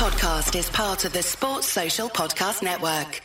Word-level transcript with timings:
podcast 0.00 0.58
is 0.58 0.70
part 0.70 1.04
of 1.04 1.12
the 1.12 1.22
Sports 1.22 1.66
Social 1.66 2.08
Podcast 2.08 2.62
Network. 2.62 3.20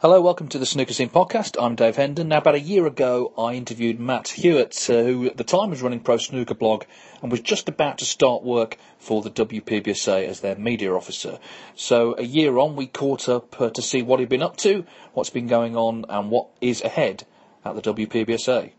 Hello, 0.00 0.20
welcome 0.20 0.48
to 0.48 0.58
the 0.58 0.66
Snooker 0.66 0.94
Scene 0.94 1.10
podcast. 1.10 1.54
I'm 1.62 1.76
Dave 1.76 1.94
Hendon. 1.94 2.26
Now, 2.26 2.38
about 2.38 2.56
a 2.56 2.60
year 2.60 2.88
ago, 2.88 3.32
I 3.38 3.52
interviewed 3.52 4.00
Matt 4.00 4.24
Huart, 4.30 4.90
uh, 4.90 5.04
who 5.04 5.26
at 5.26 5.36
the 5.36 5.44
time 5.44 5.70
was 5.70 5.80
running 5.80 6.00
Pro 6.00 6.16
Snooker 6.16 6.56
Blog 6.56 6.86
and 7.22 7.30
was 7.30 7.40
just 7.40 7.68
about 7.68 7.98
to 7.98 8.04
start 8.04 8.42
work 8.42 8.76
for 8.98 9.22
the 9.22 9.30
WPBSA 9.30 10.26
as 10.26 10.40
their 10.40 10.56
media 10.56 10.92
officer. 10.92 11.38
So, 11.76 12.16
a 12.18 12.24
year 12.24 12.58
on, 12.58 12.74
we 12.74 12.88
caught 12.88 13.28
up 13.28 13.60
uh, 13.60 13.70
to 13.70 13.80
see 13.80 14.02
what 14.02 14.18
he'd 14.18 14.28
been 14.28 14.42
up 14.42 14.56
to, 14.56 14.84
what's 15.12 15.30
been 15.30 15.46
going 15.46 15.76
on, 15.76 16.04
and 16.08 16.32
what 16.32 16.48
is 16.60 16.82
ahead 16.82 17.22
at 17.64 17.76
the 17.76 17.94
WPBSA. 17.94 18.72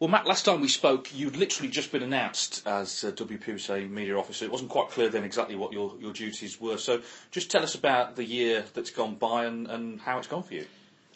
Well, 0.00 0.10
Matt, 0.10 0.26
last 0.26 0.44
time 0.44 0.60
we 0.60 0.66
spoke, 0.68 1.14
you'd 1.14 1.36
literally 1.36 1.70
just 1.70 1.92
been 1.92 2.02
announced 2.02 2.66
as 2.66 3.04
uh, 3.04 3.12
WPBSA 3.12 3.88
media 3.88 4.18
officer. 4.18 4.44
It 4.44 4.50
wasn't 4.50 4.70
quite 4.70 4.88
clear 4.90 5.08
then 5.08 5.22
exactly 5.22 5.54
what 5.54 5.72
your, 5.72 5.94
your 6.00 6.12
duties 6.12 6.60
were. 6.60 6.78
So 6.78 7.00
just 7.30 7.48
tell 7.48 7.62
us 7.62 7.76
about 7.76 8.16
the 8.16 8.24
year 8.24 8.64
that's 8.74 8.90
gone 8.90 9.14
by 9.14 9.44
and, 9.44 9.68
and 9.68 10.00
how 10.00 10.18
it's 10.18 10.26
gone 10.26 10.42
for 10.42 10.54
you. 10.54 10.66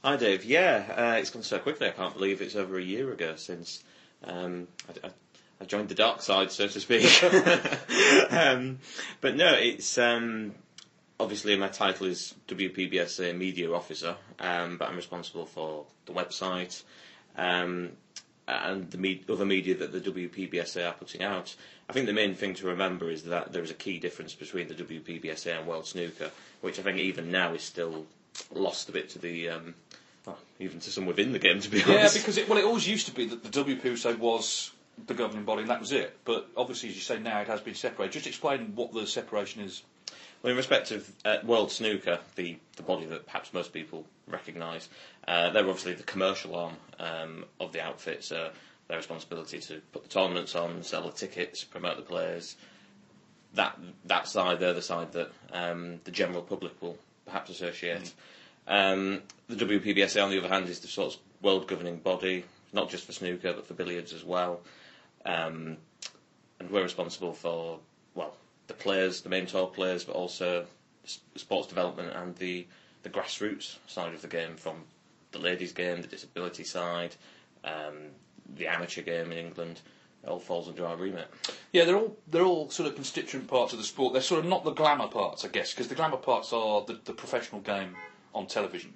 Hi, 0.05 0.16
Dave. 0.16 0.45
Yeah, 0.45 0.84
uh, 0.96 1.19
it's 1.19 1.30
gone 1.30 1.42
so 1.42 1.59
quickly. 1.59 1.88
I 1.88 1.91
can't 1.91 2.14
believe 2.14 2.41
it's 2.41 2.55
over 2.55 2.78
a 2.78 2.83
year 2.83 3.10
ago 3.12 3.34
since 3.34 3.83
um, 4.22 4.69
I, 4.88 5.08
I, 5.08 5.10
I, 5.60 5.64
joined 5.64 5.88
the 5.88 5.97
dark 5.97 6.22
side, 6.22 6.52
so 6.52 6.69
to 6.69 6.80
speak. 6.80 7.20
um, 8.30 8.78
but 9.20 9.34
no, 9.34 9.55
it's 9.55 9.98
um, 9.98 10.55
obviously 11.19 11.56
my 11.56 11.69
title 11.69 12.06
is 12.06 12.33
WPBSA 12.47 13.36
media 13.36 13.72
officer, 13.72 14.14
um, 14.38 14.78
but 14.78 14.88
I'm 14.88 14.97
responsible 14.97 15.47
for 15.47 15.84
the 16.06 16.12
website. 16.12 16.80
Um, 17.36 17.91
and 18.48 18.90
the 18.90 18.98
me- 18.98 19.22
other 19.28 19.44
media 19.44 19.74
that 19.76 19.92
the 19.92 20.00
WPBSA 20.00 20.88
are 20.88 20.94
putting 20.94 21.22
out. 21.22 21.54
I 21.88 21.92
think 21.92 22.06
the 22.06 22.12
main 22.12 22.34
thing 22.34 22.54
to 22.54 22.66
remember 22.66 23.10
is 23.10 23.24
that 23.24 23.52
there 23.52 23.62
is 23.62 23.70
a 23.70 23.74
key 23.74 23.98
difference 23.98 24.34
between 24.34 24.68
the 24.68 24.74
WPBSA 24.74 25.58
and 25.58 25.66
World 25.66 25.86
Snooker, 25.86 26.30
which 26.60 26.78
I 26.78 26.82
think 26.82 26.98
even 26.98 27.30
now 27.30 27.52
is 27.55 27.62
still 27.62 28.06
lost 28.52 28.88
a 28.88 28.92
bit 28.92 29.10
to 29.10 29.18
the. 29.18 29.50
Um, 29.50 29.74
well, 30.27 30.38
even 30.60 30.80
to 30.80 30.90
some 30.90 31.06
within 31.06 31.32
the 31.32 31.38
game, 31.38 31.60
to 31.60 31.70
be 31.70 31.78
yeah, 31.78 31.84
honest. 31.88 32.16
Yeah, 32.16 32.22
because 32.22 32.38
it, 32.38 32.48
well, 32.48 32.58
it 32.58 32.64
always 32.64 32.88
used 32.88 33.06
to 33.06 33.12
be 33.12 33.27
that 33.27 33.42
the 33.42 33.64
WPBSA 33.64 34.18
was 34.18 34.72
the 35.06 35.14
governing 35.14 35.44
body 35.44 35.62
and 35.62 35.70
that 35.70 35.80
was 35.80 35.92
it. 35.92 36.16
But 36.24 36.48
obviously, 36.56 36.88
as 36.88 36.94
you 36.96 37.00
say 37.00 37.18
now, 37.18 37.40
it 37.40 37.46
has 37.46 37.60
been 37.60 37.74
separated. 37.74 38.12
Just 38.14 38.27
explain 38.27 38.72
what 38.74 38.92
the 38.92 39.06
separation 39.06 39.62
is. 39.62 39.83
Well, 40.42 40.53
in 40.53 40.56
respect 40.56 40.92
of 40.92 41.11
uh, 41.25 41.39
World 41.44 41.72
Snooker, 41.72 42.20
the, 42.36 42.58
the 42.77 42.83
body 42.83 43.06
that 43.06 43.27
perhaps 43.27 43.53
most 43.53 43.72
people 43.72 44.06
recognise, 44.28 44.89
uh, 45.27 45.50
they're 45.50 45.67
obviously 45.67 45.95
the 45.95 46.05
commercial 46.05 46.55
arm 46.55 46.75
um, 47.00 47.45
of 47.58 47.72
the 47.72 47.83
outfit, 47.83 48.22
so 48.22 48.50
their 48.86 48.97
responsibility 48.97 49.58
to 49.58 49.80
put 49.92 50.05
the 50.05 50.08
tournaments 50.08 50.55
on, 50.55 50.83
sell 50.83 51.03
the 51.03 51.11
tickets, 51.12 51.64
promote 51.64 51.97
the 51.97 52.03
players. 52.03 52.56
That 53.55 53.78
that 54.05 54.28
side, 54.28 54.61
they're 54.61 54.75
the 54.75 54.83
side 54.83 55.12
that 55.12 55.30
um, 55.53 56.00
the 56.05 56.11
general 56.11 56.42
public 56.42 56.80
will 56.80 56.98
perhaps 57.27 57.50
associate. 57.50 58.12
Mm. 58.69 58.92
Um, 58.92 59.23
the 59.48 59.56
WPBSA, 59.56 60.23
on 60.23 60.30
the 60.30 60.39
other 60.39 60.48
hand, 60.48 60.69
is 60.69 60.80
the 60.80 60.89
sort 60.89 61.14
of 61.14 61.20
world 61.42 61.67
governing 61.67 61.97
body, 61.98 62.45
not 62.73 62.91
just 62.91 63.05
for 63.05 63.12
snooker 63.12 63.55
but 63.55 63.67
for 63.67 63.75
billiards 63.75 64.12
as 64.12 64.25
well. 64.25 64.61
Um, 65.25 65.78
and 66.61 66.70
we're 66.70 66.83
responsible 66.83 67.33
for 67.33 67.78
the 68.69 68.74
players, 68.74 69.22
the 69.22 69.28
main 69.28 69.47
tour 69.47 69.66
players, 69.66 70.05
but 70.05 70.14
also 70.14 70.66
sports 71.36 71.66
development 71.66 72.12
and 72.14 72.36
the 72.36 72.66
the 73.02 73.08
grassroots 73.11 73.77
side 73.86 74.12
of 74.14 74.22
the 74.22 74.28
game, 74.28 74.56
from 74.56 74.84
the 75.33 75.38
ladies' 75.38 75.72
game, 75.72 76.02
the 76.02 76.08
disability 76.08 76.64
side, 76.64 77.14
um, 77.64 77.94
the 78.56 78.66
amateur 78.66 79.02
game 79.02 79.33
in 79.33 79.39
England. 79.39 79.80
It 80.24 80.28
all 80.28 80.41
falls 80.41 80.69
under 80.69 80.84
our 80.84 80.96
remit. 80.96 81.28
Yeah, 81.72 81.84
they're 81.84 81.96
all 81.96 82.16
they're 82.27 82.44
all 82.44 82.70
sort 82.70 82.89
of 82.89 82.94
constituent 82.96 83.46
parts 83.48 83.72
of 83.72 83.78
the 83.78 83.84
sport. 83.84 84.12
They're 84.12 84.22
sort 84.22 84.41
of 84.41 84.46
not 84.46 84.64
the 84.64 84.72
glamour 84.72 85.08
parts, 85.08 85.44
I 85.44 85.48
guess, 85.48 85.72
because 85.72 85.89
the 85.89 85.94
glamour 85.94 86.16
parts 86.16 86.52
are 86.52 86.84
the, 86.84 86.98
the 87.05 87.12
professional 87.12 87.61
game 87.61 87.94
on 88.34 88.46
television. 88.46 88.94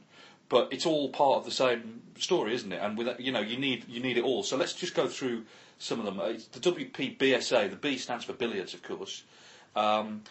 But 0.49 0.73
it's 0.73 0.85
all 0.85 1.09
part 1.11 1.39
of 1.39 1.45
the 1.45 1.51
same 1.51 2.03
story, 2.19 2.55
isn't 2.55 2.73
it? 2.73 2.81
And 2.83 2.99
with 2.99 3.21
you 3.21 3.31
know, 3.33 3.41
you 3.41 3.57
need 3.57 3.89
you 3.89 4.01
need 4.01 4.19
it 4.19 4.25
all. 4.25 4.43
So 4.43 4.57
let's 4.57 4.75
just 4.75 4.95
go 4.95 5.07
through 5.07 5.45
some 5.79 6.01
of 6.01 6.05
them. 6.05 6.21
It's 6.23 6.47
the 6.47 6.61
WPBSA, 6.61 7.71
the 7.71 7.77
B 7.77 7.97
stands 7.99 8.25
for 8.25 8.33
billiards, 8.33 8.75
of 8.75 8.83
course. 8.83 9.23
Um, 9.77 10.23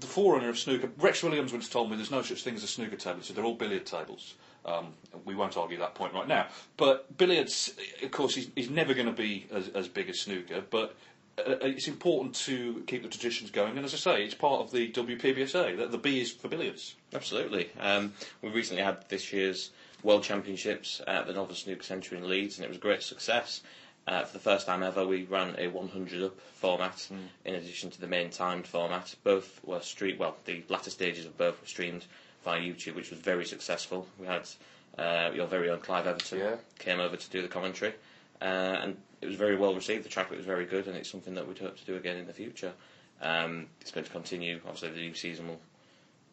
the 0.00 0.06
forerunner 0.06 0.48
of 0.48 0.58
snooker, 0.58 0.90
Rex 0.98 1.22
Williams 1.22 1.52
once 1.52 1.68
told 1.68 1.90
me 1.90 1.96
there's 1.96 2.10
no 2.10 2.22
such 2.22 2.42
thing 2.42 2.54
as 2.54 2.62
a 2.62 2.68
snooker 2.68 2.96
table, 2.96 3.20
so 3.22 3.34
they're 3.34 3.44
all 3.44 3.54
billiard 3.54 3.86
tables. 3.86 4.34
Um, 4.64 4.94
we 5.24 5.34
won't 5.34 5.56
argue 5.56 5.78
that 5.78 5.94
point 5.94 6.14
right 6.14 6.28
now. 6.28 6.46
But 6.76 7.16
billiards, 7.16 7.74
of 8.02 8.10
course, 8.10 8.36
is, 8.36 8.48
is 8.54 8.70
never 8.70 8.94
going 8.94 9.06
to 9.06 9.12
be 9.12 9.46
as, 9.52 9.68
as, 9.68 9.88
big 9.88 10.08
as 10.08 10.20
snooker, 10.20 10.62
but 10.68 10.94
uh, 11.38 11.52
uh, 11.52 11.56
it's 11.62 11.88
important 11.88 12.34
to 12.34 12.82
keep 12.86 13.02
the 13.02 13.08
traditions 13.08 13.50
going. 13.50 13.76
And 13.76 13.84
as 13.84 13.94
I 13.94 13.96
say, 13.96 14.24
it's 14.24 14.34
part 14.34 14.60
of 14.60 14.70
the 14.70 14.90
WPBSA. 14.92 15.76
The, 15.76 15.86
the 15.86 15.98
B 15.98 16.20
is 16.20 16.32
for 16.32 16.48
billiards. 16.48 16.96
Absolutely. 17.14 17.70
Um, 17.80 18.12
we 18.42 18.50
recently 18.50 18.82
had 18.82 19.08
this 19.08 19.32
year's 19.32 19.70
World 20.02 20.22
Championships 20.22 21.00
at 21.06 21.26
the 21.26 21.32
Northern 21.32 21.56
Snooker 21.56 21.82
Centre 21.82 22.14
in 22.14 22.28
Leeds, 22.28 22.56
and 22.56 22.64
it 22.64 22.68
was 22.68 22.76
a 22.76 22.80
great 22.80 23.02
success. 23.02 23.62
Uh, 24.08 24.24
for 24.24 24.32
the 24.32 24.38
first 24.38 24.66
time 24.66 24.82
ever, 24.82 25.06
we 25.06 25.24
ran 25.24 25.54
a 25.58 25.68
100 25.68 26.22
up 26.22 26.40
format 26.54 26.96
mm. 27.12 27.18
in 27.44 27.54
addition 27.56 27.90
to 27.90 28.00
the 28.00 28.06
main 28.06 28.30
timed 28.30 28.66
format. 28.66 29.14
Both 29.22 29.60
were 29.62 29.80
streamed, 29.80 30.18
well, 30.18 30.34
the 30.46 30.64
latter 30.70 30.88
stages 30.88 31.26
of 31.26 31.36
both 31.36 31.60
were 31.60 31.66
streamed 31.66 32.06
via 32.42 32.58
YouTube, 32.58 32.94
which 32.94 33.10
was 33.10 33.18
very 33.18 33.44
successful. 33.44 34.06
We 34.18 34.26
had 34.26 34.48
uh, 34.96 35.32
your 35.34 35.46
very 35.46 35.68
own 35.68 35.80
Clive 35.80 36.06
Everton 36.06 36.38
yeah. 36.38 36.56
came 36.78 37.00
over 37.00 37.16
to 37.16 37.30
do 37.30 37.42
the 37.42 37.48
commentary, 37.48 37.92
uh, 38.40 38.44
and 38.44 38.96
it 39.20 39.26
was 39.26 39.36
very 39.36 39.56
well 39.56 39.74
received. 39.74 40.06
The 40.06 40.08
track 40.08 40.30
was 40.30 40.46
very 40.46 40.64
good, 40.64 40.86
and 40.88 40.96
it's 40.96 41.10
something 41.10 41.34
that 41.34 41.46
we'd 41.46 41.58
hope 41.58 41.76
to 41.76 41.84
do 41.84 41.96
again 41.96 42.16
in 42.16 42.26
the 42.26 42.32
future. 42.32 42.72
Um, 43.20 43.66
it's 43.82 43.90
going 43.90 44.04
to 44.06 44.10
continue. 44.10 44.58
Obviously, 44.64 44.88
the 44.88 45.00
new 45.00 45.14
season 45.14 45.48
will 45.48 45.60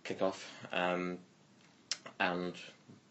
kick 0.05 0.21
off, 0.21 0.49
um, 0.71 1.17
and 2.21 2.53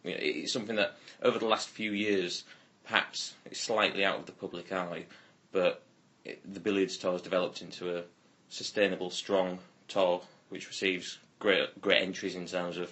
you 0.04 0.12
know, 0.12 0.16
it's 0.20 0.54
something 0.54 0.76
that 0.76 0.96
over 1.22 1.38
the 1.38 1.46
last 1.46 1.68
few 1.68 1.92
years 1.92 2.44
perhaps 2.84 3.34
it's 3.46 3.60
slightly 3.60 4.04
out 4.04 4.18
of 4.18 4.26
the 4.26 4.32
public 4.32 4.72
eye, 4.72 5.04
but 5.52 5.82
it, 6.24 6.40
the 6.52 6.60
billiards 6.60 6.96
tour 6.96 7.12
has 7.12 7.22
developed 7.22 7.62
into 7.62 7.96
a 7.98 8.02
sustainable, 8.48 9.10
strong 9.10 9.58
tour 9.88 10.20
which 10.50 10.68
receives 10.68 11.18
great 11.38 11.80
great 11.80 12.02
entries 12.02 12.34
in 12.34 12.46
terms 12.46 12.76
of 12.76 12.90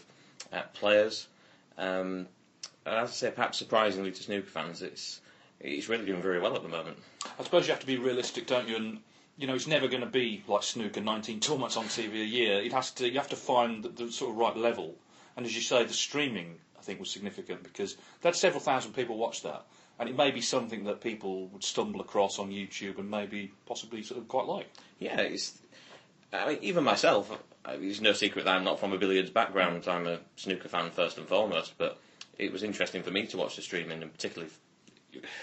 uh, 0.52 0.62
players. 0.74 1.28
Um, 1.78 2.26
and 2.84 2.96
as 2.96 3.10
I 3.10 3.12
say, 3.12 3.30
perhaps 3.30 3.58
surprisingly 3.58 4.10
to 4.10 4.22
snooker 4.22 4.46
fans, 4.46 4.82
it's 4.82 5.20
it's 5.60 5.88
really 5.88 6.06
doing 6.06 6.22
very 6.22 6.40
well 6.40 6.56
at 6.56 6.62
the 6.62 6.68
moment. 6.68 6.98
I 7.38 7.44
suppose 7.44 7.66
you 7.66 7.72
have 7.72 7.80
to 7.80 7.86
be 7.86 7.96
realistic, 7.98 8.46
don't 8.46 8.68
you? 8.68 8.76
And 8.76 8.98
you 9.36 9.46
know, 9.46 9.54
it's 9.54 9.66
never 9.66 9.88
going 9.88 10.02
to 10.02 10.08
be 10.08 10.42
like 10.48 10.62
snooker, 10.62 11.00
19 11.00 11.40
tournaments 11.40 11.76
on 11.76 11.84
TV 11.84 12.14
a 12.14 12.24
year. 12.24 12.60
It 12.60 12.72
has 12.72 12.90
to. 12.92 13.08
You 13.08 13.18
have 13.18 13.28
to 13.30 13.36
find 13.36 13.82
the, 13.84 13.88
the 13.88 14.12
sort 14.12 14.32
of 14.32 14.36
right 14.36 14.56
level. 14.56 14.94
And 15.36 15.46
as 15.46 15.54
you 15.54 15.62
say, 15.62 15.84
the 15.84 15.92
streaming 15.94 16.58
I 16.78 16.82
think 16.82 16.98
was 16.98 17.10
significant 17.10 17.62
because 17.62 17.96
that's 18.22 18.40
several 18.40 18.60
thousand 18.60 18.92
people 18.92 19.16
watch 19.16 19.42
that 19.42 19.64
and 20.02 20.10
it 20.10 20.16
may 20.16 20.32
be 20.32 20.40
something 20.40 20.82
that 20.82 21.00
people 21.00 21.46
would 21.46 21.62
stumble 21.62 22.00
across 22.00 22.40
on 22.40 22.50
YouTube 22.50 22.98
and 22.98 23.08
maybe 23.08 23.52
possibly 23.66 24.02
sort 24.02 24.18
of 24.20 24.26
quite 24.26 24.46
like. 24.46 24.68
Yeah, 24.98 25.20
it's. 25.20 25.56
I 26.32 26.48
mean, 26.48 26.58
even 26.60 26.82
myself, 26.82 27.30
it's 27.68 28.00
no 28.00 28.12
secret 28.12 28.46
that 28.46 28.56
I'm 28.56 28.64
not 28.64 28.80
from 28.80 28.92
a 28.92 28.98
billiards 28.98 29.30
background. 29.30 29.86
I'm 29.86 30.08
a 30.08 30.18
snooker 30.34 30.68
fan 30.68 30.90
first 30.90 31.18
and 31.18 31.28
foremost, 31.28 31.74
but 31.78 32.00
it 32.36 32.52
was 32.52 32.64
interesting 32.64 33.04
for 33.04 33.12
me 33.12 33.28
to 33.28 33.36
watch 33.36 33.54
the 33.54 33.62
streaming, 33.62 34.02
and 34.02 34.12
particularly 34.12 34.50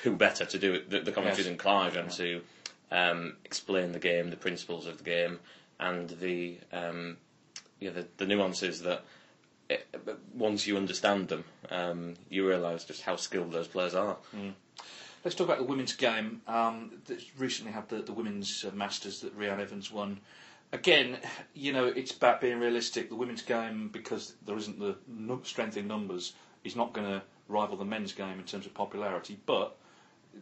who 0.03 0.17
better 0.17 0.43
to 0.43 0.59
do 0.59 0.73
it, 0.73 0.89
the, 0.89 0.99
the 0.99 1.13
commentary 1.13 1.43
yes. 1.43 1.47
than 1.47 1.57
Clive, 1.57 1.95
and 1.95 2.11
to 2.11 2.41
um, 2.91 3.37
explain 3.45 3.93
the 3.93 3.99
game, 3.99 4.29
the 4.29 4.35
principles 4.35 4.87
of 4.87 4.97
the 4.97 5.05
game, 5.05 5.39
and 5.79 6.09
the 6.09 6.57
um, 6.73 7.15
yeah, 7.79 7.91
the, 7.91 8.05
the 8.17 8.25
nuances 8.25 8.81
that 8.81 9.05
it, 9.69 9.87
once 10.33 10.65
you 10.65 10.77
understand 10.77 11.27
them, 11.27 11.43
um, 11.69 12.15
you 12.29 12.47
realise 12.47 12.83
just 12.83 13.01
how 13.01 13.15
skilled 13.15 13.51
those 13.51 13.67
players 13.67 13.93
are. 13.95 14.17
Mm. 14.35 14.53
Let's 15.23 15.35
talk 15.35 15.47
about 15.47 15.59
the 15.59 15.65
women's 15.65 15.93
game. 15.93 16.41
Um, 16.47 17.01
recently 17.37 17.71
had 17.71 17.89
the, 17.89 18.01
the 18.01 18.13
women's 18.13 18.65
uh, 18.65 18.73
Masters 18.73 19.21
that 19.21 19.37
Reanne 19.37 19.59
Evans 19.59 19.91
won. 19.91 20.19
Again, 20.71 21.17
you 21.53 21.73
know, 21.73 21.85
it's 21.85 22.11
about 22.11 22.41
being 22.41 22.59
realistic. 22.59 23.09
The 23.09 23.15
women's 23.15 23.41
game, 23.41 23.89
because 23.91 24.33
there 24.45 24.55
isn't 24.55 24.79
the 24.79 24.95
strength 25.43 25.77
in 25.77 25.87
numbers, 25.87 26.33
is 26.63 26.75
not 26.75 26.93
going 26.93 27.07
to 27.07 27.21
rival 27.47 27.75
the 27.77 27.85
men's 27.85 28.13
game 28.13 28.39
in 28.39 28.45
terms 28.45 28.65
of 28.65 28.73
popularity. 28.73 29.37
But 29.45 29.75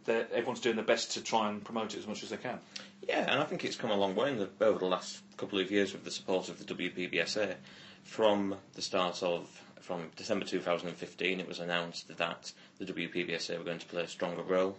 everyone's 0.06 0.60
doing 0.60 0.76
their 0.76 0.84
best 0.84 1.12
to 1.12 1.22
try 1.22 1.48
and 1.48 1.64
promote 1.64 1.94
it 1.94 1.98
as 1.98 2.06
much 2.06 2.22
as 2.22 2.30
they 2.30 2.36
can. 2.36 2.58
Yeah, 3.06 3.30
and 3.30 3.40
I 3.40 3.44
think 3.44 3.64
it's 3.64 3.76
come 3.76 3.90
a 3.90 3.96
long 3.96 4.14
way 4.14 4.34
the, 4.34 4.48
over 4.60 4.78
the 4.78 4.86
last 4.86 5.22
couple 5.36 5.58
of 5.58 5.70
years 5.70 5.92
with 5.92 6.04
the 6.04 6.10
support 6.10 6.48
of 6.48 6.64
the 6.64 6.74
WPBSA 6.74 7.56
from 8.04 8.54
the 8.74 8.82
start 8.82 9.22
of 9.22 9.48
from 9.80 10.10
December 10.16 10.44
2015, 10.44 11.40
it 11.40 11.48
was 11.48 11.60
announced 11.60 12.08
that 12.14 12.52
the 12.78 12.84
WPBSA 12.84 13.56
were 13.56 13.64
going 13.64 13.78
to 13.78 13.86
play 13.86 14.02
a 14.02 14.08
stronger 14.08 14.42
role 14.42 14.76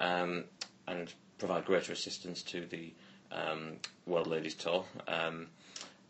um, 0.00 0.42
and 0.88 1.12
provide 1.38 1.64
greater 1.64 1.92
assistance 1.92 2.42
to 2.42 2.66
the 2.66 2.92
um, 3.30 3.76
World 4.06 4.26
Ladies 4.26 4.54
Tour. 4.54 4.84
Um, 5.06 5.46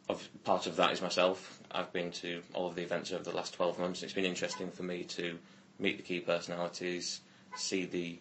of, 0.09 0.27
part 0.45 0.67
of 0.67 0.77
that 0.77 0.93
is 0.93 1.03
myself. 1.03 1.61
I've 1.71 1.93
been 1.93 2.11
to 2.13 2.43
all 2.55 2.67
of 2.67 2.75
the 2.75 2.83
events 2.83 3.13
over 3.13 3.23
the 3.23 3.37
last 3.37 3.55
12 3.55 3.79
months. 3.79 4.03
It's 4.03 4.13
been 4.15 4.25
interesting 4.25 4.71
for 4.71 4.83
me 4.83 5.05
to 5.05 5.39
meet 5.79 5.99
the 5.99 6.03
key 6.03 6.21
personalities, 6.21 7.21
see 7.57 7.85
the 7.85 8.19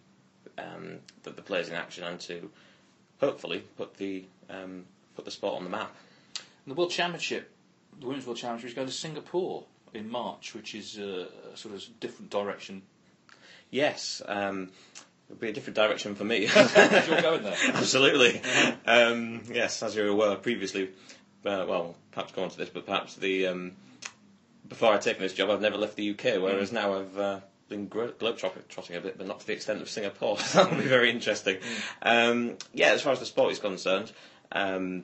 the, 0.55 0.63
um, 0.63 0.99
the 1.23 1.31
players 1.31 1.69
in 1.69 1.75
action, 1.75 2.03
and 2.03 2.19
to 2.21 2.49
hopefully 3.19 3.63
put 3.77 3.95
the 3.95 4.25
um, 4.49 4.85
put 5.15 5.25
the 5.25 5.31
sport 5.31 5.55
on 5.57 5.63
the 5.63 5.69
map. 5.69 5.93
The 6.67 6.73
World 6.73 6.91
Championship, 6.91 7.51
the 7.99 8.07
Women's 8.07 8.25
World 8.25 8.39
is 8.63 8.73
going 8.73 8.87
to 8.87 8.93
Singapore 8.93 9.65
in 9.93 10.09
March, 10.09 10.53
which 10.55 10.75
is 10.75 10.97
uh, 10.97 11.25
a 11.53 11.57
sort 11.57 11.75
of 11.75 11.83
different 11.99 12.29
direction. 12.31 12.81
Yes, 13.71 14.21
um, 14.27 14.71
it'll 15.29 15.39
be 15.39 15.49
a 15.49 15.53
different 15.53 15.75
direction 15.75 16.15
for 16.15 16.23
me. 16.23 16.47
You're 17.07 17.21
going 17.21 17.43
there. 17.43 17.55
Absolutely. 17.73 18.41
Um, 18.85 19.41
yes, 19.51 19.83
as 19.83 19.95
you're 19.95 20.07
aware, 20.07 20.35
previously, 20.35 20.89
uh, 21.45 21.65
well, 21.67 21.95
perhaps 22.11 22.31
go 22.31 22.43
on 22.43 22.49
to 22.49 22.57
this, 22.57 22.69
but 22.69 22.85
perhaps 22.85 23.15
the 23.15 23.47
um, 23.47 23.73
before 24.67 24.93
I'd 24.93 25.01
taken 25.01 25.21
this 25.21 25.33
job, 25.33 25.49
I've 25.49 25.61
never 25.61 25.77
left 25.77 25.95
the 25.95 26.11
UK, 26.11 26.41
whereas 26.41 26.71
now 26.71 26.99
I've 26.99 27.17
uh, 27.17 27.39
been 27.69 27.87
gro- 27.87 28.11
globe-trotting 28.11 28.95
a 28.95 29.01
bit, 29.01 29.17
but 29.17 29.27
not 29.27 29.39
to 29.41 29.47
the 29.47 29.53
extent 29.53 29.81
of 29.81 29.89
Singapore. 29.89 30.37
That'll 30.53 30.77
be 30.77 30.83
very 30.83 31.09
interesting. 31.09 31.57
Um, 32.01 32.57
yeah, 32.73 32.91
as 32.91 33.01
far 33.01 33.13
as 33.13 33.19
the 33.19 33.25
sport 33.25 33.51
is 33.51 33.59
concerned, 33.59 34.11
um, 34.51 35.03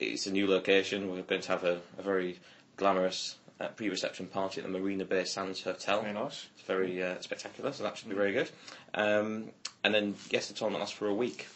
it's 0.00 0.26
a 0.26 0.32
new 0.32 0.46
location. 0.46 1.10
We're 1.10 1.22
going 1.22 1.42
to 1.42 1.48
have 1.52 1.64
a, 1.64 1.80
a 1.98 2.02
very 2.02 2.38
glamorous 2.76 3.36
uh, 3.60 3.68
pre-reception 3.68 4.26
party 4.26 4.60
at 4.60 4.66
the 4.70 4.78
Marina 4.78 5.04
Bay 5.04 5.24
Sands 5.24 5.62
Hotel. 5.62 6.00
Very 6.00 6.14
nice. 6.14 6.46
It's 6.54 6.66
very 6.66 7.02
uh, 7.02 7.20
spectacular, 7.20 7.72
so 7.72 7.82
that 7.82 7.96
should 7.98 8.08
be 8.08 8.14
very 8.14 8.32
good. 8.32 8.50
Um, 8.94 9.50
and 9.84 9.94
then, 9.94 10.14
yes, 10.30 10.48
the 10.48 10.54
tournament 10.54 10.80
lasts 10.80 10.96
for 10.96 11.06
a 11.08 11.14
week. 11.14 11.46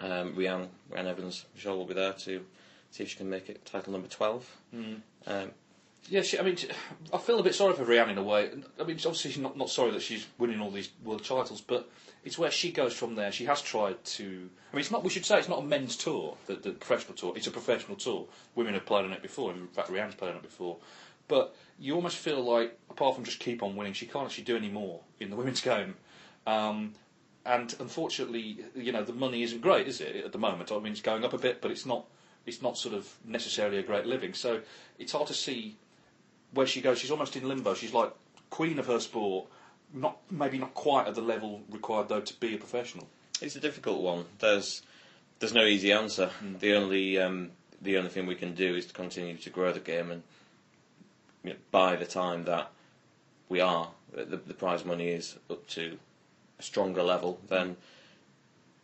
Um, 0.00 0.34
Reanne, 0.34 0.68
Reanne 0.92 1.06
Evans, 1.06 1.46
Michelle 1.54 1.78
will 1.78 1.86
be 1.86 1.94
there 1.94 2.12
to 2.12 2.44
see 2.90 3.02
if 3.02 3.08
she 3.10 3.16
can 3.16 3.30
make 3.30 3.48
it 3.48 3.64
title 3.64 3.92
number 3.92 4.08
12. 4.08 4.56
Um, 5.26 5.50
Yeah, 6.08 6.22
she, 6.22 6.38
I 6.38 6.42
mean, 6.42 6.56
I 7.12 7.18
feel 7.18 7.40
a 7.40 7.42
bit 7.42 7.54
sorry 7.54 7.74
for 7.74 7.84
Reanne 7.84 8.10
in 8.10 8.18
a 8.18 8.22
way. 8.22 8.50
I 8.78 8.84
mean, 8.84 8.96
obviously 8.96 9.32
she's 9.32 9.38
not, 9.38 9.56
not 9.56 9.70
sorry 9.70 9.90
that 9.90 10.02
she's 10.02 10.26
winning 10.38 10.60
all 10.60 10.70
these 10.70 10.90
world 11.04 11.24
titles, 11.24 11.60
but 11.60 11.88
it's 12.24 12.38
where 12.38 12.50
she 12.50 12.70
goes 12.70 12.92
from 12.92 13.14
there. 13.14 13.32
She 13.32 13.44
has 13.46 13.60
tried 13.62 14.04
to. 14.04 14.24
I 14.24 14.76
mean, 14.76 14.80
it's 14.80 14.90
not. 14.90 15.02
We 15.04 15.10
should 15.10 15.24
say 15.24 15.38
it's 15.38 15.48
not 15.48 15.60
a 15.60 15.64
men's 15.64 15.96
tour, 15.96 16.36
the, 16.46 16.54
the 16.54 16.70
professional 16.72 17.14
tour. 17.14 17.32
It's 17.36 17.46
a 17.46 17.50
professional 17.52 17.96
tour. 17.96 18.26
Women 18.54 18.74
have 18.74 18.86
played 18.86 19.04
on 19.04 19.12
it 19.12 19.22
before. 19.22 19.52
In 19.52 19.66
fact, 19.68 19.90
Reanne's 19.90 20.14
played 20.14 20.30
on 20.30 20.36
it 20.36 20.42
before. 20.42 20.76
But 21.28 21.56
you 21.78 21.94
almost 21.94 22.16
feel 22.16 22.42
like, 22.42 22.78
apart 22.90 23.16
from 23.16 23.24
just 23.24 23.40
keep 23.40 23.62
on 23.62 23.74
winning, 23.74 23.92
she 23.92 24.06
can't 24.06 24.26
actually 24.26 24.44
do 24.44 24.56
any 24.56 24.68
more 24.68 25.00
in 25.18 25.30
the 25.30 25.36
women's 25.40 25.60
game. 25.60 25.96
Um, 26.46 26.94
and 27.44 27.74
unfortunately, 27.80 28.58
you 28.74 28.92
know, 28.92 29.04
the 29.04 29.12
money 29.12 29.42
isn't 29.42 29.60
great, 29.60 29.86
is 29.86 30.00
it, 30.00 30.16
at 30.24 30.32
the 30.32 30.38
moment? 30.38 30.72
I 30.72 30.78
mean, 30.78 30.92
it's 30.92 31.00
going 31.00 31.24
up 31.24 31.32
a 31.32 31.38
bit, 31.38 31.60
but 31.60 31.70
it's 31.70 31.86
not. 31.86 32.06
It's 32.44 32.62
not 32.62 32.78
sort 32.78 32.94
of 32.94 33.12
necessarily 33.24 33.78
a 33.78 33.82
great 33.82 34.06
living. 34.06 34.32
So 34.32 34.60
it's 35.00 35.10
hard 35.10 35.26
to 35.26 35.34
see 35.34 35.76
where 36.52 36.66
she 36.66 36.80
goes, 36.80 36.98
she's 36.98 37.10
almost 37.10 37.36
in 37.36 37.48
limbo. 37.48 37.74
She's 37.74 37.92
like 37.92 38.12
queen 38.50 38.78
of 38.78 38.86
her 38.86 39.00
sport, 39.00 39.46
not 39.92 40.18
maybe 40.30 40.58
not 40.58 40.74
quite 40.74 41.06
at 41.06 41.14
the 41.14 41.20
level 41.20 41.60
required 41.70 42.08
though 42.08 42.20
to 42.20 42.34
be 42.40 42.54
a 42.54 42.58
professional. 42.58 43.06
It's 43.40 43.56
a 43.56 43.60
difficult 43.60 44.00
one. 44.00 44.24
There's 44.38 44.82
there's 45.38 45.52
no 45.54 45.64
easy 45.64 45.92
answer. 45.92 46.30
The 46.60 46.74
only 46.74 47.18
um, 47.18 47.50
the 47.82 47.98
only 47.98 48.10
thing 48.10 48.26
we 48.26 48.34
can 48.34 48.54
do 48.54 48.74
is 48.74 48.86
to 48.86 48.92
continue 48.94 49.36
to 49.36 49.50
grow 49.50 49.72
the 49.72 49.80
game, 49.80 50.10
and 50.10 50.22
you 51.44 51.50
know, 51.50 51.56
by 51.70 51.96
the 51.96 52.06
time 52.06 52.44
that 52.44 52.70
we 53.48 53.60
are, 53.60 53.88
the, 54.12 54.36
the 54.36 54.54
prize 54.54 54.84
money 54.84 55.08
is 55.08 55.36
up 55.50 55.66
to 55.68 55.98
a 56.58 56.62
stronger 56.62 57.02
level, 57.02 57.38
then 57.48 57.76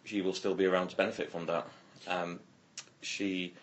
she 0.04 0.20
will 0.20 0.34
still 0.34 0.54
be 0.54 0.66
around 0.66 0.88
to 0.88 0.96
benefit 0.96 1.30
from 1.30 1.46
that. 1.46 1.66
Um, 2.06 2.40
she, 3.00 3.54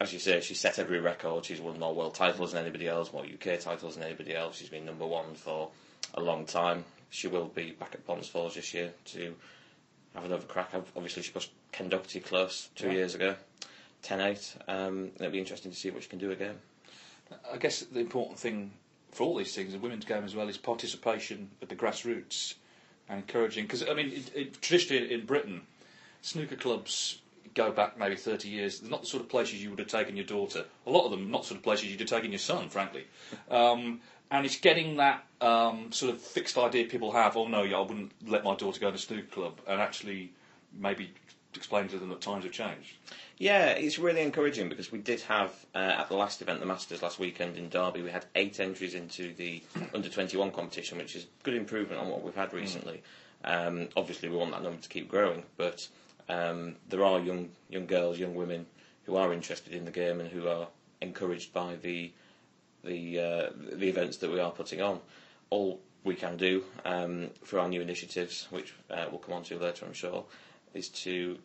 as 0.00 0.12
you 0.12 0.18
say, 0.18 0.40
she 0.40 0.54
set 0.54 0.78
every 0.78 1.00
record. 1.00 1.44
She's 1.44 1.60
won 1.60 1.78
more 1.78 1.94
world 1.94 2.14
titles 2.14 2.52
than 2.52 2.62
anybody 2.62 2.86
else, 2.86 3.12
more 3.12 3.24
UK 3.24 3.58
titles 3.60 3.94
than 3.96 4.04
anybody 4.04 4.34
else. 4.34 4.56
She's 4.56 4.68
been 4.68 4.84
number 4.84 5.06
one 5.06 5.34
for 5.34 5.70
a 6.14 6.20
long 6.20 6.44
time. 6.44 6.84
She 7.10 7.28
will 7.28 7.46
be 7.46 7.70
back 7.72 7.94
at 7.94 8.06
Ponds 8.06 8.28
Forge 8.28 8.54
this 8.54 8.74
year 8.74 8.92
to 9.06 9.34
have 10.14 10.24
another 10.24 10.44
crack. 10.46 10.70
Obviously, 10.96 11.22
she 11.22 11.32
pushed 11.32 11.50
Ken 11.72 11.88
Doherty 11.88 12.20
close 12.20 12.68
two 12.74 12.88
Yeah. 12.88 12.92
years 12.94 13.14
ago, 13.14 13.36
10-8. 14.02 14.56
Um, 14.68 15.12
it'll 15.16 15.30
be 15.30 15.38
interesting 15.38 15.70
to 15.70 15.76
see 15.76 15.90
what 15.90 16.02
she 16.02 16.08
can 16.08 16.18
do 16.18 16.30
again. 16.30 16.58
I 17.52 17.56
guess 17.56 17.80
the 17.80 18.00
important 18.00 18.38
thing 18.38 18.72
for 19.12 19.24
all 19.24 19.36
these 19.36 19.54
things, 19.54 19.72
the 19.72 19.78
women's 19.78 20.04
game 20.04 20.24
as 20.24 20.34
well, 20.34 20.48
is 20.48 20.58
participation 20.58 21.50
at 21.62 21.68
the 21.68 21.76
grassroots 21.76 22.54
and 23.08 23.18
encouraging. 23.20 23.64
Because 23.64 23.88
I 23.88 23.94
mean, 23.94 24.08
it, 24.12 24.30
it, 24.34 24.60
traditionally 24.62 25.12
in 25.12 25.24
Britain, 25.26 25.62
snooker 26.22 26.56
clubs 26.56 27.20
go 27.54 27.72
back 27.72 27.98
maybe 27.98 28.16
30 28.16 28.48
years. 28.48 28.80
They're 28.80 28.90
not 28.90 29.02
the 29.02 29.06
sort 29.06 29.22
of 29.22 29.28
places 29.28 29.62
you 29.62 29.70
would 29.70 29.78
have 29.78 29.88
taken 29.88 30.16
your 30.16 30.24
daughter. 30.26 30.64
A 30.86 30.90
lot 30.90 31.04
of 31.04 31.10
them, 31.10 31.30
not 31.30 31.42
the 31.42 31.48
sort 31.48 31.58
of 31.58 31.64
places 31.64 31.90
you'd 31.90 32.00
have 32.00 32.08
taken 32.08 32.32
your 32.32 32.38
son, 32.38 32.68
frankly. 32.68 33.06
Um, 33.50 34.00
and 34.30 34.44
it's 34.44 34.58
getting 34.58 34.96
that 34.96 35.24
um, 35.40 35.92
sort 35.92 36.12
of 36.12 36.20
fixed 36.20 36.58
idea 36.58 36.86
people 36.86 37.12
have. 37.12 37.36
Oh 37.36 37.46
no, 37.46 37.62
yeah, 37.62 37.76
I 37.76 37.80
wouldn't 37.80 38.12
let 38.26 38.44
my 38.44 38.54
daughter 38.56 38.80
go 38.80 38.90
to 38.90 38.96
a 38.96 38.98
snooker 38.98 39.26
club, 39.26 39.60
and 39.66 39.80
actually 39.80 40.32
maybe 40.78 41.10
explain 41.54 41.88
to 41.88 41.98
them 41.98 42.08
that 42.10 42.20
times 42.20 42.44
have 42.44 42.52
changed. 42.52 42.96
Yeah, 43.38 43.68
it's 43.70 43.98
really 43.98 44.22
encouraging 44.22 44.68
because 44.68 44.90
we 44.90 44.98
did 44.98 45.20
have 45.22 45.52
uh, 45.74 45.78
at 45.78 46.08
the 46.08 46.16
last 46.16 46.42
event, 46.42 46.60
the 46.60 46.66
Masters 46.66 47.02
last 47.02 47.18
weekend 47.18 47.56
in 47.56 47.68
Derby, 47.68 48.02
we 48.02 48.10
had 48.10 48.24
eight 48.34 48.58
entries 48.60 48.94
into 48.94 49.32
the 49.34 49.62
under 49.94 50.08
twenty 50.08 50.36
one 50.36 50.50
competition, 50.50 50.98
which 50.98 51.14
is 51.14 51.26
good 51.42 51.54
improvement 51.54 52.00
on 52.00 52.08
what 52.08 52.22
we've 52.22 52.34
had 52.34 52.52
recently. 52.52 53.02
Um, 53.44 53.88
obviously, 53.96 54.28
we 54.28 54.36
want 54.36 54.50
that 54.52 54.62
number 54.62 54.80
to 54.80 54.88
keep 54.88 55.08
growing, 55.08 55.44
but 55.56 55.86
um, 56.28 56.76
there 56.88 57.04
are 57.04 57.20
young 57.20 57.50
young 57.68 57.86
girls, 57.86 58.18
young 58.18 58.34
women 58.34 58.66
who 59.04 59.16
are 59.16 59.32
interested 59.32 59.72
in 59.72 59.84
the 59.84 59.90
game 59.90 60.20
and 60.20 60.28
who 60.28 60.48
are 60.48 60.68
encouraged 61.00 61.52
by 61.52 61.76
the 61.76 62.12
the 62.84 63.20
uh, 63.20 63.50
the 63.72 63.88
events 63.88 64.18
that 64.18 64.30
we 64.30 64.40
are 64.40 64.50
putting 64.50 64.80
on. 64.80 65.00
All 65.50 65.80
we 66.04 66.14
can 66.14 66.36
do 66.36 66.64
um, 66.84 67.30
for 67.44 67.58
our 67.58 67.68
new 67.68 67.80
initiatives, 67.80 68.46
which 68.50 68.72
uh, 68.90 69.06
we'll 69.10 69.18
come 69.18 69.34
on 69.34 69.42
to 69.44 69.58
later, 69.58 69.84
I'm 69.84 69.92
sure, 69.92 70.24
is 70.74 70.88
to 70.90 71.38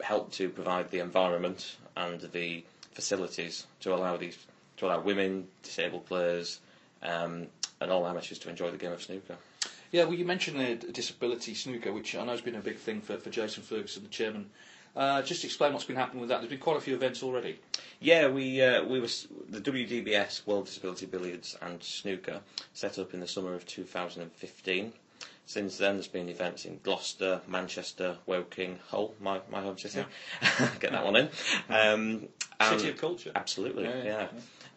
help 0.00 0.32
to 0.32 0.48
provide 0.48 0.90
the 0.90 1.00
environment 1.00 1.76
and 1.96 2.20
the 2.32 2.64
facilities 2.92 3.66
to 3.80 3.94
allow 3.94 4.16
these 4.16 4.38
to 4.78 4.86
allow 4.86 5.00
women, 5.00 5.46
disabled 5.62 6.06
players, 6.06 6.60
um, 7.02 7.46
and 7.80 7.90
all 7.90 8.06
amateurs 8.06 8.38
to 8.38 8.48
enjoy 8.48 8.70
the 8.70 8.78
game 8.78 8.92
of 8.92 9.02
snooker. 9.02 9.36
Yeah, 9.90 10.04
well, 10.04 10.14
you 10.14 10.24
mentioned 10.24 10.60
the 10.60 10.74
disability 10.92 11.54
snooker, 11.54 11.92
which 11.92 12.14
I 12.14 12.24
know 12.24 12.30
has 12.30 12.40
been 12.40 12.54
a 12.54 12.60
big 12.60 12.76
thing 12.78 13.00
for, 13.00 13.16
for 13.16 13.30
Jason 13.30 13.62
Ferguson, 13.62 14.02
the 14.04 14.08
chairman. 14.08 14.50
Uh, 14.94 15.22
just 15.22 15.44
explain 15.44 15.72
what's 15.72 15.84
been 15.84 15.96
happening 15.96 16.20
with 16.20 16.28
that. 16.30 16.38
There's 16.40 16.50
been 16.50 16.58
quite 16.58 16.76
a 16.76 16.80
few 16.80 16.94
events 16.94 17.22
already. 17.22 17.58
Yeah, 18.00 18.28
we 18.28 18.60
uh, 18.60 18.82
we 18.84 18.98
were 19.00 19.06
the 19.48 19.60
WDBS 19.60 20.46
World 20.46 20.66
Disability 20.66 21.06
Billiards 21.06 21.56
and 21.62 21.80
Snooker 21.82 22.40
set 22.74 22.98
up 22.98 23.14
in 23.14 23.20
the 23.20 23.26
summer 23.28 23.54
of 23.54 23.64
2015. 23.66 24.92
Since 25.46 25.78
then, 25.78 25.94
there's 25.96 26.06
been 26.08 26.28
events 26.28 26.64
in 26.64 26.78
Gloucester, 26.82 27.40
Manchester, 27.48 28.16
Woking, 28.26 28.78
Hull, 28.88 29.14
my, 29.20 29.40
my 29.50 29.60
home 29.60 29.76
city. 29.78 30.04
Get 30.80 30.92
that 30.92 31.04
one 31.04 31.16
in. 31.16 31.28
Um, 31.68 32.28
City 32.68 32.90
of 32.90 32.96
Culture. 32.98 33.32
Absolutely, 33.34 33.84
Yeah, 33.84 34.02
yeah. 34.04 34.26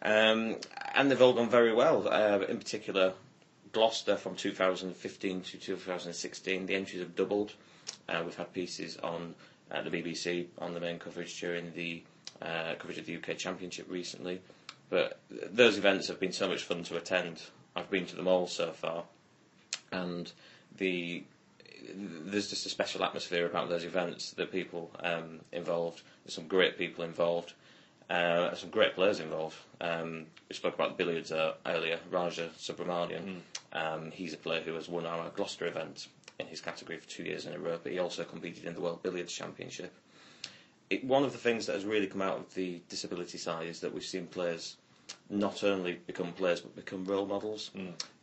yeah, 0.04 0.30
Um, 0.30 0.56
and 0.94 1.10
they've 1.10 1.22
all 1.22 1.32
gone 1.32 1.48
very 1.48 1.72
well. 1.72 2.08
Uh, 2.08 2.40
in 2.48 2.58
particular, 2.58 3.12
Gloucester 3.74 4.16
from 4.16 4.36
2015 4.36 5.40
to 5.42 5.58
2016, 5.58 6.66
the 6.66 6.74
entries 6.74 7.00
have 7.02 7.14
doubled. 7.16 7.52
Uh, 8.08 8.22
we've 8.24 8.36
had 8.36 8.52
pieces 8.54 8.96
on 8.98 9.34
uh, 9.70 9.82
the 9.82 9.90
BBC 9.90 10.46
on 10.58 10.72
the 10.72 10.80
main 10.80 10.98
coverage 10.98 11.38
during 11.40 11.72
the 11.74 12.02
uh, 12.40 12.74
coverage 12.78 12.98
of 12.98 13.06
the 13.06 13.16
UK 13.16 13.36
Championship 13.36 13.86
recently. 13.90 14.40
But 14.90 15.18
th- 15.28 15.42
those 15.52 15.76
events 15.76 16.08
have 16.08 16.20
been 16.20 16.32
so 16.32 16.48
much 16.48 16.62
fun 16.62 16.84
to 16.84 16.96
attend. 16.96 17.42
I've 17.76 17.90
been 17.90 18.06
to 18.06 18.16
them 18.16 18.28
all 18.28 18.46
so 18.46 18.70
far, 18.72 19.04
and 19.92 20.30
the 20.78 21.24
there's 21.96 22.48
just 22.48 22.64
a 22.64 22.70
special 22.70 23.04
atmosphere 23.04 23.44
about 23.46 23.68
those 23.68 23.84
events. 23.84 24.30
The 24.30 24.46
people 24.46 24.90
um, 25.00 25.40
involved, 25.52 26.00
there's 26.24 26.34
some 26.34 26.46
great 26.46 26.78
people 26.78 27.04
involved, 27.04 27.52
uh, 28.10 28.54
some 28.54 28.70
great 28.70 28.94
players 28.94 29.20
involved. 29.20 29.56
Um, 29.80 30.26
we 30.48 30.54
spoke 30.54 30.74
about 30.74 30.96
the 30.96 31.04
billiards 31.04 31.32
uh, 31.32 31.54
earlier. 31.66 31.98
Raja 32.10 32.50
Subramanian, 32.58 33.40
um, 33.72 34.10
he's 34.10 34.34
a 34.34 34.36
player 34.36 34.60
who 34.60 34.74
has 34.74 34.88
won 34.88 35.06
our 35.06 35.30
Gloucester 35.30 35.66
event 35.66 36.08
in 36.38 36.46
his 36.46 36.60
category 36.60 36.98
for 36.98 37.08
two 37.08 37.22
years 37.22 37.46
in 37.46 37.54
a 37.54 37.58
row, 37.58 37.78
but 37.82 37.92
he 37.92 37.98
also 37.98 38.24
competed 38.24 38.64
in 38.64 38.74
the 38.74 38.80
World 38.80 39.02
Billiards 39.02 39.32
Championship. 39.32 39.94
It, 40.90 41.04
one 41.04 41.24
of 41.24 41.32
the 41.32 41.38
things 41.38 41.66
that 41.66 41.74
has 41.74 41.84
really 41.84 42.06
come 42.06 42.22
out 42.22 42.38
of 42.38 42.54
the 42.54 42.80
disability 42.88 43.38
side 43.38 43.66
is 43.68 43.80
that 43.80 43.94
we've 43.94 44.04
seen 44.04 44.26
players 44.26 44.76
not 45.30 45.64
only 45.64 45.94
become 46.06 46.32
players 46.32 46.60
but 46.60 46.74
become 46.76 47.04
role 47.04 47.26
models. 47.26 47.70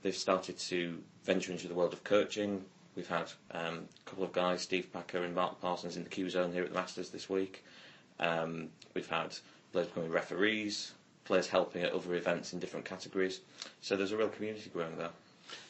They've 0.02 0.16
started 0.16 0.58
to 0.60 0.98
venture 1.24 1.52
into 1.52 1.68
the 1.68 1.74
world 1.74 1.94
of 1.94 2.04
coaching. 2.04 2.64
We've 2.96 3.08
had 3.08 3.32
um, 3.52 3.88
a 4.06 4.10
couple 4.10 4.24
of 4.24 4.34
guys, 4.34 4.62
Steve 4.62 4.92
Packer 4.92 5.24
and 5.24 5.34
Mark 5.34 5.62
Parsons, 5.62 5.96
in 5.96 6.04
the 6.04 6.10
Cue 6.10 6.30
Zone 6.30 6.52
here 6.52 6.64
at 6.64 6.70
the 6.70 6.76
Masters 6.76 7.10
this 7.10 7.30
week. 7.30 7.64
Um, 8.20 8.70
we've 8.94 9.08
had 9.08 9.36
players 9.72 9.88
becoming 9.88 10.12
referees, 10.12 10.94
players 11.26 11.48
helping 11.48 11.84
at 11.84 11.94
other 11.94 12.16
events 12.16 12.54
in 12.54 12.60
different 12.60 12.86
categories. 12.86 13.42
So 13.82 13.96
there's 13.96 14.12
a 14.12 14.18
real 14.18 14.30
community 14.30 14.70
growing 14.74 14.98
there. 14.98 15.10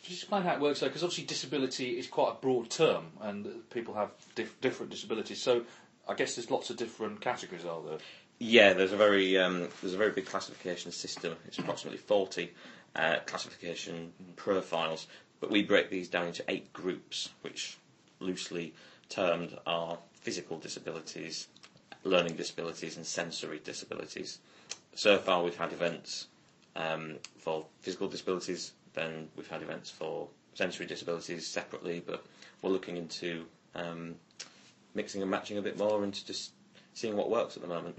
Just 0.03 0.21
explain 0.23 0.43
how 0.43 0.53
it 0.53 0.59
works, 0.59 0.79
though, 0.79 0.87
because 0.87 1.03
obviously 1.03 1.25
disability 1.25 1.97
is 1.97 2.07
quite 2.07 2.31
a 2.31 2.41
broad 2.41 2.69
term, 2.69 3.05
and 3.21 3.47
people 3.71 3.93
have 3.95 4.11
dif- 4.35 4.59
different 4.61 4.91
disabilities. 4.91 5.41
So 5.41 5.63
I 6.07 6.13
guess 6.13 6.35
there's 6.35 6.51
lots 6.51 6.69
of 6.69 6.77
different 6.77 7.21
categories, 7.21 7.65
are 7.65 7.81
there? 7.81 7.97
Yeah, 8.39 8.73
there's 8.73 8.91
a 8.91 8.97
very 8.97 9.37
um, 9.37 9.67
there's 9.81 9.93
a 9.93 9.97
very 9.97 10.11
big 10.11 10.25
classification 10.25 10.91
system. 10.91 11.35
It's 11.47 11.59
approximately 11.59 11.99
40 11.99 12.51
uh, 12.95 13.17
classification 13.27 14.11
profiles, 14.35 15.07
but 15.39 15.51
we 15.51 15.63
break 15.63 15.89
these 15.89 16.09
down 16.09 16.27
into 16.27 16.43
eight 16.47 16.73
groups, 16.73 17.29
which 17.41 17.77
loosely 18.19 18.73
termed 19.09 19.57
are 19.67 19.97
physical 20.13 20.57
disabilities, 20.57 21.47
learning 22.03 22.35
disabilities 22.35 22.97
and 22.97 23.05
sensory 23.05 23.59
disabilities. 23.63 24.39
So 24.95 25.17
far, 25.17 25.43
we've 25.43 25.55
had 25.55 25.71
events 25.73 26.27
um, 26.75 27.17
for 27.37 27.65
physical 27.81 28.07
disabilities, 28.07 28.73
then 28.93 29.29
we've 29.35 29.47
had 29.47 29.61
events 29.61 29.89
for 29.89 30.27
sensory 30.53 30.85
disabilities 30.85 31.47
separately, 31.47 32.03
but 32.05 32.25
we're 32.61 32.71
looking 32.71 32.97
into 32.97 33.45
um, 33.75 34.15
mixing 34.95 35.21
and 35.21 35.31
matching 35.31 35.57
a 35.57 35.61
bit 35.61 35.77
more 35.77 36.03
and 36.03 36.13
just 36.25 36.51
seeing 36.93 37.15
what 37.15 37.29
works 37.29 37.55
at 37.55 37.61
the 37.61 37.67
moment. 37.67 37.95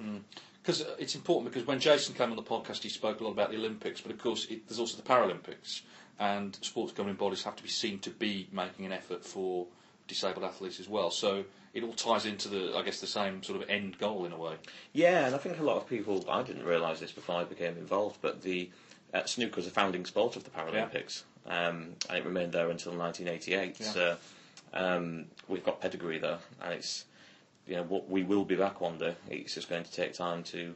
Because 0.63 0.85
it's 0.99 1.15
important 1.15 1.53
because 1.53 1.67
when 1.67 1.81
Jason 1.81 2.15
came 2.15 2.31
on 2.31 2.37
the 2.37 2.43
podcast, 2.43 2.83
he 2.83 2.89
spoke 2.89 3.21
a 3.21 3.25
lot 3.25 3.31
about 3.31 3.51
the 3.51 3.57
Olympics, 3.57 4.01
but 4.01 4.13
of 4.13 4.19
course 4.19 4.47
it, 4.51 4.69
there's 4.69 4.79
also 4.79 4.97
the 4.97 5.03
Paralympics, 5.03 5.83
and 6.21 6.57
sports 6.61 6.93
governing 6.93 7.17
bodies 7.17 7.43
have 7.43 7.57
to 7.57 7.63
be 7.63 7.69
seen 7.69 7.99
to 8.01 8.11
be 8.11 8.49
making 8.53 8.87
an 8.87 8.93
effort 8.93 9.25
for 9.25 9.67
disabled 10.07 10.45
athletes 10.45 10.79
as 10.79 10.89
well. 10.89 11.11
So 11.11 11.45
it 11.75 11.83
all 11.83 11.93
ties 11.95 12.27
into 12.27 12.49
the, 12.49 12.77
I 12.77 12.83
guess, 12.83 13.01
the 13.01 13.07
same 13.07 13.43
sort 13.43 13.63
of 13.63 13.69
end 13.69 13.99
goal 13.99 14.25
in 14.27 14.33
a 14.33 14.39
way. 14.39 14.55
Yeah, 14.93 15.27
and 15.27 15.35
I 15.35 15.39
think 15.39 15.59
a 15.59 15.63
lot 15.63 15.77
of 15.77 15.89
people, 15.89 16.25
I 16.29 16.43
didn't 16.43 16.65
realise 16.65 17.01
this 17.01 17.13
before 17.13 17.37
I 17.37 17.45
became 17.45 17.77
involved, 17.79 18.19
but 18.21 18.43
the 18.43 18.71
uh, 19.15 19.25
snooker 19.25 19.57
was 19.57 19.67
a 19.67 19.71
founding 19.71 20.05
sport 20.05 20.37
of 20.37 20.45
the 20.45 20.51
Paralympics, 20.51 21.23
um, 21.47 21.95
and 22.09 22.19
it 22.19 22.25
remained 22.25 22.53
there 22.53 22.71
until 22.71 22.93
1988. 22.93 23.81
Yeah. 23.81 23.87
So 23.87 24.17
um, 24.75 25.25
we've 25.49 25.65
got 25.65 25.81
pedigree 25.81 26.19
there, 26.19 26.39
and 26.63 26.75
it's 26.75 27.05
you 27.67 27.77
know 27.77 27.85
what 27.85 28.09
we 28.09 28.23
will 28.23 28.45
be 28.45 28.57
back 28.57 28.81
one 28.81 28.99
day. 28.99 29.15
It's 29.31 29.55
just 29.55 29.69
going 29.69 29.85
to 29.85 29.93
take 29.93 30.15
time 30.15 30.43
to. 30.45 30.75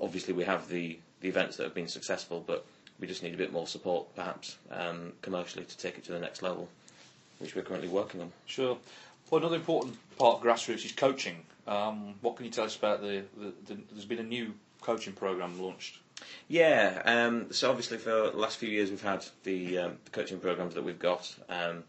Obviously, 0.00 0.34
we 0.34 0.44
have 0.44 0.68
the 0.68 0.98
the 1.20 1.28
events 1.28 1.56
that 1.56 1.64
have 1.64 1.74
been 1.74 1.88
successful, 1.88 2.42
but 2.46 2.66
we 3.00 3.06
just 3.06 3.22
need 3.22 3.34
a 3.34 3.38
bit 3.38 3.52
more 3.52 3.66
support, 3.66 4.14
perhaps 4.14 4.58
um, 4.70 5.12
commercially, 5.22 5.64
to 5.64 5.76
take 5.76 5.98
it 5.98 6.04
to 6.04 6.12
the 6.12 6.18
next 6.18 6.42
level, 6.42 6.68
which 7.38 7.54
we're 7.54 7.62
currently 7.62 7.88
working 7.88 8.20
on. 8.20 8.32
Sure. 8.46 8.78
Well, 9.30 9.40
another 9.40 9.56
important 9.56 9.96
part 10.18 10.36
of 10.38 10.42
grassroots 10.42 10.84
is 10.84 10.92
coaching. 10.92 11.44
Um, 11.66 12.14
what 12.20 12.36
can 12.36 12.44
you 12.46 12.52
tell 12.52 12.64
us 12.64 12.76
about 12.76 13.00
the, 13.02 13.24
the, 13.36 13.52
the? 13.66 13.80
There's 13.90 14.04
been 14.04 14.20
a 14.20 14.24
new 14.24 14.54
coaching 14.80 15.14
program 15.14 15.60
launched. 15.60 15.98
Yeah, 16.48 17.02
um, 17.04 17.52
so 17.52 17.68
obviously 17.68 17.98
for 17.98 18.30
the 18.30 18.36
last 18.36 18.56
few 18.58 18.68
years 18.68 18.90
we've 18.90 19.02
had 19.02 19.26
the, 19.42 19.78
um, 19.78 19.98
the 20.04 20.10
coaching 20.12 20.38
programs 20.38 20.74
that 20.74 20.84
we've 20.84 20.98
got. 20.98 21.34
Um, 21.48 21.82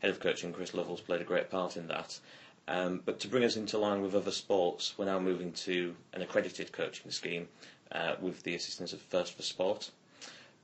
head 0.00 0.10
of 0.10 0.18
coaching 0.20 0.52
Chris 0.52 0.74
Lovell's 0.74 1.00
played 1.00 1.20
a 1.20 1.24
great 1.24 1.48
part 1.48 1.76
in 1.76 1.86
that. 1.88 2.18
Um, 2.66 3.02
but 3.04 3.20
to 3.20 3.28
bring 3.28 3.44
us 3.44 3.56
into 3.56 3.78
line 3.78 4.02
with 4.02 4.14
other 4.14 4.30
sports, 4.30 4.94
we're 4.98 5.06
now 5.06 5.18
moving 5.18 5.52
to 5.52 5.94
an 6.12 6.22
accredited 6.22 6.72
coaching 6.72 7.10
scheme 7.10 7.48
uh, 7.92 8.14
with 8.20 8.42
the 8.42 8.54
assistance 8.54 8.92
of 8.92 9.00
First 9.00 9.34
for 9.34 9.42
Sport. 9.42 9.90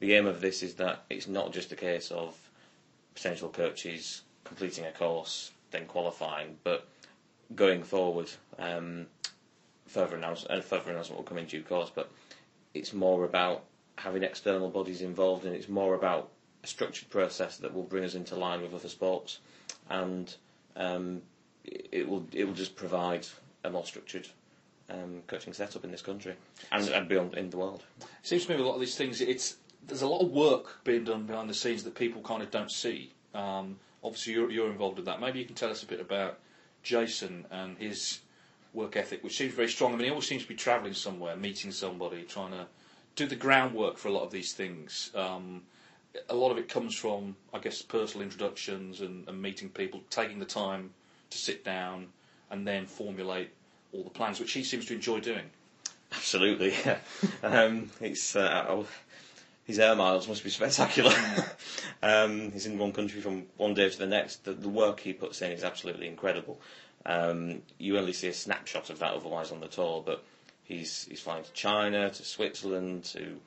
The 0.01 0.15
aim 0.15 0.27
of 0.27 0.41
this 0.41 0.63
is 0.63 0.75
that 0.75 1.05
it's 1.09 1.27
not 1.29 1.53
just 1.53 1.73
a 1.73 1.77
case 1.77 2.11
of 2.11 2.37
potential 3.15 3.49
coaches 3.49 4.23
completing 4.45 4.85
a 4.85 4.93
course, 4.93 5.51
then 5.77 5.87
qualifying, 5.87 6.57
but 6.65 6.87
going 7.55 7.83
forward, 7.83 8.31
um, 8.59 9.07
further 9.87 10.17
announcement, 10.17 10.55
and 10.55 10.65
further 10.65 10.91
announcement 10.91 11.19
will 11.19 11.25
come 11.27 11.39
in 11.39 11.47
due 11.47 11.63
course, 11.63 11.91
but 11.95 12.11
it's 12.75 12.93
more 12.93 13.25
about 13.25 13.65
having 13.99 14.23
external 14.23 14.69
bodies 14.69 15.01
involved 15.03 15.45
and 15.45 15.55
it's 15.55 15.69
more 15.69 15.95
about 15.95 16.29
a 16.63 16.67
structured 16.67 17.09
process 17.09 17.57
that 17.59 17.73
will 17.73 17.83
bring 17.83 18.05
us 18.05 18.15
into 18.15 18.37
line 18.37 18.61
with 18.61 18.75
other 18.75 18.89
sports 18.89 19.39
and 19.89 20.37
um, 20.77 21.23
it 21.65 21.89
it 21.93 22.09
will 22.09 22.27
it 22.33 22.45
will 22.45 22.53
just 22.55 22.77
provide 22.77 23.27
a 23.65 23.71
more 23.71 23.85
structured 23.87 24.29
um, 24.91 25.23
coaching 25.27 25.53
setup 25.55 25.83
in 25.85 25.91
this 25.91 26.03
country 26.03 26.35
and, 26.73 26.89
and 26.91 27.09
beyond 27.09 27.35
in 27.35 27.49
the 27.51 27.57
world. 27.57 27.83
It 28.01 28.07
seems 28.23 28.45
to 28.45 28.51
me 28.51 28.57
with 28.57 28.67
a 28.67 28.69
lot 28.69 28.75
of 28.75 28.81
these 28.81 28.97
things, 28.97 29.21
it's 29.21 29.57
there's 29.87 30.03
a 30.03 30.07
lot 30.07 30.21
of 30.21 30.31
work 30.31 30.85
being 30.85 31.05
done 31.05 31.25
behind 31.25 31.49
the 31.49 31.55
scenes 31.55 31.85
that 31.85 31.95
people 31.95 32.21
kind 32.21 32.43
of 32.43 32.51
don't 32.51 32.71
see. 32.71 33.13
Um, 33.35 33.79
obviously, 34.03 34.35
you're, 34.35 34.51
you're 34.51 34.71
involved 34.71 34.99
in 34.99 35.05
that. 35.07 35.21
Maybe 35.21 35.39
you 35.39 35.45
can 35.45 35.55
tell 35.55 35.71
us 35.71 35.83
a 35.83 35.87
bit 35.87 36.01
about 36.01 36.39
Jason 36.83 37.47
and 37.51 37.77
his 37.79 38.21
work 38.73 38.97
ethic, 38.97 39.25
which 39.25 39.37
seems 39.37 39.55
very 39.55 39.69
strong. 39.69 39.93
I 39.93 39.97
mean, 39.97 40.05
he 40.05 40.11
always 40.11 40.29
seems 40.29 40.43
to 40.43 40.49
be 40.49 40.55
travelling 40.55 40.95
somewhere, 40.95 41.37
meeting 41.37 41.73
somebody, 41.73 42.23
trying 42.23 42.53
to 42.53 42.67
do 43.17 43.27
the 43.27 43.37
groundwork 43.37 43.97
for 43.97 44.09
a 44.09 44.13
lot 44.13 44.23
of 44.25 44.31
these 44.31 44.53
things. 44.53 45.11
Um, 45.15 45.63
a 46.29 46.35
lot 46.35 46.51
of 46.51 46.59
it 46.59 46.69
comes 46.69 46.95
from, 46.95 47.37
I 47.53 47.59
guess, 47.59 47.83
personal 47.83 48.25
introductions 48.25 49.01
and, 49.01 49.27
and 49.29 49.41
meeting 49.41 49.71
people, 49.71 50.01
taking 50.11 50.39
the 50.39 50.45
time 50.47 50.91
to 51.31 51.39
sit 51.39 51.65
down 51.65 52.09
and 52.51 52.67
then 52.67 52.87
formulate 52.87 53.51
all 53.93 54.05
the 54.05 54.11
plans, 54.11 54.39
which 54.39 54.53
he 54.53 54.63
seems 54.63 54.87
to 54.87 54.95
enjoy 54.95 55.21
doing. 55.21 55.45
Absolutely, 56.13 56.75
yeah. 56.85 56.99
um, 57.43 57.91
it's 58.01 58.37
uh, 58.37 58.85
his 59.67 59.79
air 59.81 59.97
miles 59.97 60.29
must 60.29 60.45
be 60.45 60.51
spectacular. 60.51 61.13
um, 62.03 62.53
he's 62.53 62.67
in 62.67 62.79
one 62.79 62.93
country 62.93 63.21
from 63.21 63.47
one 63.57 63.75
day 63.75 63.89
to 63.91 63.99
the 63.99 64.07
next. 64.07 64.45
The, 64.45 64.53
the 64.53 64.69
work 64.69 65.01
he 65.01 65.13
puts 65.13 65.43
in 65.43 65.51
is 65.51 65.65
absolutely 65.65 66.07
incredible. 66.07 66.61
Um, 67.05 67.63
you 67.79 67.99
only 67.99 68.13
see 68.13 68.29
a 68.29 68.33
snapshot 68.33 68.91
of 68.91 69.01
that 69.01 69.15
otherwise 69.15 69.51
on 69.51 69.61
the 69.61 69.67
tour, 69.67 70.03
but 70.07 70.23
he's 70.65 71.05
he's 71.11 71.21
flying 71.21 71.43
to 71.45 71.53
China, 71.53 72.11
to 72.11 72.25
Switzerland, 72.25 73.05
to 73.07 73.41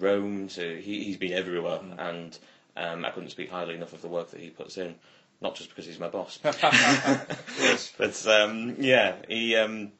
Rome. 0.00 0.48
To 0.48 0.80
he, 0.80 1.04
he's 1.04 1.18
been 1.18 1.32
everywhere, 1.32 1.80
and 1.98 2.38
um, 2.76 3.04
I 3.04 3.10
couldn't 3.10 3.30
speak 3.30 3.50
highly 3.50 3.74
enough 3.74 3.92
of 3.92 4.00
the 4.00 4.08
work 4.08 4.30
that 4.30 4.40
he 4.40 4.48
puts 4.50 4.78
in. 4.78 4.94
Not 5.42 5.56
just 5.56 5.68
because 5.68 5.84
he's 5.84 5.98
my 5.98 6.08
boss, 6.08 6.38
yes. 6.42 7.92
but 7.98 8.26
um, 8.26 8.76
yeah, 8.78 9.16
he 9.28 9.56
um, 9.56 9.92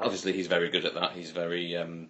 obviously 0.00 0.32
he's 0.32 0.48
very 0.48 0.70
good 0.70 0.84
at 0.84 0.94
that. 0.94 1.12
He's 1.12 1.30
very 1.30 1.76
um, 1.76 2.08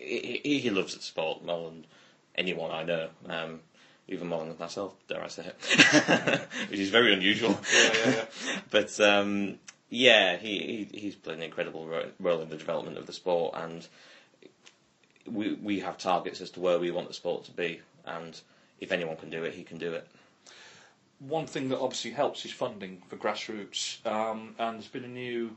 he, 0.00 0.40
he, 0.42 0.58
he 0.60 0.70
loves 0.70 0.96
the 0.96 1.02
sport 1.02 1.44
more 1.44 1.70
than 1.70 1.86
anyone 2.34 2.70
I 2.70 2.82
know, 2.84 3.08
um, 3.28 3.60
even 4.08 4.28
more 4.28 4.44
than 4.44 4.56
myself, 4.58 4.94
dare 5.08 5.22
I 5.22 5.28
say 5.28 5.44
it, 5.46 6.40
which 6.70 6.80
is 6.80 6.90
very 6.90 7.12
unusual. 7.12 7.58
Yeah, 7.72 7.92
yeah, 7.94 8.10
yeah. 8.10 8.24
but 8.70 8.98
um, 9.00 9.58
yeah, 9.90 10.36
he, 10.36 10.86
he 10.92 10.98
he's 10.98 11.14
played 11.14 11.36
an 11.38 11.42
incredible 11.42 11.86
ro- 11.86 12.10
role 12.18 12.40
in 12.40 12.48
the 12.48 12.56
development 12.56 12.96
of 12.98 13.06
the 13.06 13.12
sport, 13.12 13.54
and 13.56 13.86
we 15.26 15.54
we 15.54 15.80
have 15.80 15.98
targets 15.98 16.40
as 16.40 16.50
to 16.52 16.60
where 16.60 16.78
we 16.78 16.90
want 16.90 17.08
the 17.08 17.14
sport 17.14 17.44
to 17.44 17.52
be, 17.52 17.80
and 18.06 18.40
if 18.80 18.92
anyone 18.92 19.16
can 19.16 19.30
do 19.30 19.44
it, 19.44 19.54
he 19.54 19.62
can 19.62 19.78
do 19.78 19.92
it. 19.92 20.06
One 21.18 21.46
thing 21.46 21.68
that 21.68 21.78
obviously 21.78 22.12
helps 22.12 22.44
is 22.46 22.52
funding 22.52 23.02
for 23.08 23.16
grassroots, 23.16 24.04
um, 24.06 24.54
and 24.58 24.76
there's 24.76 24.88
been 24.88 25.04
a 25.04 25.08
new. 25.08 25.56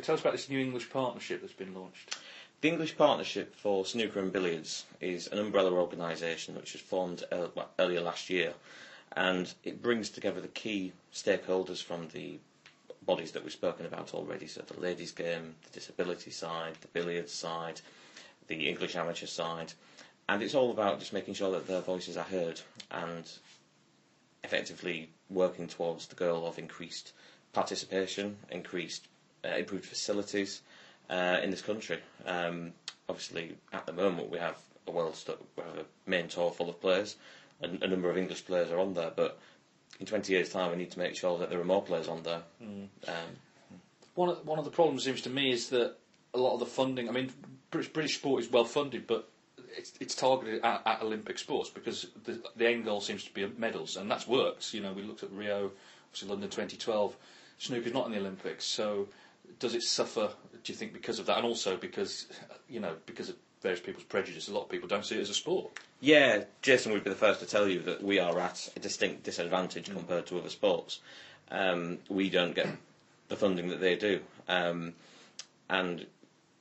Tell 0.00 0.14
us 0.16 0.20
about 0.22 0.32
this 0.32 0.48
new 0.48 0.58
English 0.58 0.90
partnership 0.90 1.42
that's 1.42 1.52
been 1.52 1.74
launched. 1.74 2.16
The 2.62 2.68
English 2.68 2.96
Partnership 2.96 3.56
for 3.56 3.84
Snooker 3.84 4.20
and 4.20 4.32
Billiards 4.32 4.84
is 5.00 5.26
an 5.26 5.40
umbrella 5.40 5.72
organisation 5.72 6.54
which 6.54 6.74
was 6.74 6.80
formed 6.80 7.24
uh, 7.32 7.48
earlier 7.80 8.00
last 8.00 8.30
year, 8.30 8.54
and 9.16 9.52
it 9.64 9.82
brings 9.82 10.08
together 10.10 10.40
the 10.40 10.46
key 10.46 10.92
stakeholders 11.12 11.82
from 11.82 12.06
the 12.12 12.38
bodies 13.04 13.32
that 13.32 13.42
we've 13.42 13.52
spoken 13.52 13.84
about 13.84 14.14
already. 14.14 14.46
So 14.46 14.60
the 14.62 14.78
ladies' 14.78 15.10
game, 15.10 15.56
the 15.64 15.70
disability 15.70 16.30
side, 16.30 16.74
the 16.82 16.86
billiards 16.86 17.32
side, 17.32 17.80
the 18.46 18.68
English 18.68 18.94
amateur 18.94 19.26
side, 19.26 19.72
and 20.28 20.40
it's 20.40 20.54
all 20.54 20.70
about 20.70 21.00
just 21.00 21.12
making 21.12 21.34
sure 21.34 21.50
that 21.50 21.66
their 21.66 21.80
voices 21.80 22.16
are 22.16 22.22
heard 22.22 22.60
and 22.92 23.28
effectively 24.44 25.10
working 25.28 25.66
towards 25.66 26.06
the 26.06 26.14
goal 26.14 26.46
of 26.46 26.60
increased 26.60 27.12
participation, 27.52 28.36
increased 28.52 29.08
uh, 29.44 29.48
improved 29.56 29.86
facilities 29.86 30.60
uh, 31.10 31.38
in 31.42 31.50
this 31.50 31.62
country. 31.62 31.98
Um, 32.26 32.72
obviously, 33.08 33.56
at 33.72 33.86
the 33.86 33.92
moment 33.92 34.30
we 34.30 34.38
have 34.38 34.56
a 34.86 34.90
world 34.90 35.16
stu- 35.16 35.38
we 35.56 35.62
have 35.62 35.78
a 35.78 35.84
main 36.10 36.28
tour 36.28 36.50
full 36.50 36.68
of 36.68 36.80
players, 36.80 37.16
and 37.60 37.82
a 37.82 37.88
number 37.88 38.10
of 38.10 38.18
English 38.18 38.44
players 38.46 38.70
are 38.70 38.78
on 38.78 38.94
there. 38.94 39.12
But 39.14 39.38
in 40.00 40.06
20 40.06 40.32
years' 40.32 40.50
time, 40.50 40.70
we 40.70 40.76
need 40.76 40.90
to 40.92 40.98
make 40.98 41.16
sure 41.16 41.38
that 41.38 41.50
there 41.50 41.60
are 41.60 41.64
more 41.64 41.82
players 41.82 42.08
on 42.08 42.22
there. 42.22 42.42
Um, 42.60 42.88
One 44.14 44.28
of, 44.28 44.46
one 44.46 44.58
of 44.58 44.64
the 44.64 44.70
problems 44.70 45.04
seems 45.04 45.22
to 45.22 45.30
me 45.30 45.52
is 45.52 45.68
that 45.70 45.96
a 46.34 46.38
lot 46.38 46.54
of 46.54 46.60
the 46.60 46.66
funding. 46.66 47.08
I 47.08 47.12
mean, 47.12 47.30
British, 47.70 47.92
British 47.92 48.14
sport 48.16 48.42
is 48.42 48.50
well 48.50 48.64
funded, 48.64 49.06
but 49.06 49.28
it's, 49.76 49.92
it's 50.00 50.14
targeted 50.14 50.62
at, 50.64 50.82
at 50.86 51.02
Olympic 51.02 51.38
sports 51.38 51.70
because 51.70 52.06
the, 52.24 52.42
the 52.56 52.66
end 52.68 52.84
goal 52.84 53.00
seems 53.00 53.24
to 53.24 53.32
be 53.32 53.46
medals, 53.58 53.96
and 53.96 54.10
that's 54.10 54.26
worked. 54.26 54.72
You 54.74 54.80
know, 54.82 54.92
we 54.92 55.02
looked 55.02 55.22
at 55.22 55.30
Rio, 55.32 55.70
obviously 56.08 56.28
London 56.28 56.50
2012. 56.50 57.16
Snooker's 57.58 57.92
not 57.92 58.06
in 58.06 58.12
the 58.12 58.18
Olympics, 58.18 58.64
so 58.64 59.08
does 59.58 59.74
it 59.74 59.82
suffer? 59.82 60.30
Do 60.64 60.72
you 60.72 60.76
think 60.76 60.92
because 60.92 61.18
of 61.18 61.26
that, 61.26 61.38
and 61.38 61.46
also 61.46 61.76
because 61.76 62.26
you 62.68 62.80
know 62.80 62.94
because 63.06 63.28
of 63.28 63.36
various 63.62 63.80
people's 63.80 64.04
prejudice, 64.04 64.48
a 64.48 64.52
lot 64.52 64.64
of 64.64 64.68
people 64.68 64.88
don't 64.88 65.06
see 65.06 65.16
it 65.16 65.20
as 65.20 65.30
a 65.30 65.34
sport. 65.34 65.78
Yeah, 66.00 66.44
Jason 66.62 66.92
would 66.92 67.04
be 67.04 67.10
the 67.10 67.16
first 67.16 67.40
to 67.40 67.46
tell 67.46 67.68
you 67.68 67.80
that 67.82 68.02
we 68.02 68.18
are 68.18 68.38
at 68.40 68.68
a 68.76 68.80
distinct 68.80 69.22
disadvantage 69.22 69.90
compared 69.90 70.26
to 70.26 70.38
other 70.38 70.48
sports. 70.50 71.00
Um, 71.50 71.98
we 72.08 72.28
don't 72.28 72.54
get 72.54 72.66
the 73.28 73.36
funding 73.36 73.68
that 73.68 73.80
they 73.80 73.94
do, 73.96 74.20
um, 74.48 74.94
and 75.70 76.00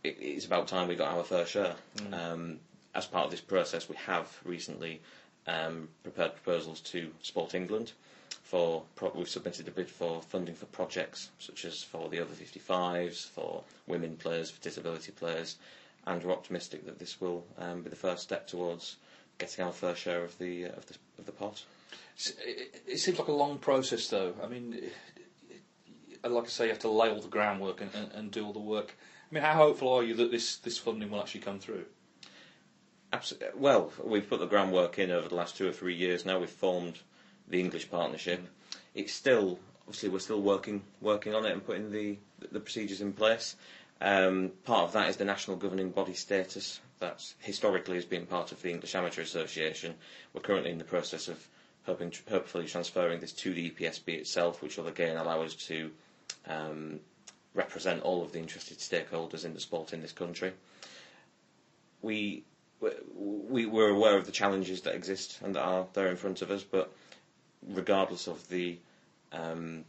it, 0.04 0.18
it's 0.20 0.46
about 0.46 0.68
time 0.68 0.88
we 0.88 0.96
got 0.96 1.16
our 1.16 1.24
fair 1.24 1.46
share. 1.46 1.76
Um, 2.14 2.60
as 2.94 3.06
part 3.08 3.26
of 3.26 3.32
this 3.32 3.42
process, 3.42 3.90
we 3.90 3.96
have 3.96 4.38
recently 4.44 5.02
um, 5.48 5.88
prepared 6.04 6.34
proposals 6.36 6.82
to 6.82 7.12
Sport 7.22 7.56
England. 7.56 7.94
For 8.52 8.84
pro- 8.98 9.14
we've 9.16 9.30
submitted 9.30 9.70
a 9.70 9.72
bid 9.72 9.90
for 9.90 10.22
funding 10.22 10.56
for 10.56 10.66
projects 10.66 11.30
such 11.40 11.64
as 11.64 11.84
for 11.84 12.10
the 12.10 12.20
over 12.20 12.34
55s, 12.34 13.26
for 13.30 13.64
women 13.88 14.18
players, 14.18 14.52
for 14.52 14.62
disability 14.62 15.14
players, 15.14 15.56
and 16.06 16.22
we're 16.22 16.34
optimistic 16.34 16.86
that 16.86 17.00
this 17.00 17.22
will 17.22 17.46
um, 17.58 17.82
be 17.82 17.90
the 17.90 17.96
first 17.96 18.24
step 18.24 18.48
towards 18.48 18.98
getting 19.38 19.64
our 19.64 19.72
fair 19.72 19.96
share 19.96 20.26
of 20.26 20.38
the 20.38 20.66
uh, 20.66 20.72
of 20.74 20.86
the 20.88 20.96
of 21.18 21.26
the 21.28 21.32
pot. 21.32 21.64
It, 22.46 22.82
it 22.86 22.98
seems 22.98 23.18
like 23.20 23.30
a 23.30 23.32
long 23.32 23.58
process, 23.58 24.10
though. 24.10 24.34
I 24.44 24.48
mean, 24.48 24.82
uh, 26.22 26.30
like 26.30 26.44
I 26.44 26.48
say, 26.50 26.66
you 26.66 26.72
have 26.72 26.80
to 26.80 26.90
lay 26.90 27.10
all 27.10 27.22
the 27.22 27.30
groundwork 27.30 27.80
and, 27.80 27.92
and, 27.96 28.12
and 28.12 28.32
do 28.32 28.46
all 28.46 28.52
the 28.52 28.60
work. 28.60 28.98
I 29.32 29.34
mean, 29.34 29.44
how 29.44 29.54
hopeful 29.54 29.94
are 29.94 30.04
you 30.04 30.14
that 30.16 30.30
this, 30.30 30.58
this 30.58 30.78
funding 30.78 31.10
will 31.10 31.22
actually 31.22 31.40
come 31.40 31.60
through? 31.60 31.86
Absolutely. 33.14 33.48
Well, 33.58 33.94
we've 34.04 34.28
put 34.30 34.42
the 34.42 34.46
groundwork 34.46 35.00
in 35.00 35.10
over 35.10 35.30
the 35.30 35.36
last 35.36 35.56
two 35.56 35.70
or 35.70 35.72
three 35.72 35.96
years. 35.96 36.26
Now 36.26 36.38
we've 36.38 36.50
formed 36.50 37.00
the 37.48 37.60
English 37.60 37.90
partnership. 37.90 38.42
It's 38.96 39.14
still 39.14 39.60
obviously 39.88 40.10
we're 40.10 40.20
still 40.20 40.42
working 40.42 40.82
working 41.02 41.34
on 41.36 41.46
it 41.46 41.52
and 41.52 41.66
putting 41.66 41.92
the 41.92 42.18
the 42.52 42.60
procedures 42.60 43.02
in 43.02 43.14
place. 43.14 43.56
Um, 44.02 44.52
part 44.66 44.86
of 44.86 44.94
that 44.94 45.10
is 45.10 45.18
the 45.18 45.26
national 45.26 45.58
governing 45.58 45.92
body 45.92 46.14
status. 46.14 46.80
That 47.00 47.24
historically 47.40 47.96
has 47.96 48.06
been 48.06 48.26
part 48.26 48.52
of 48.52 48.62
the 48.62 48.70
English 48.70 48.96
Amateur 48.96 49.22
Association. 49.22 49.96
We're 50.34 50.42
currently 50.42 50.72
in 50.72 50.78
the 50.78 50.84
process 50.84 51.28
of 51.28 51.48
hoping, 51.86 52.12
hopefully 52.30 52.68
transferring 52.68 53.20
this 53.20 53.32
to 53.34 53.54
the 53.54 53.70
EPSB 53.72 54.08
itself, 54.10 54.62
which 54.62 54.78
will 54.78 54.88
again 54.88 55.18
allow 55.18 55.42
us 55.42 55.56
to 55.68 55.92
um, 56.48 57.00
represent 57.54 58.02
all 58.04 58.24
of 58.24 58.32
the 58.32 58.40
interested 58.40 58.78
stakeholders 58.80 59.46
in 59.46 59.54
the 59.54 59.60
sport 59.60 59.94
in 59.94 60.02
this 60.02 60.12
country. 60.12 60.54
We 62.02 62.44
we, 63.16 63.68
we're 63.68 63.90
aware 63.90 64.18
of 64.18 64.26
the 64.26 64.32
challenges 64.32 64.82
that 64.82 64.96
exist 64.96 65.38
and 65.44 65.54
that 65.56 65.62
are 65.62 65.86
there 65.94 66.08
in 66.08 66.16
front 66.16 66.42
of 66.42 66.50
us, 66.50 66.64
but 66.64 66.92
regardless 67.68 68.28
of 68.28 68.48
the 68.50 68.78
um, 69.32 69.86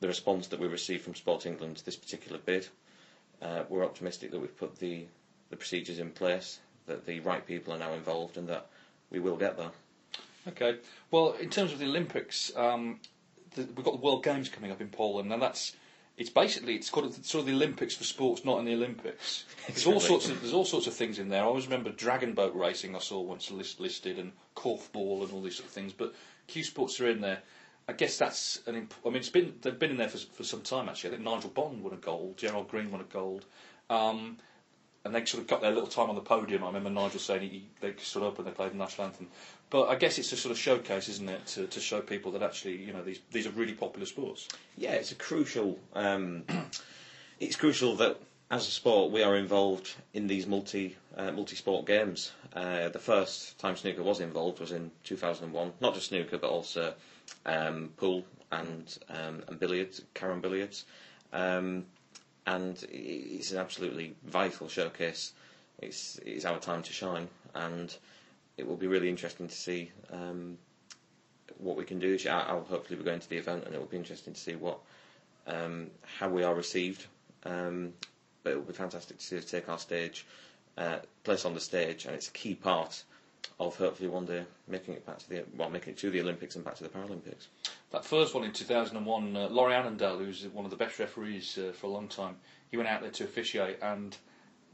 the 0.00 0.08
response 0.08 0.46
that 0.48 0.60
we 0.60 0.66
received 0.66 1.04
from 1.04 1.14
Sport 1.14 1.46
England 1.46 1.76
to 1.78 1.84
this 1.84 1.96
particular 1.96 2.38
bid, 2.38 2.68
uh, 3.42 3.64
we're 3.68 3.84
optimistic 3.84 4.30
that 4.30 4.38
we've 4.40 4.56
put 4.56 4.78
the, 4.78 5.04
the 5.50 5.56
procedures 5.56 5.98
in 5.98 6.10
place, 6.10 6.58
that 6.86 7.06
the 7.06 7.20
right 7.20 7.46
people 7.46 7.72
are 7.72 7.78
now 7.78 7.92
involved, 7.92 8.36
and 8.36 8.48
that 8.48 8.66
we 9.10 9.20
will 9.20 9.36
get 9.36 9.56
there. 9.56 9.70
Okay. 10.48 10.78
Well, 11.10 11.32
in 11.40 11.50
terms 11.50 11.72
of 11.72 11.78
the 11.78 11.86
Olympics, 11.86 12.52
um, 12.56 13.00
the, 13.54 13.62
we've 13.74 13.84
got 13.84 13.92
the 13.92 14.04
World 14.04 14.22
Games 14.22 14.48
coming 14.48 14.70
up 14.70 14.80
in 14.80 14.88
Poland, 14.88 15.32
and 15.32 15.40
that's 15.42 15.74
it's 16.16 16.30
basically 16.30 16.74
it's 16.74 16.88
called 16.88 17.12
sort 17.24 17.40
of 17.40 17.46
the 17.46 17.52
Olympics 17.52 17.94
for 17.94 18.04
sports, 18.04 18.44
not 18.44 18.58
in 18.58 18.64
the 18.64 18.72
Olympics. 18.74 19.44
There's 19.66 19.86
all 19.86 20.00
sorts 20.00 20.28
of 20.28 20.40
there's 20.40 20.54
all 20.54 20.64
sorts 20.64 20.86
of 20.86 20.94
things 20.94 21.18
in 21.18 21.28
there. 21.28 21.42
I 21.42 21.46
always 21.46 21.66
remember 21.66 21.90
dragon 21.90 22.32
boat 22.32 22.54
racing. 22.54 22.94
I 22.96 23.00
saw 23.00 23.20
once 23.20 23.50
list, 23.50 23.80
listed 23.80 24.18
and 24.18 24.32
korfball 24.54 25.22
and 25.24 25.32
all 25.32 25.42
these 25.42 25.56
sort 25.56 25.66
of 25.68 25.72
things. 25.74 25.92
But 25.92 26.14
Cue 26.46 26.64
Sports 26.64 27.00
are 27.00 27.08
in 27.08 27.20
there. 27.20 27.40
I 27.88 27.92
guess 27.92 28.18
that's 28.18 28.60
an. 28.66 28.74
Imp- 28.74 28.94
I 29.04 29.08
mean, 29.08 29.18
it's 29.18 29.28
been 29.28 29.54
they've 29.62 29.78
been 29.78 29.90
in 29.90 29.96
there 29.96 30.08
for 30.08 30.18
for 30.18 30.44
some 30.44 30.62
time 30.62 30.88
actually. 30.88 31.10
I 31.10 31.12
think 31.14 31.24
Nigel 31.24 31.50
Bond 31.50 31.82
won 31.82 31.92
a 31.92 31.96
gold, 31.96 32.36
Gerald 32.36 32.68
Green 32.68 32.90
won 32.90 33.00
a 33.00 33.04
gold, 33.04 33.44
um, 33.90 34.38
and 35.04 35.14
they 35.14 35.24
sort 35.24 35.42
of 35.42 35.46
got 35.48 35.60
their 35.60 35.70
little 35.70 35.88
time 35.88 36.08
on 36.08 36.16
the 36.16 36.20
podium. 36.20 36.64
I 36.64 36.66
remember 36.66 36.90
Nigel 36.90 37.20
saying 37.20 37.42
he, 37.42 37.68
they 37.80 37.94
stood 37.98 38.24
up 38.24 38.38
and 38.38 38.46
they 38.46 38.50
played 38.50 38.72
the 38.72 38.76
national 38.76 39.06
anthem. 39.06 39.28
But 39.70 39.88
I 39.88 39.94
guess 39.94 40.18
it's 40.18 40.32
a 40.32 40.36
sort 40.36 40.50
of 40.52 40.58
showcase, 40.58 41.08
isn't 41.08 41.28
it, 41.28 41.46
to, 41.48 41.66
to 41.66 41.80
show 41.80 42.00
people 42.00 42.32
that 42.32 42.42
actually 42.42 42.76
you 42.76 42.92
know 42.92 43.02
these 43.02 43.20
these 43.30 43.46
are 43.46 43.50
really 43.50 43.74
popular 43.74 44.06
sports. 44.06 44.48
Yeah, 44.76 44.92
it's 44.92 45.12
a 45.12 45.16
crucial. 45.16 45.78
Um, 45.94 46.42
it's 47.40 47.54
crucial 47.56 47.94
that 47.96 48.18
as 48.50 48.66
a 48.68 48.70
sport 48.70 49.10
we 49.10 49.22
are 49.22 49.36
involved 49.36 49.94
in 50.14 50.26
these 50.26 50.46
multi 50.46 50.96
uh, 51.16 51.32
multi 51.32 51.56
sport 51.56 51.86
games. 51.86 52.32
Uh, 52.54 52.88
the 52.88 52.98
first 52.98 53.58
time 53.58 53.76
snooker 53.76 54.02
was 54.02 54.20
involved 54.20 54.60
was 54.60 54.72
in 54.72 54.90
2001. 55.04 55.72
Not 55.80 55.94
just 55.94 56.08
snooker, 56.08 56.38
but 56.38 56.50
also 56.50 56.94
um, 57.44 57.90
pool 57.96 58.24
and 58.52 58.96
um, 59.10 59.42
and 59.48 59.58
billiards, 59.58 60.02
carom 60.14 60.40
billiards, 60.40 60.84
um, 61.32 61.84
and 62.46 62.84
it's 62.90 63.50
an 63.50 63.58
absolutely 63.58 64.14
vital 64.24 64.68
showcase. 64.68 65.32
It's 65.82 66.18
it's 66.24 66.44
our 66.44 66.58
time 66.60 66.82
to 66.84 66.92
shine, 66.92 67.28
and 67.54 67.94
it 68.56 68.66
will 68.66 68.76
be 68.76 68.86
really 68.86 69.08
interesting 69.08 69.48
to 69.48 69.54
see 69.54 69.90
um, 70.12 70.56
what 71.58 71.76
we 71.76 71.84
can 71.84 71.98
do. 71.98 72.16
I'll 72.30 72.62
hopefully 72.64 72.96
be 72.98 73.04
going 73.04 73.20
to 73.20 73.28
the 73.28 73.36
event, 73.38 73.64
and 73.64 73.74
it 73.74 73.78
will 73.78 73.86
be 73.88 73.96
interesting 73.96 74.34
to 74.34 74.40
see 74.40 74.54
what 74.54 74.78
um, 75.48 75.88
how 76.18 76.28
we 76.28 76.44
are 76.44 76.54
received. 76.54 77.06
Um, 77.44 77.92
but 78.46 78.52
it 78.52 78.56
will 78.58 78.62
be 78.62 78.72
fantastic 78.72 79.18
to 79.18 79.24
see 79.24 79.36
us 79.36 79.44
take 79.44 79.68
our 79.68 79.78
stage, 79.78 80.24
uh, 80.78 80.98
place 81.24 81.44
on 81.44 81.52
the 81.52 81.58
stage, 81.58 82.04
and 82.04 82.14
it's 82.14 82.28
a 82.28 82.30
key 82.30 82.54
part 82.54 83.02
of 83.58 83.76
hopefully 83.76 84.08
one 84.08 84.24
day 84.24 84.44
making 84.68 84.94
it 84.94 85.04
back 85.04 85.18
to 85.18 85.28
the 85.28 85.44
well, 85.56 85.68
making 85.68 85.94
it 85.94 85.98
to 85.98 86.10
the 86.10 86.20
Olympics 86.20 86.54
and 86.54 86.64
back 86.64 86.76
to 86.76 86.84
the 86.84 86.88
Paralympics. 86.88 87.48
That 87.90 88.04
first 88.04 88.36
one 88.36 88.44
in 88.44 88.52
2001, 88.52 89.36
uh, 89.36 89.48
Laurie 89.48 89.74
Annandale, 89.74 90.18
who's 90.18 90.46
one 90.46 90.64
of 90.64 90.70
the 90.70 90.76
best 90.76 90.96
referees 91.00 91.58
uh, 91.58 91.72
for 91.72 91.88
a 91.88 91.90
long 91.90 92.06
time, 92.06 92.36
he 92.70 92.76
went 92.76 92.88
out 92.88 93.00
there 93.00 93.10
to 93.10 93.24
officiate, 93.24 93.78
and 93.82 94.16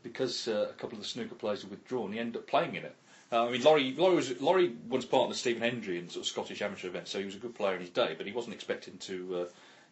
because 0.03 0.49
uh, 0.49 0.68
a 0.68 0.75
couple 0.75 0.99
of 0.99 1.03
the 1.03 1.09
snooker 1.09 1.35
players 1.35 1.62
had 1.62 1.70
withdrawn, 1.70 2.12
he 2.12 2.18
ended 2.18 2.37
up 2.37 2.46
playing 2.46 2.75
in 2.75 2.85
it. 2.85 2.94
Uh, 3.33 3.46
I 3.46 3.53
mean, 3.53 3.62
Laurie, 3.62 3.94
Laurie, 3.96 4.16
was, 4.16 4.38
Laurie 4.42 4.70
of 4.90 5.09
the 5.31 5.35
Stephen 5.35 5.62
Hendry 5.62 5.99
and 5.99 6.12
sort 6.12 6.27
of 6.27 6.29
Scottish 6.29 6.61
amateur 6.61 6.88
events, 6.88 7.11
so 7.11 7.20
he 7.20 7.25
was 7.25 7.37
a 7.37 7.38
good 7.38 7.55
player 7.55 7.77
in 7.77 7.81
his 7.81 7.88
day, 7.88 8.14
but 8.18 8.27
he 8.27 8.33
wasn't 8.33 8.55
expecting 8.55 8.99
to 8.99 9.37
uh, 9.37 9.44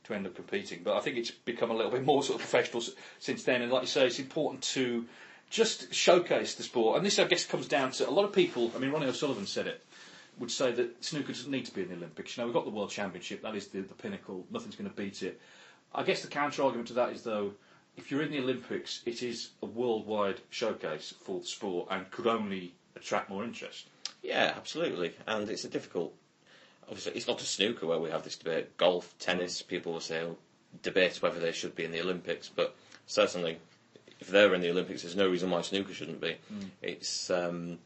to 0.04 0.14
end 0.14 0.26
up 0.26 0.34
competing. 0.34 0.80
But 0.82 0.96
I 0.96 1.00
think 1.00 1.16
it's 1.16 1.30
become 1.30 1.70
a 1.70 1.74
little 1.74 1.90
bit 1.90 2.04
more 2.04 2.22
sort 2.22 2.36
of 2.40 2.48
professional 2.48 2.82
since 3.18 3.44
then, 3.44 3.62
and 3.62 3.70
like 3.72 3.82
you 3.82 3.88
say, 3.88 4.06
it's 4.06 4.18
important 4.18 4.62
to 4.74 5.06
just 5.50 5.92
showcase 5.92 6.54
the 6.54 6.62
sport. 6.62 6.96
And 6.96 7.04
this, 7.04 7.18
I 7.18 7.24
guess, 7.24 7.44
comes 7.44 7.66
down 7.68 7.90
to 7.92 8.08
a 8.08 8.10
lot 8.10 8.24
of 8.24 8.32
people. 8.32 8.70
I 8.74 8.78
mean, 8.78 8.90
Ronnie 8.92 9.06
O'Sullivan 9.06 9.46
said 9.46 9.66
it. 9.66 9.84
Would 10.38 10.50
say 10.50 10.72
that 10.72 11.04
snooker 11.04 11.32
doesn't 11.32 11.50
need 11.50 11.66
to 11.66 11.74
be 11.74 11.82
in 11.82 11.88
the 11.88 11.96
Olympics. 11.96 12.36
You 12.36 12.40
know, 12.42 12.46
we've 12.46 12.54
got 12.54 12.64
the 12.64 12.70
World 12.70 12.90
Championship. 12.90 13.42
That 13.42 13.54
is 13.56 13.66
the, 13.66 13.80
the 13.80 13.94
pinnacle. 13.94 14.46
Nothing's 14.50 14.76
going 14.76 14.88
to 14.88 14.96
beat 14.96 15.22
it. 15.22 15.38
I 15.94 16.02
guess 16.04 16.22
the 16.22 16.28
counter 16.28 16.62
argument 16.62 16.88
to 16.88 16.94
that 16.94 17.12
is 17.12 17.22
though, 17.22 17.52
if 17.96 18.10
you're 18.10 18.22
in 18.22 18.30
the 18.30 18.38
Olympics, 18.38 19.02
it 19.04 19.22
is 19.22 19.50
a 19.62 19.66
worldwide 19.66 20.40
showcase 20.50 21.12
for 21.24 21.40
the 21.40 21.46
sport 21.46 21.88
and 21.90 22.08
could 22.10 22.26
only 22.28 22.72
attract 22.96 23.28
more 23.28 23.44
interest. 23.44 23.88
Yeah, 24.22 24.52
absolutely. 24.56 25.14
And 25.26 25.50
it's 25.50 25.64
a 25.64 25.68
difficult. 25.68 26.14
Obviously, 26.88 27.12
it's 27.12 27.28
not 27.28 27.38
just 27.38 27.54
snooker 27.54 27.86
where 27.86 27.98
we 28.00 28.10
have 28.10 28.24
this 28.24 28.36
debate. 28.36 28.76
Golf, 28.76 29.14
tennis, 29.18 29.62
people 29.62 29.92
will 29.92 30.00
say, 30.00 30.24
debate 30.82 31.22
whether 31.22 31.38
they 31.38 31.52
should 31.52 31.74
be 31.76 31.84
in 31.84 31.92
the 31.92 32.00
Olympics, 32.00 32.48
but 32.48 32.74
certainly 33.06 33.58
if 34.20 34.28
they're 34.28 34.54
in 34.54 34.60
the 34.60 34.70
Olympics, 34.70 35.02
there's 35.02 35.16
no 35.16 35.28
reason 35.28 35.50
why 35.50 35.62
snooker 35.62 35.94
shouldn't 35.94 36.20
be. 36.20 36.36
Mm. 36.52 36.70
It's, 36.82 37.30
um, 37.30 37.78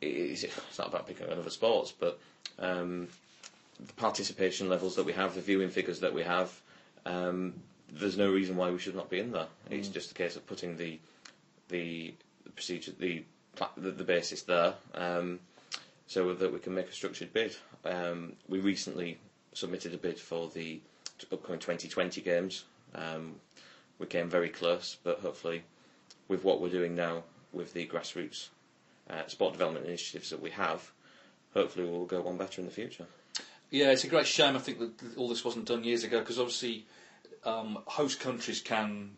it's, 0.00 0.42
it's 0.42 0.78
not 0.78 0.88
about 0.88 1.06
picking 1.06 1.26
another 1.28 1.50
sports, 1.50 1.92
but 1.98 2.18
um, 2.58 3.08
the 3.84 3.92
participation 3.94 4.68
levels 4.68 4.96
that 4.96 5.04
we 5.06 5.12
have, 5.12 5.34
the 5.34 5.40
viewing 5.40 5.70
figures 5.70 6.00
that 6.00 6.12
we 6.12 6.22
have, 6.22 6.52
um, 7.06 7.54
there's 7.92 8.18
no 8.18 8.30
reason 8.30 8.56
why 8.56 8.70
we 8.70 8.78
should 8.78 8.94
not 8.94 9.10
be 9.10 9.20
in 9.20 9.32
there. 9.32 9.46
Mm. 9.70 9.78
It's 9.78 9.88
just 9.88 10.10
a 10.10 10.14
case 10.14 10.36
of 10.36 10.46
putting 10.46 10.76
the 10.76 10.98
the, 11.68 12.14
the 12.44 12.50
procedure, 12.50 12.92
the, 12.98 13.24
the, 13.78 13.90
the 13.92 14.04
basis 14.04 14.42
there, 14.42 14.74
um, 14.94 15.40
so 16.12 16.34
that 16.34 16.52
we 16.52 16.58
can 16.58 16.74
make 16.74 16.88
a 16.88 16.92
structured 16.92 17.32
bid. 17.32 17.56
Um, 17.86 18.34
we 18.46 18.60
recently 18.60 19.16
submitted 19.54 19.94
a 19.94 19.96
bid 19.96 20.18
for 20.18 20.46
the 20.48 20.78
upcoming 21.32 21.58
2020 21.58 22.20
games. 22.20 22.64
Um, 22.94 23.36
we 23.98 24.06
came 24.06 24.28
very 24.28 24.50
close, 24.50 24.98
but 25.02 25.20
hopefully, 25.20 25.62
with 26.28 26.44
what 26.44 26.60
we're 26.60 26.68
doing 26.68 26.94
now 26.94 27.22
with 27.54 27.72
the 27.72 27.86
grassroots 27.86 28.48
uh, 29.08 29.26
sport 29.26 29.54
development 29.54 29.86
initiatives 29.86 30.28
that 30.28 30.42
we 30.42 30.50
have, 30.50 30.90
hopefully 31.54 31.88
we'll 31.88 32.04
go 32.04 32.20
one 32.20 32.36
better 32.36 32.60
in 32.60 32.66
the 32.66 32.72
future. 32.74 33.06
Yeah, 33.70 33.90
it's 33.90 34.04
a 34.04 34.08
great 34.08 34.26
shame. 34.26 34.54
I 34.54 34.58
think 34.58 34.80
that 34.80 35.16
all 35.16 35.30
this 35.30 35.46
wasn't 35.46 35.64
done 35.64 35.82
years 35.82 36.04
ago 36.04 36.18
because 36.20 36.38
obviously 36.38 36.84
um, 37.46 37.78
host 37.86 38.20
countries 38.20 38.60
can 38.60 39.12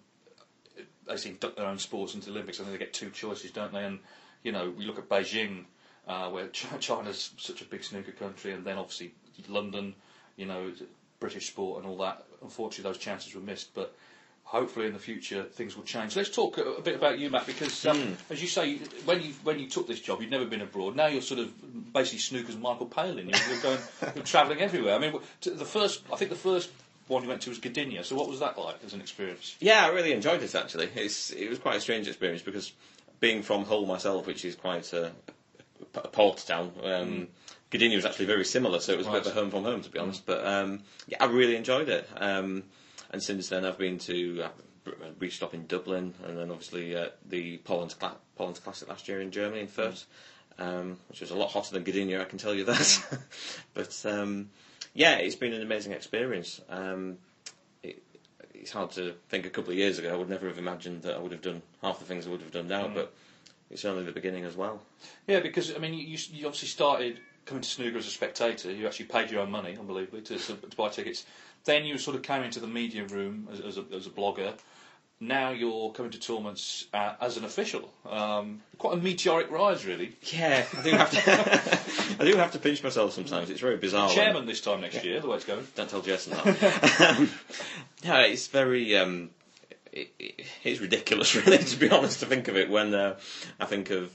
they 1.08 1.16
seem 1.16 1.34
duck 1.40 1.56
their 1.56 1.66
own 1.66 1.78
sports 1.78 2.14
into 2.14 2.26
the 2.26 2.32
Olympics. 2.32 2.60
I 2.60 2.62
think 2.62 2.78
they 2.78 2.84
get 2.84 2.94
two 2.94 3.10
choices, 3.10 3.50
don't 3.50 3.72
they? 3.72 3.84
And 3.84 3.98
you 4.44 4.52
know, 4.52 4.70
we 4.70 4.84
look 4.84 4.98
at 4.98 5.08
Beijing, 5.08 5.64
uh, 6.06 6.28
where 6.30 6.48
China's 6.48 7.30
such 7.38 7.62
a 7.62 7.64
big 7.64 7.82
snooker 7.84 8.12
country, 8.12 8.52
and 8.52 8.64
then 8.64 8.78
obviously 8.78 9.12
London, 9.48 9.94
you 10.36 10.46
know, 10.46 10.72
British 11.20 11.48
sport 11.48 11.82
and 11.82 11.90
all 11.90 11.98
that. 11.98 12.24
Unfortunately, 12.42 12.90
those 12.90 12.98
chances 12.98 13.34
were 13.34 13.40
missed, 13.40 13.74
but 13.74 13.94
hopefully 14.44 14.86
in 14.86 14.92
the 14.92 14.98
future 14.98 15.42
things 15.42 15.76
will 15.76 15.84
change. 15.84 16.14
Let's 16.16 16.30
talk 16.30 16.58
a, 16.58 16.62
a 16.62 16.82
bit 16.82 16.94
about 16.94 17.18
you, 17.18 17.30
Matt, 17.30 17.46
because 17.46 17.86
um, 17.86 17.96
mm. 17.96 18.16
as 18.30 18.42
you 18.42 18.48
say, 18.48 18.76
when 19.04 19.22
you 19.22 19.32
when 19.42 19.58
you 19.58 19.68
took 19.68 19.86
this 19.88 20.00
job, 20.00 20.20
you'd 20.20 20.30
never 20.30 20.44
been 20.44 20.60
abroad. 20.60 20.96
Now 20.96 21.06
you're 21.06 21.22
sort 21.22 21.40
of 21.40 21.92
basically 21.92 22.18
snooker's 22.18 22.56
Michael 22.56 22.86
Palin. 22.86 23.28
You're, 23.28 23.38
you're 23.50 23.62
going, 23.62 23.78
you're 24.14 24.24
travelling 24.24 24.60
everywhere. 24.60 24.94
I 24.94 24.98
mean, 24.98 25.18
the 25.40 25.64
first, 25.64 26.02
I 26.12 26.16
think 26.16 26.30
the 26.30 26.36
first 26.36 26.70
one 27.08 27.22
you 27.22 27.28
went 27.28 27.42
to 27.42 27.50
was 27.50 27.58
Gdynia. 27.58 28.04
So 28.04 28.16
what 28.16 28.28
was 28.28 28.40
that 28.40 28.58
like 28.58 28.76
as 28.84 28.94
an 28.94 29.00
experience? 29.00 29.56
Yeah, 29.60 29.84
I 29.86 29.88
really 29.88 30.12
enjoyed 30.12 30.42
it 30.42 30.54
actually. 30.54 30.90
It's 30.94 31.30
it 31.30 31.48
was 31.48 31.58
quite 31.58 31.76
a 31.76 31.80
strange 31.80 32.06
experience 32.06 32.42
because 32.42 32.72
being 33.20 33.42
from 33.42 33.64
Hull 33.64 33.86
myself, 33.86 34.26
which 34.26 34.44
is 34.44 34.54
quite 34.54 34.92
a 34.92 35.12
port 35.92 36.38
town. 36.46 36.72
Um, 36.82 37.10
mm. 37.10 37.26
Gdynia 37.70 37.96
was 37.96 38.04
actually 38.04 38.26
very 38.26 38.44
similar, 38.44 38.78
so 38.78 38.92
it 38.92 38.98
was 38.98 39.06
right. 39.06 39.16
a 39.16 39.20
bit 39.20 39.26
of 39.26 39.36
a 39.36 39.40
home 39.40 39.50
from 39.50 39.64
home, 39.64 39.82
to 39.82 39.90
be 39.90 39.98
honest. 39.98 40.22
Mm. 40.22 40.26
But 40.26 40.46
um, 40.46 40.80
yeah, 41.08 41.18
I 41.20 41.26
really 41.26 41.56
enjoyed 41.56 41.88
it. 41.88 42.08
Um, 42.16 42.64
and 43.10 43.22
since 43.22 43.48
then 43.48 43.64
I've 43.64 43.78
been 43.78 43.98
to 44.00 44.44
uh, 44.44 44.48
reached 45.18 45.42
up 45.42 45.54
in 45.54 45.66
Dublin, 45.66 46.14
and 46.24 46.36
then 46.36 46.50
obviously 46.50 46.96
uh, 46.96 47.08
the 47.28 47.58
Poland, 47.58 47.94
Cla- 47.98 48.16
Paul 48.36 48.48
Hunter 48.48 48.60
Classic 48.60 48.88
last 48.88 49.08
year 49.08 49.20
in 49.20 49.30
Germany 49.30 49.60
in 49.60 49.68
Fürth, 49.68 50.04
um, 50.58 50.98
which 51.08 51.20
was 51.20 51.30
a 51.30 51.36
lot 51.36 51.50
hotter 51.50 51.72
than 51.72 51.84
Gdynia, 51.84 52.20
I 52.20 52.24
can 52.24 52.38
tell 52.38 52.54
you 52.54 52.64
that. 52.64 53.20
but 53.74 54.04
um, 54.06 54.50
yeah, 54.94 55.16
it's 55.16 55.36
been 55.36 55.52
an 55.52 55.62
amazing 55.62 55.92
experience. 55.92 56.60
Um, 56.68 57.18
it, 57.82 58.02
it's 58.52 58.70
hard 58.70 58.92
to 58.92 59.14
think 59.28 59.46
a 59.46 59.50
couple 59.50 59.72
of 59.72 59.78
years 59.78 59.98
ago 59.98 60.12
I 60.12 60.16
would 60.16 60.28
never 60.28 60.48
have 60.48 60.58
imagined 60.58 61.02
that 61.02 61.14
I 61.14 61.18
would 61.18 61.32
have 61.32 61.42
done 61.42 61.62
half 61.82 61.98
the 61.98 62.04
things 62.04 62.26
I 62.26 62.30
would 62.30 62.42
have 62.42 62.52
done 62.52 62.68
now, 62.68 62.86
mm. 62.86 62.94
but 62.94 63.14
it's 63.70 63.84
only 63.84 64.04
the 64.04 64.12
beginning 64.12 64.44
as 64.44 64.56
well. 64.56 64.80
Yeah, 65.26 65.40
because 65.40 65.74
I 65.74 65.78
mean, 65.78 65.94
you, 65.94 66.18
you 66.32 66.46
obviously 66.46 66.68
started 66.68 67.18
coming 67.46 67.62
to 67.62 67.68
snooker 67.68 67.98
as 67.98 68.06
a 68.06 68.10
spectator. 68.10 68.70
You 68.72 68.86
actually 68.86 69.06
paid 69.06 69.30
your 69.30 69.40
own 69.42 69.50
money, 69.50 69.76
unbelievably, 69.78 70.22
to, 70.22 70.38
to 70.38 70.54
buy 70.76 70.88
tickets 70.88 71.24
Then 71.64 71.84
you 71.84 71.98
sort 71.98 72.16
of 72.16 72.22
came 72.22 72.42
into 72.42 72.60
the 72.60 72.66
media 72.66 73.04
room 73.04 73.48
as, 73.52 73.60
as, 73.60 73.78
a, 73.78 73.84
as 73.94 74.06
a 74.06 74.10
blogger. 74.10 74.54
Now 75.20 75.50
you're 75.50 75.90
coming 75.92 76.10
to 76.12 76.18
tournaments 76.18 76.86
uh, 76.92 77.14
as 77.20 77.36
an 77.36 77.44
official. 77.44 77.88
Um, 78.08 78.60
quite 78.78 78.94
a 78.94 78.96
meteoric 79.00 79.50
rise, 79.50 79.86
really. 79.86 80.16
Yeah, 80.22 80.64
I 80.76 80.82
do 80.82 80.90
have 80.90 81.10
to. 81.12 82.20
I 82.22 82.24
do 82.30 82.36
have 82.36 82.50
to 82.52 82.58
pinch 82.58 82.82
myself 82.82 83.12
sometimes. 83.12 83.48
It's 83.48 83.60
very 83.60 83.76
bizarre. 83.76 84.08
when- 84.08 84.16
Chairman 84.16 84.46
this 84.46 84.60
time 84.60 84.80
next 84.80 85.04
year, 85.04 85.20
the 85.20 85.28
way 85.28 85.36
it's 85.36 85.44
going. 85.44 85.66
Don't 85.76 85.88
tell 85.88 86.02
Jason 86.02 86.32
that. 86.34 87.16
um, 87.18 87.30
no, 88.04 88.20
it's 88.20 88.48
very. 88.48 88.96
Um, 88.96 89.30
it, 89.94 90.12
it, 90.18 90.46
it's 90.62 90.80
ridiculous, 90.80 91.34
really, 91.46 91.58
to 91.58 91.76
be 91.76 91.90
honest, 91.90 92.20
to 92.20 92.26
think 92.26 92.48
of 92.48 92.56
it. 92.56 92.68
When 92.68 92.92
uh, 92.94 93.16
I 93.60 93.64
think 93.66 93.90
of 93.90 94.12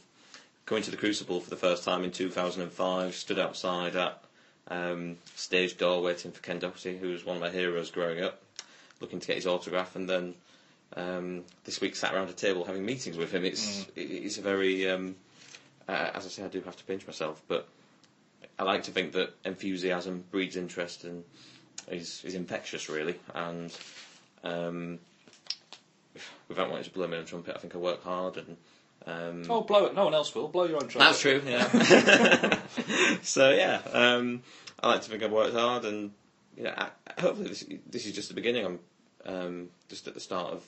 going 0.65 0.83
to 0.83 0.91
the 0.91 0.97
Crucible 0.97 1.39
for 1.39 1.49
the 1.49 1.55
first 1.55 1.83
time 1.83 2.03
in 2.03 2.11
2005, 2.11 3.15
stood 3.15 3.39
outside 3.39 3.95
at 3.95 4.21
um, 4.67 5.17
stage 5.35 5.77
door 5.77 6.01
waiting 6.01 6.31
for 6.31 6.41
Ken 6.41 6.59
Doherty, 6.59 6.97
who 6.97 7.09
was 7.09 7.25
one 7.25 7.37
of 7.37 7.41
my 7.41 7.49
heroes 7.49 7.89
growing 7.89 8.23
up, 8.23 8.41
looking 8.99 9.19
to 9.19 9.27
get 9.27 9.37
his 9.37 9.47
autograph, 9.47 9.95
and 9.95 10.07
then 10.09 10.35
um, 10.95 11.43
this 11.63 11.81
week 11.81 11.95
sat 11.95 12.13
around 12.13 12.29
a 12.29 12.33
table 12.33 12.65
having 12.65 12.85
meetings 12.85 13.17
with 13.17 13.31
him. 13.31 13.45
It's 13.45 13.87
it, 13.95 14.01
it's 14.01 14.37
a 14.37 14.41
very. 14.41 14.89
Um, 14.89 15.15
uh, 15.87 16.11
as 16.13 16.25
I 16.25 16.29
say, 16.29 16.43
I 16.43 16.49
do 16.49 16.61
have 16.61 16.75
to 16.77 16.83
pinch 16.83 17.07
myself, 17.07 17.41
but 17.47 17.67
I 18.59 18.63
like 18.63 18.83
to 18.83 18.91
think 18.91 19.13
that 19.13 19.33
enthusiasm 19.43 20.23
breeds 20.29 20.55
interest 20.55 21.03
and 21.03 21.23
is, 21.87 22.21
is 22.23 22.35
infectious, 22.35 22.89
really. 22.89 23.15
And 23.33 23.75
um, 24.43 24.99
without 26.47 26.69
wanting 26.69 26.85
to 26.85 26.91
blow 26.91 27.07
my 27.07 27.17
own 27.17 27.25
trumpet, 27.25 27.55
I 27.55 27.59
think 27.59 27.75
I 27.75 27.77
work 27.77 28.03
hard 28.03 28.37
and. 28.37 28.57
Um, 29.05 29.43
Oh, 29.49 29.61
blow 29.61 29.85
it. 29.85 29.95
No 29.95 30.03
one 30.05 30.13
else 30.13 30.35
will. 30.35 30.49
Blow 30.49 30.65
your 30.65 30.75
own 30.75 30.89
trumpet. 30.89 30.99
that's 30.99 31.21
true, 31.21 31.41
yeah. 31.45 32.59
so 33.21 33.51
yeah, 33.51 33.81
um, 33.93 34.43
I 34.83 34.89
like 34.89 35.01
to 35.03 35.09
think 35.09 35.23
I've 35.23 35.31
worked 35.31 35.55
hard, 35.55 35.85
and 35.85 36.11
you 36.57 36.63
know, 36.63 36.73
I, 36.77 36.89
hopefully 37.19 37.47
this, 37.47 37.63
this 37.89 38.05
is 38.05 38.13
just 38.13 38.27
the 38.27 38.35
beginning. 38.35 38.65
I'm 38.65 38.79
um, 39.25 39.69
just 39.87 40.07
at 40.07 40.13
the 40.13 40.19
start 40.19 40.53
of 40.53 40.63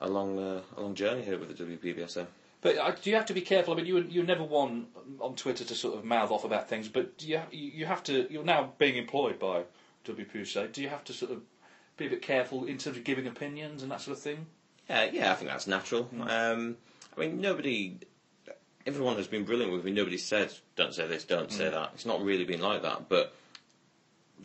a 0.00 0.08
long, 0.08 0.38
uh, 0.38 0.60
a 0.76 0.80
long 0.80 0.94
journey 0.94 1.22
here 1.22 1.38
with 1.38 1.56
the 1.56 1.64
WPBSA. 1.64 2.26
But 2.60 2.76
uh, 2.76 2.92
do 3.02 3.10
you 3.10 3.16
have 3.16 3.26
to 3.26 3.34
be 3.34 3.40
careful? 3.40 3.72
I 3.72 3.76
mean, 3.76 3.86
you 3.86 3.98
you 4.00 4.22
never 4.24 4.42
one 4.42 4.86
on 5.20 5.34
Twitter 5.36 5.64
to 5.64 5.74
sort 5.74 5.96
of 5.96 6.04
mouth 6.04 6.30
off 6.30 6.44
about 6.44 6.68
things, 6.68 6.88
but 6.88 7.16
do 7.16 7.28
you 7.28 7.40
you 7.50 7.86
have 7.86 8.02
to. 8.04 8.26
You're 8.30 8.44
now 8.44 8.72
being 8.78 8.96
employed 8.96 9.38
by 9.38 9.62
WPBSA. 10.04 10.72
Do 10.72 10.82
you 10.82 10.88
have 10.88 11.04
to 11.04 11.12
sort 11.12 11.30
of 11.30 11.42
be 11.96 12.06
a 12.06 12.10
bit 12.10 12.22
careful 12.22 12.64
in 12.64 12.78
terms 12.78 12.96
of 12.96 13.04
giving 13.04 13.26
opinions 13.26 13.82
and 13.82 13.90
that 13.92 14.00
sort 14.00 14.16
of 14.16 14.22
thing? 14.22 14.46
Yeah, 14.88 15.04
yeah, 15.12 15.32
I 15.32 15.34
think 15.34 15.50
that's 15.50 15.66
natural. 15.66 16.04
Hmm. 16.04 16.22
Um, 16.22 16.76
I 17.16 17.20
mean, 17.20 17.40
nobody, 17.40 17.98
everyone 18.86 19.16
has 19.16 19.26
been 19.26 19.44
brilliant 19.44 19.72
with 19.72 19.84
me. 19.84 19.90
Nobody 19.92 20.18
said, 20.18 20.52
"Don't 20.76 20.94
say 20.94 21.06
this, 21.06 21.24
don't 21.24 21.50
Hmm. 21.50 21.56
say 21.56 21.70
that." 21.70 21.90
It's 21.94 22.06
not 22.06 22.22
really 22.22 22.44
been 22.44 22.60
like 22.60 22.82
that, 22.82 23.08
but 23.08 23.34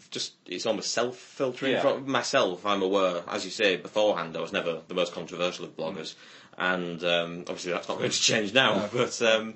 just 0.10 0.34
it's 0.48 0.66
almost 0.66 0.92
self-filtering 0.92 1.74
Yeah. 1.74 1.82
from 1.82 2.10
myself. 2.10 2.66
I'm 2.66 2.82
aware, 2.82 3.24
as 3.28 3.46
you 3.46 3.52
say, 3.52 3.78
beforehand 3.78 4.36
I 4.36 4.42
was 4.42 4.52
never 4.52 4.82
the 4.88 4.94
most 4.96 5.14
controversial 5.14 5.66
of 5.66 5.78
bloggers, 5.78 6.16
and 6.58 7.04
um, 7.04 7.40
obviously 7.42 7.72
that's 7.72 7.88
not 7.88 8.00
going 8.00 8.10
to 8.12 8.20
change 8.20 8.54
now. 8.54 8.76
No. 8.76 8.90
But 8.92 9.22
um, 9.22 9.54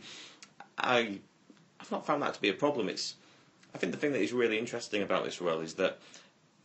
I, 0.77 1.19
I've 1.79 1.91
not 1.91 2.05
found 2.05 2.21
that 2.21 2.35
to 2.35 2.41
be 2.41 2.49
a 2.49 2.53
problem. 2.53 2.87
It's, 2.87 3.15
I 3.73 3.77
think 3.79 3.91
the 3.93 3.97
thing 3.97 4.11
that 4.13 4.21
is 4.21 4.31
really 4.31 4.59
interesting 4.59 5.01
about 5.01 5.25
this 5.25 5.41
role 5.41 5.59
is 5.59 5.73
that 5.75 5.97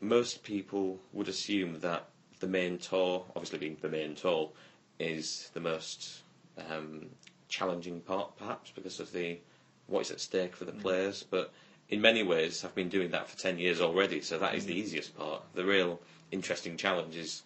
most 0.00 0.42
people 0.44 1.00
would 1.12 1.28
assume 1.28 1.80
that 1.80 2.08
the 2.42 2.48
main 2.48 2.76
tour, 2.76 3.24
obviously 3.36 3.58
being 3.58 3.76
the 3.80 3.88
main 3.88 4.14
tour, 4.14 4.50
is 4.98 5.48
the 5.54 5.60
most 5.60 6.22
um, 6.70 7.06
challenging 7.48 8.00
part, 8.00 8.36
perhaps 8.36 8.70
because 8.72 9.00
of 9.00 9.12
the 9.12 9.38
what 9.86 10.00
is 10.02 10.10
at 10.10 10.20
stake 10.20 10.54
for 10.56 10.64
the 10.64 10.72
players. 10.72 11.22
But 11.22 11.52
in 11.88 12.00
many 12.00 12.22
ways, 12.22 12.64
I've 12.64 12.74
been 12.74 12.88
doing 12.88 13.12
that 13.12 13.28
for 13.28 13.38
ten 13.38 13.58
years 13.58 13.80
already, 13.80 14.20
so 14.20 14.38
that 14.38 14.54
is 14.56 14.66
the 14.66 14.74
easiest 14.74 15.16
part. 15.16 15.42
The 15.54 15.64
real 15.64 16.00
interesting 16.32 16.76
challenge 16.76 17.16
is 17.16 17.42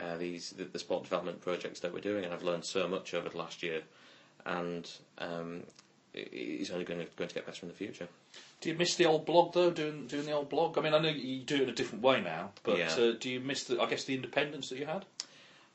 uh, 0.00 0.16
these 0.18 0.50
the, 0.50 0.64
the 0.64 0.78
sport 0.78 1.04
development 1.04 1.40
projects 1.40 1.80
that 1.80 1.92
we're 1.92 2.00
doing, 2.00 2.24
and 2.24 2.32
I've 2.34 2.42
learned 2.42 2.64
so 2.66 2.86
much 2.86 3.14
over 3.14 3.30
the 3.30 3.38
last 3.38 3.62
year, 3.62 3.80
and 4.44 4.88
um, 5.18 5.62
it's 6.14 6.70
only 6.70 6.84
going 6.84 7.00
to, 7.00 7.06
going 7.16 7.28
to 7.28 7.34
get 7.34 7.46
better 7.46 7.60
in 7.62 7.68
the 7.68 7.74
future. 7.74 8.08
Do 8.60 8.68
you 8.70 8.76
miss 8.76 8.94
the 8.96 9.06
old 9.06 9.26
blog 9.26 9.52
though? 9.52 9.70
Doing 9.70 10.06
doing 10.06 10.24
the 10.26 10.32
old 10.32 10.48
blog. 10.48 10.78
I 10.78 10.80
mean, 10.80 10.94
I 10.94 10.98
know 10.98 11.08
you 11.10 11.40
do 11.40 11.56
it 11.56 11.62
in 11.62 11.68
a 11.68 11.72
different 11.74 12.02
way 12.02 12.20
now, 12.20 12.50
but 12.62 12.78
Yeah. 12.78 12.92
uh, 12.96 13.12
do 13.18 13.28
you 13.30 13.40
miss 13.40 13.64
the? 13.64 13.80
I 13.80 13.88
guess 13.90 14.04
the 14.04 14.14
independence 14.14 14.68
that 14.70 14.78
you 14.78 14.86
had. 14.86 15.04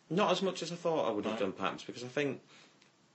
Not 0.10 0.32
as 0.32 0.42
much 0.42 0.64
as 0.64 0.72
I 0.72 0.76
thought 0.76 1.08
I 1.08 1.12
would 1.12 1.26
have 1.26 1.34
Right. 1.36 1.42
done, 1.42 1.52
perhaps, 1.52 1.84
because 1.84 2.04
I 2.04 2.08
think 2.08 2.42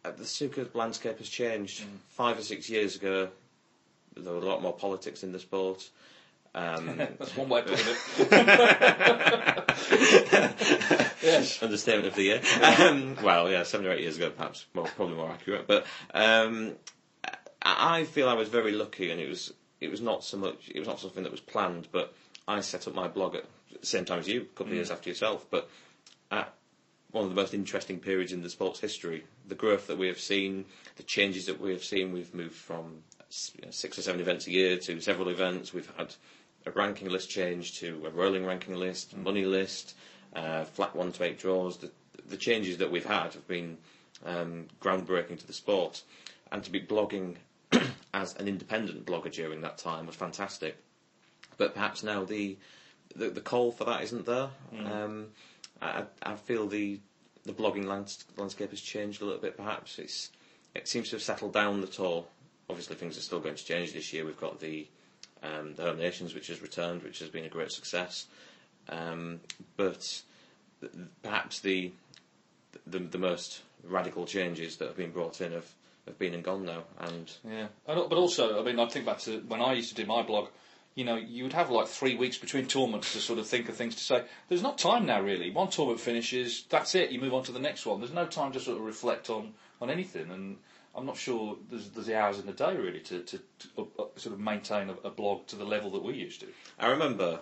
uh, 0.04 0.12
the 0.12 0.24
snooker 0.24 0.68
landscape 0.74 1.18
has 1.18 1.28
changed. 1.28 1.82
Mm. 1.82 1.87
Five 2.10 2.38
or 2.38 2.42
six 2.42 2.70
years 2.70 2.94
ago, 2.94 3.30
there 4.16 4.32
were 4.32 4.38
a 4.38 4.44
lot 4.44 4.62
more 4.62 4.74
politics 4.74 5.24
in 5.24 5.32
the 5.32 5.40
sport. 5.40 5.88
Um, 6.54 6.96
That's 7.18 7.37
one 7.37 7.48
way 7.48 7.60
of 7.62 7.66
putting 7.66 7.87
it. 7.88 7.96
yes. 11.22 11.62
understatement 11.62 12.08
of 12.08 12.14
the 12.14 12.22
year. 12.22 12.40
Um, 12.62 13.16
well, 13.22 13.50
yeah, 13.50 13.62
seven 13.64 13.87
or 13.87 13.92
eight 13.92 14.00
years 14.02 14.16
ago, 14.16 14.30
perhaps, 14.30 14.66
well, 14.74 14.88
probably 14.96 15.16
more 15.16 15.30
accurate. 15.30 15.66
But 15.66 15.87
um, 16.12 16.72
I 17.64 18.05
feel 18.05 18.29
I 18.29 18.35
was 18.35 18.48
very 18.48 18.72
lucky, 18.72 19.11
and 19.11 19.20
it 19.20 19.29
was 19.29 19.53
it 19.81 19.90
was 19.90 20.00
not 20.00 20.22
so 20.22 20.37
much 20.37 20.70
it 20.74 20.79
was 20.79 20.88
not 20.88 21.00
something 21.00 21.22
that 21.22 21.33
was 21.33 21.40
planned, 21.40 21.88
but 21.92 22.14
I 22.46 22.61
set 22.61 22.87
up 22.87 22.94
my 22.94 23.09
blog 23.09 23.37
at 23.37 23.44
the 23.81 23.87
same 23.87 24.05
time 24.05 24.18
as 24.18 24.29
you, 24.29 24.42
a 24.42 24.44
couple 24.44 24.72
of 24.72 24.74
years 24.74 24.90
after 24.90 25.09
yourself, 25.09 25.46
but 25.50 25.68
at 26.31 26.53
one 27.11 27.24
of 27.24 27.31
the 27.31 27.37
most 27.37 27.55
interesting 27.55 28.00
periods 28.00 28.33
in 28.33 28.42
the 28.42 28.50
sport's 28.50 28.81
history. 28.81 29.24
The 29.46 29.55
growth 29.55 29.87
that 29.87 29.96
we 29.96 30.09
have 30.09 30.18
seen, 30.18 30.64
the 30.96 31.03
changes 31.05 31.46
that 31.46 31.61
we 31.61 31.70
have 31.70 31.85
seen, 31.85 32.12
we've 32.12 32.35
moved 32.35 32.57
from 32.57 33.03
you 33.55 33.64
know, 33.64 33.70
six 33.70 33.98
or 33.98 34.03
seven 34.03 34.20
events 34.20 34.46
a 34.46 34.50
year 34.50 34.77
to 34.79 35.00
several 35.00 35.29
events. 35.29 35.72
We've 35.72 35.90
had 35.96 36.14
a 36.66 36.70
ranking 36.72 37.09
list 37.09 37.31
change 37.31 37.79
to 37.81 38.03
a 38.07 38.11
rolling 38.11 38.44
ranking 38.44 38.74
list, 38.74 39.16
money 39.16 39.44
list, 39.44 39.94
uh, 40.35 40.64
flat 40.64 40.94
one 40.96 41.12
to 41.12 41.24
eight 41.24 41.38
draws. 41.38 41.79
The, 41.79 41.90
the 42.29 42.37
changes 42.37 42.79
that 42.79 42.90
we've 42.90 43.07
had 43.07 43.33
have 43.35 43.46
been 43.46 43.79
um, 44.27 44.66
groundbreaking 44.83 45.38
to 45.38 45.46
the 45.46 45.53
sport, 45.53 46.03
and 46.50 46.64
to 46.64 46.70
be 46.70 46.81
blogging 46.81 47.37
as 48.14 48.35
an 48.37 48.48
independent 48.48 49.05
blogger 49.05 49.31
during 49.31 49.61
that 49.61 49.77
time 49.77 50.07
was 50.07 50.14
fantastic. 50.14 50.77
But 51.59 51.74
perhaps 51.74 52.03
now 52.03 52.24
the 52.24 52.57
the, 53.14 53.29
the 53.29 53.40
call 53.40 53.70
for 53.70 53.85
that 53.85 54.03
isn't 54.03 54.24
there. 54.27 54.48
Um, 54.87 55.27
I, 55.83 56.05
I 56.22 56.37
feel 56.37 56.66
the 56.66 57.00
the 57.44 57.53
blogging 57.53 57.85
lands, 57.85 58.24
landscape 58.37 58.70
has 58.70 58.81
changed 58.81 59.20
a 59.20 59.24
little 59.24 59.40
bit. 59.40 59.57
Perhaps 59.57 59.98
it's 59.98 60.31
it 60.74 60.88
seems 60.88 61.11
to 61.11 61.16
have 61.16 61.22
settled 61.22 61.53
down 61.53 61.81
the 61.81 61.87
tour. 61.87 62.24
Obviously, 62.70 62.96
things 62.96 63.18
are 63.18 63.20
still 63.20 63.40
going 63.40 63.57
to 63.57 63.64
change 63.64 63.92
this 63.92 64.12
year. 64.12 64.24
We've 64.24 64.40
got 64.40 64.61
the 64.61 64.87
um, 65.42 65.74
the 65.74 65.83
Home 65.83 65.98
Nations, 65.98 66.35
which 66.35 66.46
has 66.46 66.62
returned, 66.62 67.03
which 67.03 67.18
has 67.18 67.29
been 67.29 67.44
a 67.44 67.50
great 67.50 67.72
success. 67.72 68.27
Um, 68.88 69.40
but 69.77 70.22
th- 70.81 70.92
perhaps 71.22 71.61
the, 71.61 71.92
the 72.87 73.00
the 73.00 73.18
most 73.18 73.62
radical 73.83 74.24
changes 74.24 74.77
that 74.77 74.88
have 74.88 74.96
been 74.96 75.11
brought 75.11 75.40
in 75.40 75.53
have, 75.53 75.68
have 76.06 76.18
been 76.18 76.34
and 76.34 76.44
gone 76.44 76.64
now. 76.64 76.84
And 76.98 77.30
Yeah, 77.48 77.68
And- 77.86 78.08
but 78.08 78.18
also, 78.18 78.60
I 78.60 78.64
mean, 78.64 78.78
I 78.78 78.86
think 78.86 79.06
back 79.06 79.18
to 79.20 79.40
when 79.48 79.60
I 79.62 79.72
used 79.72 79.88
to 79.90 79.94
do 79.94 80.06
my 80.06 80.22
blog. 80.22 80.48
You 80.96 81.04
know, 81.04 81.16
you 81.16 81.42
would 81.42 81.54
have 81.54 81.70
like 81.70 81.88
three 81.88 82.14
weeks 82.14 82.38
between 82.38 82.68
tournaments 82.68 83.12
to 83.14 83.18
sort 83.20 83.40
of 83.40 83.48
think 83.48 83.68
of 83.68 83.74
things 83.76 83.96
to 83.96 84.00
say. 84.00 84.24
There's 84.48 84.62
not 84.62 84.78
time 84.78 85.06
now, 85.06 85.20
really. 85.20 85.50
One 85.50 85.68
tournament 85.68 86.00
finishes, 86.00 86.66
that's 86.68 86.94
it. 86.94 87.10
You 87.10 87.20
move 87.20 87.34
on 87.34 87.42
to 87.44 87.52
the 87.52 87.58
next 87.58 87.84
one. 87.84 87.98
There's 88.00 88.12
no 88.12 88.26
time 88.26 88.52
to 88.52 88.60
sort 88.60 88.78
of 88.78 88.84
reflect 88.84 89.28
on, 89.28 89.54
on 89.80 89.90
anything. 89.90 90.30
And 90.30 90.58
I'm 90.94 91.04
not 91.04 91.16
sure 91.16 91.56
there's, 91.68 91.88
there's 91.90 92.06
the 92.06 92.16
hours 92.16 92.38
in 92.38 92.46
the 92.46 92.52
day 92.52 92.76
really 92.76 93.00
to, 93.00 93.22
to, 93.22 93.38
to 93.38 93.68
uh, 93.76 93.82
uh, 94.02 94.04
sort 94.14 94.34
of 94.34 94.38
maintain 94.40 94.88
a, 94.88 95.08
a 95.08 95.10
blog 95.10 95.48
to 95.48 95.56
the 95.56 95.64
level 95.64 95.90
that 95.90 96.02
we 96.04 96.14
used 96.14 96.38
to. 96.42 96.46
I 96.78 96.86
remember, 96.86 97.40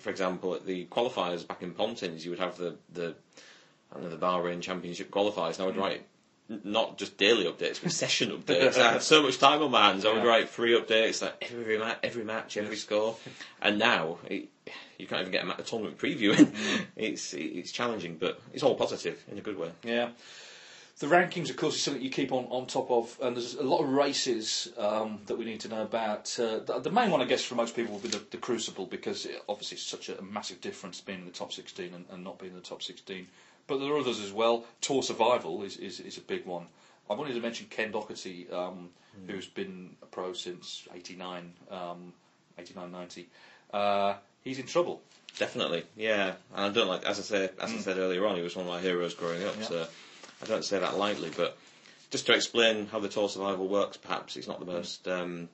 for 0.00 0.10
example, 0.10 0.56
at 0.56 0.66
the 0.66 0.86
qualifiers 0.86 1.46
back 1.46 1.62
in 1.62 1.74
Pontins, 1.74 2.24
you 2.24 2.30
would 2.30 2.40
have 2.40 2.56
the 2.56 2.76
the 2.92 3.14
I 3.92 4.00
don't 4.00 4.04
know, 4.04 4.10
the 4.10 4.16
Bahrain 4.26 4.60
Championship 4.62 5.12
qualifiers, 5.12 5.54
and 5.54 5.62
I 5.62 5.66
would 5.66 5.76
write 5.76 5.98
n- 5.98 6.04
not 6.64 6.98
just 6.98 7.16
daily 7.16 7.44
updates, 7.44 7.80
but 7.82 7.92
session 7.92 8.30
updates. 8.36 8.76
I 8.78 8.92
had 8.92 9.02
so 9.02 9.22
much 9.22 9.38
time 9.38 9.62
on 9.62 9.70
my 9.70 9.88
hands. 9.88 10.04
I 10.04 10.12
would 10.12 10.24
write 10.24 10.48
three 10.48 10.78
updates, 10.78 11.22
like 11.22 11.50
every 11.50 11.78
ma- 11.78 11.94
every 12.02 12.24
match, 12.24 12.56
every 12.56 12.76
score, 12.76 13.16
and 13.62 13.78
now 13.78 14.18
it, 14.28 14.48
you 14.98 15.06
can't 15.06 15.20
even 15.22 15.32
get 15.32 15.58
a, 15.58 15.62
tournament 15.62 15.98
preview 15.98 16.36
in. 16.38 16.52
It's 16.96 17.32
it's 17.34 17.72
challenging, 17.72 18.16
but 18.16 18.40
it's 18.52 18.62
all 18.62 18.74
positive 18.74 19.22
in 19.30 19.38
a 19.38 19.42
good 19.42 19.58
way. 19.58 19.70
Yeah. 19.84 20.10
The 21.00 21.06
rankings, 21.06 21.48
of 21.48 21.56
course, 21.56 21.76
is 21.76 21.82
something 21.82 22.02
you 22.02 22.10
keep 22.10 22.30
on, 22.30 22.44
on 22.50 22.66
top 22.66 22.90
of, 22.90 23.16
and 23.22 23.34
there's 23.34 23.54
a 23.54 23.62
lot 23.62 23.80
of 23.82 23.88
races 23.88 24.68
um, 24.76 25.20
that 25.28 25.38
we 25.38 25.46
need 25.46 25.60
to 25.60 25.68
know 25.68 25.80
about. 25.80 26.38
Uh, 26.38 26.58
the, 26.58 26.78
the 26.78 26.90
main 26.90 27.10
one, 27.10 27.22
I 27.22 27.24
guess, 27.24 27.42
for 27.42 27.54
most 27.54 27.74
people 27.74 27.94
will 27.94 28.00
be 28.02 28.10
the, 28.10 28.22
the 28.30 28.36
Crucible, 28.36 28.84
because 28.84 29.24
it, 29.24 29.42
obviously 29.48 29.76
it's 29.76 29.86
such 29.86 30.10
a, 30.10 30.20
massive 30.20 30.60
difference 30.60 31.00
being 31.00 31.20
in 31.20 31.24
the 31.24 31.30
top 31.30 31.54
16 31.54 31.94
and, 31.94 32.04
and 32.10 32.22
not 32.22 32.38
being 32.38 32.52
in 32.52 32.58
the 32.58 32.62
top 32.62 32.82
16. 32.82 33.26
But 33.70 33.78
there 33.78 33.92
are 33.94 33.98
others 33.98 34.18
as 34.18 34.32
well. 34.32 34.64
Tour 34.80 35.00
Survival 35.00 35.62
is, 35.62 35.76
is, 35.76 36.00
is 36.00 36.18
a 36.18 36.22
big 36.22 36.44
one. 36.44 36.66
I 37.08 37.14
wanted 37.14 37.34
to 37.34 37.40
mention 37.40 37.68
Ken 37.70 37.92
Doherty, 37.92 38.48
um, 38.50 38.88
who's 39.28 39.46
been 39.46 39.94
a 40.02 40.06
pro 40.06 40.32
since 40.32 40.88
89, 40.92 41.52
um, 41.70 42.12
89 42.58 42.90
90. 42.90 43.28
Uh, 43.72 44.14
he's 44.42 44.58
in 44.58 44.66
trouble. 44.66 45.00
Definitely, 45.38 45.84
yeah. 45.96 46.32
And 46.52 46.64
I 46.64 46.68
don't 46.70 46.88
like, 46.88 47.04
as 47.04 47.20
I 47.20 47.22
said, 47.22 47.52
as 47.60 47.70
I 47.72 47.76
said 47.76 47.98
earlier 47.98 48.26
on, 48.26 48.34
he 48.34 48.42
was 48.42 48.56
one 48.56 48.66
of 48.66 48.72
my 48.72 48.80
heroes 48.80 49.14
growing 49.14 49.44
up. 49.44 49.54
Mm. 49.54 49.60
Yeah. 49.60 49.66
So 49.68 49.86
I 50.42 50.46
don't 50.46 50.64
say 50.64 50.80
that 50.80 50.98
lightly. 50.98 51.30
But 51.36 51.56
just 52.10 52.26
to 52.26 52.34
explain 52.34 52.86
how 52.88 52.98
the 52.98 53.08
tour 53.08 53.28
survival 53.28 53.68
works, 53.68 53.96
perhaps 53.98 54.36
it's 54.36 54.48
not 54.48 54.56
Mm. 54.60 54.66
the 54.66 54.72
most, 54.72 55.06
um, 55.06 55.48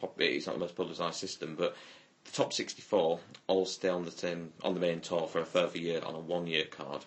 pop- 0.00 0.18
it's 0.18 0.46
not 0.46 0.54
the 0.54 0.60
most 0.60 0.76
publicised 0.76 1.18
system, 1.18 1.56
but 1.56 1.76
the 2.24 2.30
top 2.30 2.54
64 2.54 3.20
all 3.48 3.66
stay 3.66 3.90
on 3.90 4.06
the 4.06 4.10
same, 4.10 4.50
on 4.62 4.72
the 4.72 4.80
main 4.80 5.00
tour 5.02 5.26
for 5.26 5.40
a 5.40 5.44
further 5.46 5.76
year 5.78 6.00
on 6.02 6.14
a 6.14 6.18
one-year 6.20 6.64
card. 6.64 7.04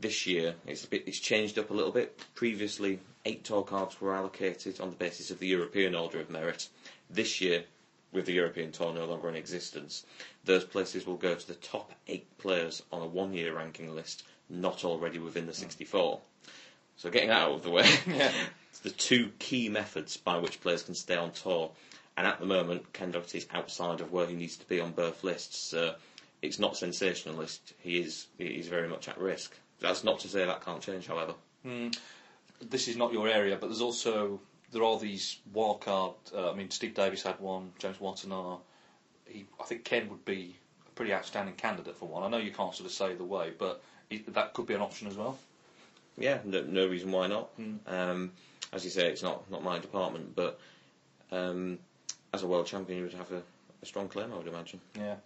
This 0.00 0.26
year, 0.26 0.54
it's 0.66 0.84
a 0.84 0.88
bit, 0.88 1.04
it's 1.06 1.18
changed 1.20 1.58
up 1.58 1.70
a 1.70 1.74
little 1.74 1.92
bit. 1.92 2.18
Previously, 2.34 3.00
eight 3.26 3.44
tour 3.44 3.62
cards 3.62 4.00
were 4.00 4.14
allocated 4.14 4.80
on 4.80 4.90
the 4.90 4.96
basis 4.96 5.30
of 5.30 5.38
the 5.38 5.46
European 5.46 5.94
Order 5.94 6.20
of 6.20 6.30
Merit. 6.30 6.68
This 7.10 7.40
year, 7.40 7.64
with 8.12 8.26
the 8.26 8.32
European 8.32 8.72
Tour 8.72 8.92
no 8.94 9.04
longer 9.04 9.28
in 9.28 9.36
existence, 9.36 10.04
those 10.44 10.64
places 10.64 11.06
will 11.06 11.16
go 11.16 11.34
to 11.34 11.46
the 11.46 11.54
top 11.54 11.92
eight 12.08 12.26
players 12.38 12.82
on 12.92 13.02
a 13.02 13.06
one-year 13.06 13.54
ranking 13.54 13.94
list, 13.94 14.24
not 14.48 14.84
already 14.84 15.18
within 15.18 15.46
the 15.46 15.54
64. 15.54 16.20
So 16.96 17.10
getting 17.10 17.28
that 17.28 17.42
out 17.42 17.52
of 17.52 17.62
the 17.62 17.70
way, 17.70 17.88
Yeah. 18.06 18.32
it's 18.70 18.80
the 18.80 18.90
two 18.90 19.30
key 19.38 19.68
methods 19.68 20.16
by 20.16 20.38
which 20.38 20.60
players 20.60 20.82
can 20.82 20.94
stay 20.94 21.16
on 21.16 21.32
tour. 21.32 21.70
And 22.16 22.26
at 22.26 22.40
the 22.40 22.46
moment, 22.46 22.92
Ken 22.92 23.10
Doherty 23.12 23.38
is 23.38 23.46
outside 23.52 24.00
of 24.00 24.12
where 24.12 24.26
he 24.26 24.34
needs 24.34 24.56
to 24.56 24.66
be 24.66 24.80
on 24.80 24.92
both 24.92 25.22
lists. 25.24 25.58
So 25.58 25.94
it's 26.42 26.58
not 26.58 26.76
sensationalist. 26.76 27.74
He 27.78 27.98
is 28.00 28.26
he 28.36 28.46
is 28.46 28.66
very 28.68 28.88
much 28.88 29.08
at 29.08 29.18
risk. 29.18 29.54
That's 29.80 30.04
not 30.04 30.20
to 30.20 30.28
say 30.28 30.44
that 30.44 30.64
can't 30.64 30.80
change, 30.82 31.06
however. 31.06 31.34
this 32.60 32.88
is 32.88 32.96
not 32.96 33.12
your 33.12 33.28
area, 33.28 33.56
but 33.60 33.68
there's 33.68 33.80
also 33.80 34.40
there 34.72 34.84
are 34.84 34.98
these 34.98 35.38
wild 35.52 35.80
card. 35.80 36.12
Uh, 36.34 36.50
I 36.52 36.54
mean, 36.54 36.70
Steve 36.70 36.94
Davis 36.94 37.22
had 37.22 37.40
one. 37.40 37.72
James 37.78 37.96
Wattana. 37.98 38.60
He, 39.26 39.46
I 39.60 39.64
think 39.64 39.84
Ken 39.84 40.08
would 40.10 40.24
be 40.24 40.56
a 40.86 40.90
pretty 40.92 41.12
outstanding 41.12 41.54
candidate 41.54 41.96
for 41.96 42.08
one. 42.08 42.22
I 42.22 42.28
know 42.28 42.38
you 42.38 42.52
can't 42.52 42.74
sort 42.74 42.86
of 42.86 42.92
say 42.92 43.14
the 43.14 43.24
way, 43.24 43.52
but 43.58 43.82
it, 44.10 44.32
that 44.34 44.54
could 44.54 44.66
be 44.66 44.74
an 44.74 44.80
option 44.80 45.08
as 45.08 45.16
well. 45.16 45.38
Yeah, 46.18 46.38
no, 46.44 46.62
no 46.62 46.86
reason 46.86 47.10
why 47.10 47.26
not. 47.28 47.50
Um, 47.86 48.32
as 48.72 48.84
you 48.84 48.90
say, 48.90 49.08
it's 49.08 49.22
not 49.22 49.50
not 49.50 49.62
my 49.64 49.78
department, 49.78 50.34
but 50.36 50.60
um, 51.32 51.78
as 52.32 52.42
a 52.42 52.46
world 52.46 52.66
champion, 52.66 52.98
you 52.98 53.04
would 53.04 53.14
have 53.14 53.30
a, 53.32 53.42
a 53.82 53.86
strong 53.86 54.08
claim, 54.08 54.32
I 54.32 54.36
would 54.36 54.46
imagine. 54.46 54.80
Yeah. 54.96 55.16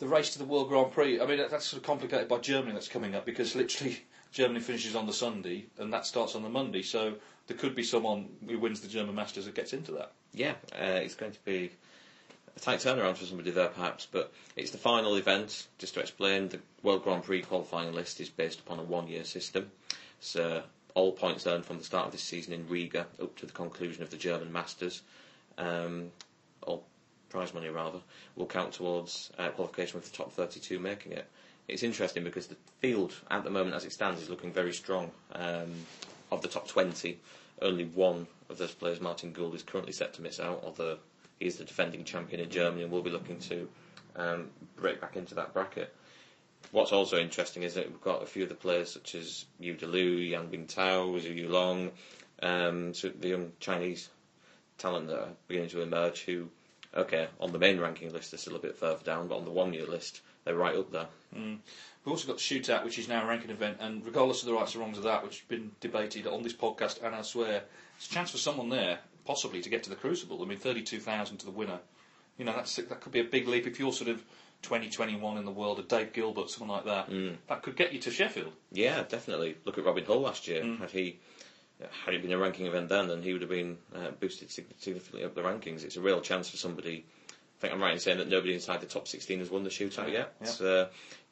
The 0.00 0.08
race 0.08 0.30
to 0.32 0.38
the 0.38 0.46
World 0.46 0.68
Grand 0.70 0.92
Prix. 0.92 1.20
I 1.20 1.26
mean, 1.26 1.36
that- 1.38 1.50
that's 1.50 1.66
sort 1.66 1.82
of 1.82 1.86
complicated 1.86 2.26
by 2.26 2.38
Germany 2.38 2.72
that's 2.72 2.88
coming 2.88 3.14
up 3.14 3.26
because 3.26 3.54
literally 3.54 4.02
Germany 4.32 4.60
finishes 4.60 4.96
on 4.96 5.06
the 5.06 5.12
Sunday 5.12 5.66
and 5.78 5.92
that 5.92 6.06
starts 6.06 6.34
on 6.34 6.42
the 6.42 6.48
Monday. 6.48 6.82
So 6.82 7.16
there 7.46 7.56
could 7.56 7.74
be 7.74 7.84
someone 7.84 8.28
who 8.48 8.58
wins 8.58 8.80
the 8.80 8.88
German 8.88 9.14
Masters 9.14 9.44
that 9.44 9.54
gets 9.54 9.72
into 9.74 9.92
that. 9.92 10.12
Yeah, 10.32 10.54
uh, 10.72 11.00
it's 11.04 11.14
going 11.14 11.32
to 11.32 11.44
be 11.44 11.70
a 12.56 12.60
tight 12.60 12.78
turnaround 12.80 13.16
for 13.16 13.26
somebody 13.26 13.50
there, 13.50 13.68
perhaps, 13.68 14.06
but 14.10 14.32
it's 14.56 14.70
the 14.70 14.78
final 14.78 15.16
event. 15.16 15.66
Just 15.78 15.94
to 15.94 16.00
explain, 16.00 16.48
the 16.48 16.60
World 16.82 17.02
Grand 17.04 17.24
Prix 17.24 17.42
qualifying 17.42 17.92
list 17.92 18.20
is 18.20 18.30
based 18.30 18.60
upon 18.60 18.78
a 18.78 18.82
one-year 18.82 19.24
system. 19.24 19.70
So 20.20 20.62
all 20.94 21.12
points 21.12 21.46
earned 21.46 21.66
from 21.66 21.78
the 21.78 21.84
start 21.84 22.06
of 22.06 22.12
this 22.12 22.22
season 22.22 22.52
in 22.52 22.66
Riga 22.68 23.06
up 23.20 23.36
to 23.36 23.46
the 23.46 23.52
conclusion 23.52 24.02
of 24.02 24.10
the 24.10 24.16
German 24.16 24.50
Masters, 24.52 25.02
um, 25.58 26.10
or 26.62 26.80
prize 27.30 27.54
money 27.54 27.68
rather, 27.68 28.00
will 28.36 28.46
count 28.46 28.72
towards 28.72 29.30
uh, 29.38 29.48
qualification 29.50 29.98
with 29.98 30.10
the 30.10 30.16
top 30.16 30.32
32 30.32 30.78
making 30.78 31.12
it. 31.12 31.26
It's 31.68 31.82
interesting 31.82 32.24
because 32.24 32.48
the 32.48 32.56
field 32.80 33.14
at 33.30 33.44
the 33.44 33.50
moment, 33.50 33.74
as 33.76 33.84
it 33.84 33.92
stands, 33.92 34.20
is 34.20 34.28
looking 34.28 34.52
very 34.52 34.72
strong. 34.72 35.10
Um, 35.32 35.72
of 36.30 36.42
the 36.42 36.48
top 36.48 36.68
20, 36.68 37.18
only 37.62 37.84
one 37.86 38.26
of 38.48 38.58
those 38.58 38.72
players, 38.72 39.00
Martin 39.00 39.32
Gould, 39.32 39.54
is 39.54 39.62
currently 39.62 39.92
set 39.92 40.14
to 40.14 40.22
miss 40.22 40.40
out, 40.40 40.62
although 40.64 40.98
he 41.38 41.46
is 41.46 41.56
the 41.56 41.64
defending 41.64 42.04
champion 42.04 42.40
in 42.40 42.50
Germany 42.50 42.82
and 42.82 42.92
will 42.92 43.02
be 43.02 43.10
looking 43.10 43.38
to 43.40 43.68
um, 44.16 44.48
break 44.76 45.00
back 45.00 45.16
into 45.16 45.34
that 45.34 45.52
bracket. 45.52 45.94
What's 46.72 46.92
also 46.92 47.18
interesting 47.18 47.62
is 47.62 47.74
that 47.74 47.88
we've 47.88 48.00
got 48.00 48.22
a 48.22 48.26
few 48.26 48.42
of 48.44 48.48
the 48.48 48.54
players 48.54 48.92
such 48.92 49.14
as 49.14 49.44
Yu 49.58 49.74
Delu, 49.74 50.30
Yang 50.30 50.48
Bingtao, 50.48 51.20
Zhou 51.20 51.48
Yuelong, 51.48 51.90
um, 52.42 52.94
so 52.94 53.08
the 53.08 53.28
young 53.28 53.52
Chinese 53.60 54.08
talent 54.78 55.08
that 55.08 55.18
are 55.18 55.28
beginning 55.48 55.70
to 55.70 55.82
emerge 55.82 56.20
who, 56.22 56.48
okay, 56.94 57.28
on 57.40 57.52
the 57.52 57.58
main 57.58 57.80
ranking 57.80 58.12
list 58.12 58.30
they're 58.30 58.38
still 58.38 58.56
a 58.56 58.60
bit 58.60 58.76
further 58.76 59.02
down, 59.04 59.28
but 59.28 59.38
on 59.38 59.44
the 59.44 59.50
one 59.50 59.72
year 59.72 59.86
list 59.86 60.20
they're 60.44 60.54
right 60.54 60.76
up 60.76 60.90
there. 60.90 61.06
Mm. 61.34 61.58
We've 62.04 62.12
also 62.12 62.26
got 62.26 62.38
the 62.38 62.42
shootout, 62.42 62.84
which 62.84 62.98
is 62.98 63.08
now 63.08 63.24
a 63.24 63.26
ranking 63.26 63.50
event, 63.50 63.78
and 63.80 64.04
regardless 64.04 64.42
of 64.42 64.48
the 64.48 64.54
rights 64.54 64.74
or 64.74 64.80
wrongs 64.80 64.98
of 64.98 65.04
that, 65.04 65.22
which 65.22 65.40
has 65.40 65.48
been 65.48 65.72
debated 65.80 66.26
on 66.26 66.42
this 66.42 66.54
podcast 66.54 67.02
and 67.02 67.14
elsewhere, 67.14 67.62
it's 67.96 68.06
a 68.06 68.10
chance 68.10 68.30
for 68.30 68.38
someone 68.38 68.70
there 68.70 68.98
possibly 69.26 69.60
to 69.60 69.68
get 69.68 69.82
to 69.84 69.90
the 69.90 69.96
Crucible. 69.96 70.42
I 70.42 70.46
mean, 70.46 70.58
thirty-two 70.58 71.00
thousand 71.00 71.38
to 71.38 71.44
the 71.44 71.52
winner. 71.52 71.78
You 72.38 72.46
know, 72.46 72.52
that's 72.52 72.76
that 72.76 73.00
could 73.00 73.12
be 73.12 73.20
a 73.20 73.24
big 73.24 73.46
leap 73.46 73.66
if 73.66 73.78
you're 73.78 73.92
sort 73.92 74.08
of 74.08 74.24
2021 74.62 75.38
in 75.38 75.44
the 75.44 75.50
world 75.50 75.78
of 75.78 75.88
Dave 75.88 76.12
Gilbert, 76.12 76.50
someone 76.50 76.76
like 76.76 76.86
that. 76.86 77.10
Mm. 77.10 77.36
That 77.48 77.62
could 77.62 77.76
get 77.76 77.92
you 77.92 77.98
to 78.00 78.10
Sheffield. 78.10 78.52
Yeah, 78.72 79.02
definitely. 79.02 79.56
Look 79.64 79.78
at 79.78 79.84
Robin 79.84 80.04
Hull 80.04 80.20
last 80.20 80.48
year. 80.48 80.62
Mm. 80.62 80.80
Had 80.80 80.90
he 80.90 81.18
had 82.04 82.14
it 82.14 82.22
been 82.22 82.32
a 82.32 82.38
ranking 82.38 82.66
event 82.66 82.88
then, 82.88 83.08
then 83.08 83.22
he 83.22 83.32
would 83.32 83.42
have 83.42 83.50
been 83.50 83.78
uh, 83.94 84.10
boosted 84.18 84.50
significantly 84.50 85.24
up 85.24 85.34
the 85.34 85.42
rankings. 85.42 85.84
It's 85.84 85.96
a 85.96 86.00
real 86.00 86.20
chance 86.20 86.48
for 86.50 86.56
somebody. 86.56 87.04
I 87.30 87.32
think 87.60 87.74
I'm 87.74 87.80
right 87.82 87.92
in 87.92 87.98
saying 88.00 88.18
that 88.18 88.28
nobody 88.28 88.54
inside 88.54 88.80
the 88.80 88.86
top 88.86 89.06
16 89.08 89.38
has 89.40 89.50
won 89.50 89.64
the 89.64 89.70
shootout 89.70 90.10
yet. 90.12 90.34
Yeah. 90.60 90.66
Uh, 90.66 90.86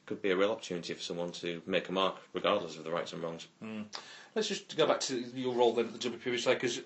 could 0.05 0.21
be 0.23 0.31
a 0.31 0.35
real 0.35 0.51
opportunity 0.51 0.93
for 0.95 1.01
someone 1.01 1.31
to 1.31 1.61
make 1.67 1.87
a 1.87 1.91
mark, 1.91 2.15
regardless 2.33 2.77
of 2.77 2.83
the 2.83 2.89
rights 2.89 3.13
and 3.13 3.21
wrongs. 3.21 3.47
Let's 4.33 4.47
just 4.47 4.75
go 4.75 4.87
back 4.87 4.99
to 5.01 5.19
your 5.35 5.53
role 5.53 5.73
then 5.73 5.85
at 5.85 6.01
the 6.01 6.09
WPBSA 6.09 6.53
because 6.55 6.81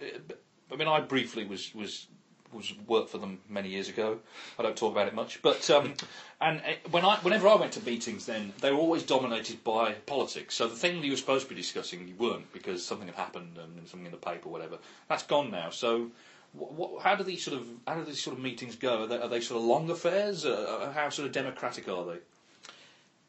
I 0.71 0.75
mean 0.75 0.87
I 0.89 0.99
briefly 0.99 1.45
was 1.45 1.73
was 1.73 2.07
was 2.53 2.73
worked 2.87 3.09
for 3.09 3.17
them 3.17 3.39
many 3.49 3.69
years 3.69 3.89
ago. 3.89 4.19
I 4.57 4.63
don't 4.63 4.75
talk 4.75 4.91
about 4.91 5.07
it 5.07 5.13
much, 5.13 5.41
but 5.41 5.69
um, 5.69 5.93
and 6.41 6.59
uh, 6.59 6.89
when 6.91 7.03
I 7.05 7.17
whenever 7.17 7.47
I 7.47 7.55
went 7.55 7.73
to 7.73 7.85
meetings, 7.85 8.25
then 8.25 8.53
they 8.61 8.71
were 8.71 8.77
always 8.77 9.03
dominated 9.03 9.63
by 9.63 9.93
politics. 9.93 10.55
So 10.55 10.67
the 10.67 10.75
thing 10.75 10.97
that 10.99 11.05
you 11.05 11.11
were 11.11 11.17
supposed 11.17 11.47
to 11.47 11.53
be 11.53 11.59
discussing, 11.59 12.07
you 12.07 12.15
weren't 12.15 12.51
because 12.53 12.85
something 12.85 13.07
had 13.07 13.15
happened 13.17 13.57
and 13.57 13.87
something 13.87 14.05
in 14.05 14.11
the 14.11 14.17
paper, 14.17 14.49
or 14.49 14.51
whatever. 14.51 14.77
That's 15.09 15.23
gone 15.23 15.51
now. 15.51 15.69
So. 15.69 16.11
What, 16.55 16.73
what, 16.73 17.01
how 17.01 17.15
do 17.15 17.23
these 17.23 17.43
sort 17.43 17.57
of 17.59 17.67
how 17.87 17.95
do 17.95 18.03
these 18.05 18.21
sort 18.21 18.37
of 18.37 18.43
meetings 18.43 18.75
go? 18.75 19.05
Are 19.05 19.07
they, 19.07 19.17
are 19.17 19.27
they 19.27 19.41
sort 19.41 19.59
of 19.59 19.65
long 19.65 19.89
affairs? 19.89 20.45
Uh, 20.45 20.91
how 20.93 21.09
sort 21.09 21.25
of 21.25 21.31
democratic 21.33 21.89
are 21.89 22.05
they? 22.05 22.19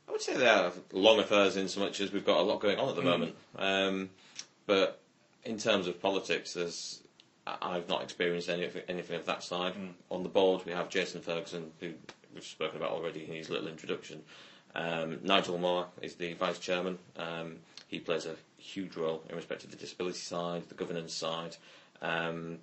I 0.06 0.12
would 0.12 0.20
say 0.20 0.36
they 0.36 0.46
are 0.46 0.72
long 0.92 1.18
affairs 1.20 1.56
in 1.56 1.68
so 1.68 1.80
much 1.80 2.00
as 2.02 2.12
we've 2.12 2.26
got 2.26 2.36
a 2.38 2.42
lot 2.42 2.60
going 2.60 2.78
on 2.78 2.90
at 2.90 2.96
the 2.96 3.02
moment. 3.02 3.34
Um, 3.56 4.10
but 4.66 5.00
in 5.44 5.58
terms 5.58 5.86
of 5.86 6.00
politics, 6.00 6.54
there's 6.54 7.00
I've 7.46 7.88
not 7.88 8.02
experienced 8.02 8.48
anything, 8.48 8.82
anything 8.88 9.16
of 9.16 9.26
that 9.26 9.42
side. 9.42 9.74
On 10.10 10.22
the 10.22 10.28
board, 10.28 10.62
we 10.64 10.72
have 10.72 10.88
Jason 10.88 11.20
Ferguson, 11.20 11.70
who 11.80 11.90
we've 12.34 12.44
spoken 12.44 12.78
about 12.78 12.90
already 12.92 13.24
in 13.24 13.32
his 13.34 13.50
little 13.50 13.68
introduction. 13.68 14.22
Um, 14.74 15.18
Nigel 15.22 15.58
Mawer 15.58 15.86
is 16.02 16.14
the 16.14 16.32
vice 16.34 16.58
chairman. 16.58 16.98
Um, 17.16 17.56
he 17.86 18.00
plays 18.00 18.26
a 18.26 18.34
huge 18.56 18.96
role 18.96 19.22
in 19.28 19.36
respect 19.36 19.60
to 19.60 19.66
the 19.68 19.76
disability 19.76 20.18
side, 20.18 20.68
the 20.68 20.74
governance 20.74 21.12
side. 21.14 21.56
Um, 22.02 22.58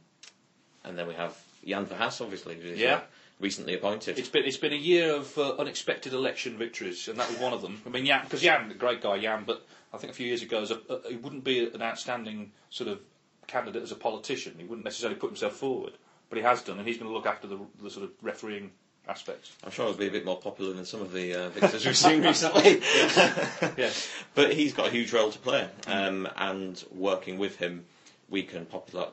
and 0.83 0.97
then 0.97 1.07
we 1.07 1.13
have 1.13 1.37
Jan 1.65 1.85
Verhaas, 1.85 2.19
obviously, 2.21 2.55
who 2.55 2.69
is 2.69 2.79
uh, 2.79 2.83
Yeah. 2.83 3.01
recently 3.39 3.75
appointed. 3.75 4.17
It's 4.17 4.29
been 4.29 4.45
it's 4.45 4.57
been 4.57 4.73
a 4.73 4.75
year 4.75 5.13
of 5.13 5.37
uh, 5.37 5.53
unexpected 5.57 6.13
election 6.13 6.57
victories, 6.57 7.07
and 7.07 7.19
that 7.19 7.29
was 7.29 7.37
one 7.39 7.53
of 7.53 7.61
them. 7.61 7.81
I 7.85 7.89
mean, 7.89 8.05
Jan, 8.05 8.23
because 8.23 8.41
Jan, 8.41 8.71
a 8.71 8.73
great 8.73 9.01
guy, 9.01 9.19
Jan, 9.19 9.43
but 9.45 9.65
I 9.93 9.97
think 9.97 10.11
a 10.11 10.15
few 10.15 10.25
years 10.27 10.41
ago, 10.41 10.61
as 10.63 10.71
a, 10.71 10.79
uh, 10.89 10.99
he 11.07 11.17
wouldn't 11.17 11.43
be 11.43 11.67
an 11.71 11.81
outstanding 11.83 12.51
sort 12.71 12.89
of 12.89 12.99
candidate 13.47 13.83
as 13.83 13.91
a 13.91 13.95
politician. 13.95 14.55
He 14.57 14.63
wouldn't 14.65 14.85
necessarily 14.85 15.19
put 15.19 15.29
himself 15.29 15.53
forward, 15.53 15.93
but 16.29 16.37
he 16.37 16.43
has 16.43 16.61
done, 16.61 16.79
and 16.79 16.87
he's 16.87 16.97
going 16.97 17.09
to 17.09 17.13
look 17.15 17.25
after 17.25 17.47
the, 17.47 17.59
the 17.81 17.89
sort 17.89 18.05
of 18.05 18.11
refereeing 18.21 18.71
aspects. 19.07 19.51
I'm 19.63 19.71
sure 19.71 19.87
he'll 19.87 19.95
be 19.97 20.07
a 20.07 20.11
bit 20.11 20.25
more 20.25 20.37
popular 20.39 20.73
than 20.73 20.85
some 20.85 21.01
of 21.01 21.11
the 21.11 21.33
uh, 21.33 21.49
victors 21.49 21.85
we've 21.85 21.97
seen 21.97 22.21
recently. 22.23 22.81
Yes. 23.77 24.09
But 24.35 24.53
he's 24.53 24.73
got 24.73 24.87
a 24.87 24.91
huge 24.91 25.11
role 25.13 25.31
to 25.31 25.39
play, 25.39 25.67
um, 25.87 26.27
and 26.37 26.83
working 26.91 27.37
with 27.37 27.57
him, 27.57 27.85
we 28.29 28.43
can 28.43 28.65
popular, 28.65 29.07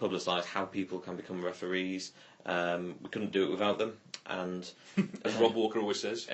publicise 0.00 0.44
how 0.44 0.64
people 0.64 0.98
can 0.98 1.16
become 1.16 1.44
referees. 1.44 2.12
Um, 2.46 2.94
we 3.02 3.08
couldn't 3.08 3.32
do 3.32 3.44
it 3.44 3.50
without 3.50 3.78
them, 3.78 3.96
and 4.26 4.70
As 5.24 5.34
Rob 5.34 5.54
Walker 5.54 5.80
always 5.80 6.00
says. 6.00 6.26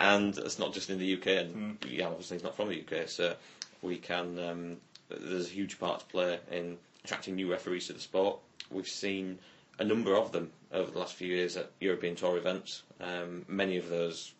And 0.00 0.36
it's 0.38 0.58
not 0.58 0.72
just 0.72 0.90
in 0.90 0.98
the 0.98 1.14
UK, 1.14 1.26
and 1.26 1.78
yeah, 1.88 2.06
obviously 2.06 2.36
he's 2.38 2.44
not 2.44 2.56
from 2.56 2.68
the 2.68 2.80
UK, 2.80 3.08
so 3.08 3.34
we 3.82 3.96
can. 3.98 4.38
Um, 4.38 4.76
there's 5.08 5.46
a 5.46 5.52
huge 5.52 5.78
part 5.78 6.00
to 6.00 6.06
play 6.06 6.38
in 6.50 6.78
attracting 7.04 7.34
new 7.36 7.50
referees 7.50 7.86
to 7.88 7.92
the 7.92 8.00
sport. 8.00 8.38
We've 8.70 8.88
seen 8.88 9.38
a 9.78 9.84
number 9.84 10.14
of 10.16 10.32
them 10.32 10.50
over 10.72 10.90
the 10.90 10.98
last 10.98 11.14
few 11.14 11.28
years 11.28 11.56
at 11.56 11.70
European 11.80 12.14
Tour 12.16 12.36
events. 12.36 12.82
Um, 13.00 13.44
many 13.48 13.76
of 13.76 13.88
those 13.88 14.32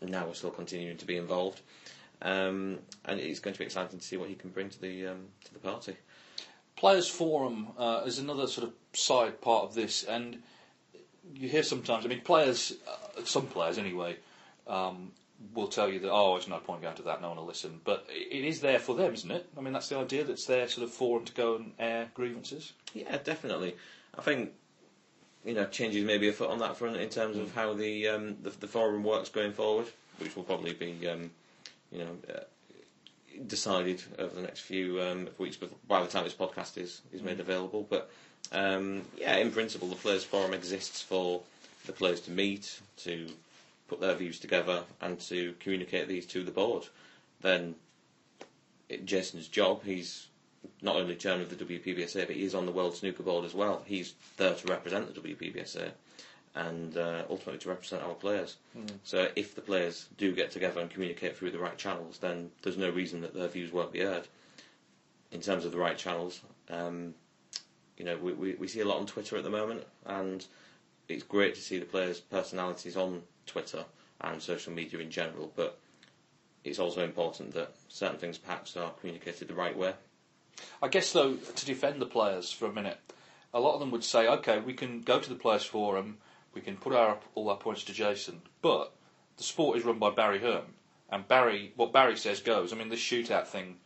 now 0.00 0.28
are 0.28 0.34
still 0.34 0.50
continuing 0.50 0.96
to 0.98 1.06
be 1.06 1.16
involved, 1.16 1.60
um, 2.22 2.78
and 3.06 3.18
it's 3.20 3.40
going 3.40 3.54
to 3.54 3.58
be 3.58 3.64
exciting 3.64 3.98
to 3.98 4.04
see 4.04 4.16
what 4.16 4.28
he 4.28 4.34
can 4.34 4.50
bring 4.50 4.68
to 4.70 4.80
the 4.80 5.06
um, 5.08 5.26
to 5.44 5.52
the 5.52 5.58
party. 5.58 5.96
Players 6.76 7.08
Forum 7.08 7.68
uh, 7.78 8.02
is 8.04 8.18
another 8.18 8.46
sort 8.46 8.66
of 8.68 8.74
side 8.92 9.40
part 9.40 9.64
of 9.64 9.74
this, 9.74 10.04
and 10.04 10.42
you 11.34 11.48
hear 11.48 11.62
sometimes. 11.62 12.04
I 12.04 12.08
mean, 12.08 12.20
players, 12.20 12.74
uh, 12.86 13.24
some 13.24 13.46
players 13.46 13.78
anyway, 13.78 14.16
um, 14.66 15.12
will 15.54 15.68
tell 15.68 15.88
you 15.88 15.98
that 16.00 16.10
oh, 16.10 16.36
it's 16.36 16.48
no 16.48 16.58
point 16.58 16.82
going 16.82 16.96
to 16.96 17.02
that. 17.02 17.20
No 17.20 17.28
one 17.28 17.38
will 17.38 17.46
listen. 17.46 17.80
But 17.84 18.06
it 18.08 18.44
is 18.44 18.60
there 18.60 18.78
for 18.78 18.94
them, 18.94 19.12
isn't 19.14 19.30
it? 19.30 19.46
I 19.56 19.60
mean, 19.60 19.72
that's 19.72 19.88
the 19.88 19.98
idea. 19.98 20.24
That's 20.24 20.46
their 20.46 20.68
sort 20.68 20.84
of 20.84 20.92
forum 20.92 21.24
to 21.24 21.32
go 21.32 21.56
and 21.56 21.72
air 21.78 22.10
grievances. 22.14 22.72
Yeah, 22.94 23.16
definitely. 23.22 23.76
I 24.16 24.22
think 24.22 24.52
you 25.44 25.54
know 25.54 25.66
changes 25.66 26.04
maybe 26.04 26.28
a 26.28 26.32
foot 26.32 26.50
on 26.50 26.58
that 26.60 26.76
front 26.76 26.96
in 26.96 27.08
terms 27.08 27.36
of 27.36 27.54
how 27.54 27.74
the 27.74 28.08
um, 28.08 28.36
the, 28.42 28.50
the 28.50 28.66
forum 28.68 29.04
works 29.04 29.28
going 29.28 29.52
forward, 29.52 29.86
which 30.18 30.34
will 30.36 30.44
probably 30.44 30.72
be 30.72 31.06
um, 31.08 31.30
you 31.92 31.98
know 31.98 32.16
uh, 32.34 32.40
decided 33.46 34.02
over 34.18 34.34
the 34.34 34.42
next 34.42 34.60
few 34.60 35.00
um, 35.00 35.28
weeks. 35.38 35.58
By 35.88 36.00
the 36.00 36.08
time 36.08 36.24
this 36.24 36.34
podcast 36.34 36.78
is 36.78 37.02
is 37.12 37.22
made 37.22 37.40
available, 37.40 37.86
but 37.88 38.10
um, 38.52 39.02
yeah, 39.18 39.36
in 39.36 39.50
principle, 39.50 39.88
the 39.88 39.96
Players 39.96 40.24
Forum 40.24 40.54
exists 40.54 41.02
for 41.02 41.42
the 41.86 41.92
players 41.92 42.20
to 42.22 42.30
meet, 42.30 42.80
to 42.98 43.28
put 43.94 44.00
their 44.06 44.14
views 44.16 44.38
together, 44.40 44.82
and 45.00 45.20
to 45.20 45.54
communicate 45.60 46.08
these 46.08 46.26
to 46.26 46.42
the 46.42 46.50
board, 46.50 46.88
then 47.40 47.74
it, 48.88 49.04
Jason's 49.06 49.48
job. 49.48 49.82
He's 49.84 50.26
not 50.82 50.96
only 50.96 51.14
chairman 51.16 51.42
of 51.42 51.56
the 51.56 51.64
WPBSA, 51.64 52.26
but 52.26 52.36
he's 52.36 52.54
on 52.54 52.66
the 52.66 52.72
World 52.72 52.96
Snooker 52.96 53.22
Board 53.22 53.44
as 53.44 53.54
well. 53.54 53.82
He's 53.86 54.14
there 54.36 54.54
to 54.54 54.66
represent 54.66 55.14
the 55.14 55.20
WPBSA 55.20 55.90
and 56.56 56.96
uh, 56.96 57.22
ultimately 57.28 57.58
to 57.58 57.68
represent 57.68 58.02
our 58.02 58.14
players. 58.14 58.56
So 59.02 59.28
if 59.34 59.54
the 59.54 59.60
players 59.60 60.06
do 60.18 60.32
get 60.32 60.50
together 60.52 60.80
and 60.80 60.88
communicate 60.90 61.36
through 61.36 61.50
the 61.50 61.58
right 61.58 61.76
channels, 61.76 62.18
then 62.18 62.50
there's 62.62 62.76
no 62.78 62.90
reason 62.90 63.20
that 63.22 63.34
their 63.34 63.48
views 63.48 63.72
won't 63.72 63.92
be 63.92 64.00
heard. 64.00 64.28
In 65.32 65.40
terms 65.40 65.64
of 65.64 65.72
the 65.72 65.78
right 65.78 65.98
channels, 65.98 66.40
um, 66.70 67.14
you 67.98 68.04
know, 68.04 68.16
we, 68.16 68.32
we, 68.32 68.54
we 68.54 68.68
see 68.68 68.80
a 68.80 68.84
lot 68.84 68.98
on 68.98 69.06
Twitter 69.06 69.36
at 69.36 69.42
the 69.42 69.50
moment, 69.50 69.82
and 70.06 70.46
it's 71.08 71.24
great 71.24 71.56
to 71.56 71.60
see 71.60 71.78
the 71.78 71.84
players' 71.84 72.20
personalities 72.20 72.96
on 72.96 73.22
Twitter 73.46 73.84
and 74.20 74.42
social 74.42 74.72
media 74.72 75.00
in 75.00 75.10
general, 75.10 75.52
but 75.54 75.78
it's 76.64 76.78
also 76.78 77.04
important 77.04 77.52
that 77.54 77.74
certain 77.88 78.18
things 78.18 78.38
perhaps 78.38 78.76
are 78.76 78.92
communicated 78.92 79.48
the 79.48 79.54
right 79.54 79.76
way. 79.76 79.92
I 80.82 80.88
guess, 80.88 81.12
though, 81.12 81.34
to 81.34 81.66
defend 81.66 82.00
the 82.00 82.06
players 82.06 82.50
for 82.50 82.66
a 82.66 82.72
minute, 82.72 82.98
a 83.52 83.60
lot 83.60 83.74
of 83.74 83.80
them 83.80 83.90
would 83.90 84.04
say, 84.04 84.26
okay, 84.26 84.60
we 84.60 84.72
can 84.72 85.02
go 85.02 85.20
to 85.20 85.28
the 85.28 85.34
players' 85.34 85.64
forum, 85.64 86.18
we 86.54 86.60
can 86.60 86.76
put 86.76 86.94
our, 86.94 87.18
all 87.34 87.50
our 87.50 87.56
points 87.56 87.84
to 87.84 87.92
Jason, 87.92 88.40
but 88.62 88.92
the 89.36 89.42
sport 89.42 89.76
is 89.78 89.84
run 89.84 89.98
by 89.98 90.10
Barry 90.10 90.38
Hearn, 90.38 90.64
and 91.10 91.26
Barry, 91.28 91.72
what 91.76 91.92
Barry 91.92 92.16
says 92.16 92.40
goes. 92.40 92.72
I 92.72 92.76
mean, 92.76 92.88
this 92.88 93.00
shootout 93.00 93.46
thing, 93.46 93.76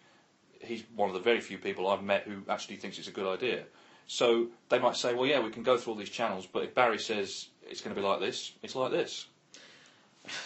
he's 0.60 0.84
one 0.94 1.08
of 1.08 1.14
the 1.14 1.20
very 1.20 1.40
few 1.40 1.58
people 1.58 1.88
I've 1.88 2.02
met 2.02 2.24
who 2.24 2.42
actually 2.48 2.76
thinks 2.76 2.98
it's 2.98 3.08
a 3.08 3.12
good 3.12 3.26
idea. 3.26 3.64
So 4.06 4.48
they 4.68 4.78
might 4.78 4.96
say, 4.96 5.14
well, 5.14 5.26
yeah, 5.26 5.40
we 5.40 5.50
can 5.50 5.62
go 5.62 5.76
through 5.76 5.94
all 5.94 5.98
these 5.98 6.08
channels, 6.08 6.46
but 6.46 6.64
if 6.64 6.74
Barry 6.74 6.98
says 6.98 7.48
it's 7.62 7.80
going 7.80 7.94
to 7.94 8.00
be 8.00 8.06
like 8.06 8.20
this, 8.20 8.52
it's 8.62 8.76
like 8.76 8.90
this. 8.90 9.26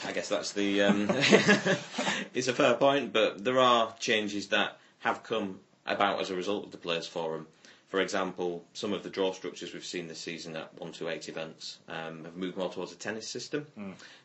I 0.05 0.13
guess 0.13 0.29
that's 0.29 0.53
the. 0.53 0.83
Um, 0.83 1.09
it's 2.35 2.49
a 2.49 2.53
fair 2.55 2.75
point, 2.75 3.13
but 3.13 3.45
there 3.45 3.59
are 3.59 3.95
changes 3.99 4.49
that 4.49 4.79
have 5.01 5.23
come 5.23 5.61
about 5.87 6.21
as 6.21 6.31
a 6.31 6.35
result 6.37 6.67
of 6.67 6.71
the 6.73 6.79
Players 6.79 7.07
Forum. 7.07 7.47
For 7.89 8.01
example, 8.01 8.65
some 8.73 8.95
of 8.95 9.03
the 9.03 9.11
draw 9.11 9.33
structures 9.33 9.75
we've 9.75 9.85
seen 9.85 10.09
this 10.09 10.19
season 10.19 10.57
at 10.57 10.73
128 10.81 11.29
events 11.29 11.77
um, 11.89 12.25
have 12.25 12.37
moved 12.37 12.57
more 12.57 12.71
towards 12.73 12.91
a 12.93 12.95
tennis 12.95 13.29
system. 13.29 13.67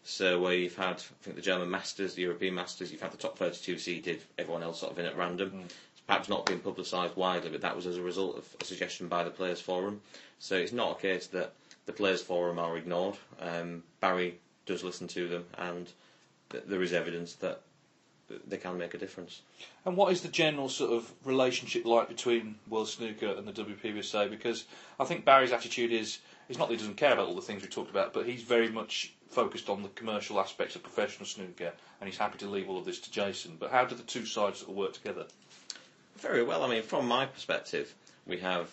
So, 0.04 0.39
where 0.39 0.54
you've 0.54 0.78
had, 0.78 0.96
I 0.96 1.24
think, 1.24 1.36
the 1.36 1.41
German 1.41 1.70
Masters, 1.70 2.13
the 2.13 2.22
European 2.22 2.56
Masters, 2.56 2.93
you've 2.93 3.02
had 3.02 3.12
the 3.12 3.17
top 3.17 3.38
32 3.38 3.78
seeded, 3.78 4.22
everyone 4.38 4.63
else 4.63 4.80
sort 4.80 4.93
of 4.93 5.00
in 5.00 5.06
at 5.06 5.17
random. 5.17 5.63
It's 5.65 6.02
perhaps 6.08 6.30
not 6.30 6.46
been 6.46 6.60
publicised 6.60 7.17
widely, 7.17 7.50
but 7.50 7.60
that 7.60 7.76
was 7.76 7.86
as 7.86 7.98
a 7.98 8.02
result 8.02 8.38
of 8.38 8.46
a 8.62 8.63
suggestion 8.63 9.10
by 9.10 9.26
the 9.26 9.32
Players 9.32 9.60
Forum. 9.60 10.00
So, 10.39 10.56
it's 10.56 10.72
not 10.72 10.98
a 10.98 11.02
case 11.02 11.28
that 11.28 11.52
the 11.88 11.91
Players 11.93 12.22
Forum 12.22 12.60
are 12.60 12.78
ignored. 12.78 13.15
Um, 13.41 13.84
Barry 14.00 14.39
does 14.67 14.84
listen 14.84 15.08
to 15.10 15.27
them, 15.27 15.45
and 15.58 15.91
th- 16.51 16.63
there 16.67 16.82
is 16.82 16.93
evidence 16.93 17.34
that 17.36 17.62
they 18.47 18.58
can 18.58 18.77
make 18.77 18.93
a 18.93 18.97
difference. 18.97 19.41
And 19.86 19.95
what 19.95 20.12
is 20.12 20.21
the 20.21 20.27
general 20.27 20.69
sort 20.69 20.91
of 20.91 21.12
relationship 21.23 21.86
like 21.86 22.08
between 22.10 22.56
World 22.69 22.89
Snooker 22.89 23.27
and 23.27 23.47
the 23.47 23.53
WPBSA? 23.53 24.30
Because 24.30 24.65
I 24.99 25.06
think 25.06 25.23
Barry's 25.25 25.51
attitude 25.53 25.91
is 25.91 26.19
it's 26.49 26.60
not 26.60 26.67
that 26.67 26.75
he 26.75 26.80
doesn't 26.80 26.97
care 26.97 27.13
about 27.13 27.27
all 27.27 27.36
the 27.36 27.41
things 27.41 27.62
we 27.62 27.67
talked 27.69 27.89
about, 27.89 28.13
but 28.13 28.25
he's 28.25 28.43
very 28.43 28.69
much 28.69 29.13
focused 29.30 29.69
on 29.69 29.84
the 29.84 29.89
commercial 29.89 30.39
aspects 30.39 30.75
of 30.75 30.84
professional 30.84 31.25
snooker, 31.25 31.71
and 31.99 32.10
he's 32.10 32.17
happy 32.17 32.38
to 32.39 32.47
leave 32.49 32.69
all 32.69 32.77
of 32.77 32.86
this 32.86 32.99
to 32.99 33.12
Jason. 33.12 33.58
But 33.60 33.71
how 33.71 33.86
do 33.86 33.95
the 33.95 34.03
two 34.03 34.25
sides 34.25 34.60
sort 34.60 34.71
of 34.71 34.75
work 34.75 34.93
together? 34.93 35.25
Very 36.17 36.43
well. 36.43 36.63
I 36.63 36.69
mean, 36.69 36.84
from 36.84 37.08
my 37.08 37.25
perspective, 37.25 37.93
we 38.25 38.38
have 38.39 38.69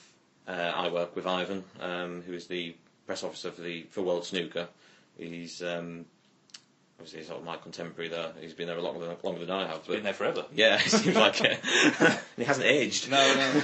uh, 0.46 0.52
I 0.74 0.88
work 0.88 1.14
with 1.16 1.26
Ivan, 1.26 1.64
um, 1.80 2.22
who 2.26 2.32
is 2.32 2.46
the 2.46 2.74
press 3.06 3.22
officer 3.22 3.50
for 3.50 3.62
the 3.62 3.82
for 3.90 4.02
World 4.02 4.24
Snooker. 4.24 4.68
He's 5.16 5.62
um, 5.62 6.04
obviously 6.98 7.24
sort 7.24 7.38
of 7.40 7.44
my 7.44 7.56
contemporary 7.56 8.08
there. 8.08 8.32
He's 8.40 8.54
been 8.54 8.66
there 8.66 8.76
a 8.78 8.82
longer 8.82 9.16
longer 9.22 9.40
than 9.44 9.50
I 9.50 9.66
have. 9.66 9.82
But 9.86 9.94
Been 9.96 10.04
there 10.04 10.12
forever. 10.14 10.44
yeah, 10.54 10.76
it 10.84 10.90
seems 10.90 11.16
like 11.16 11.40
it. 11.40 11.60
He 12.36 12.44
hasn't 12.44 12.66
aged. 12.66 13.10
No, 13.10 13.34
no. 13.34 13.62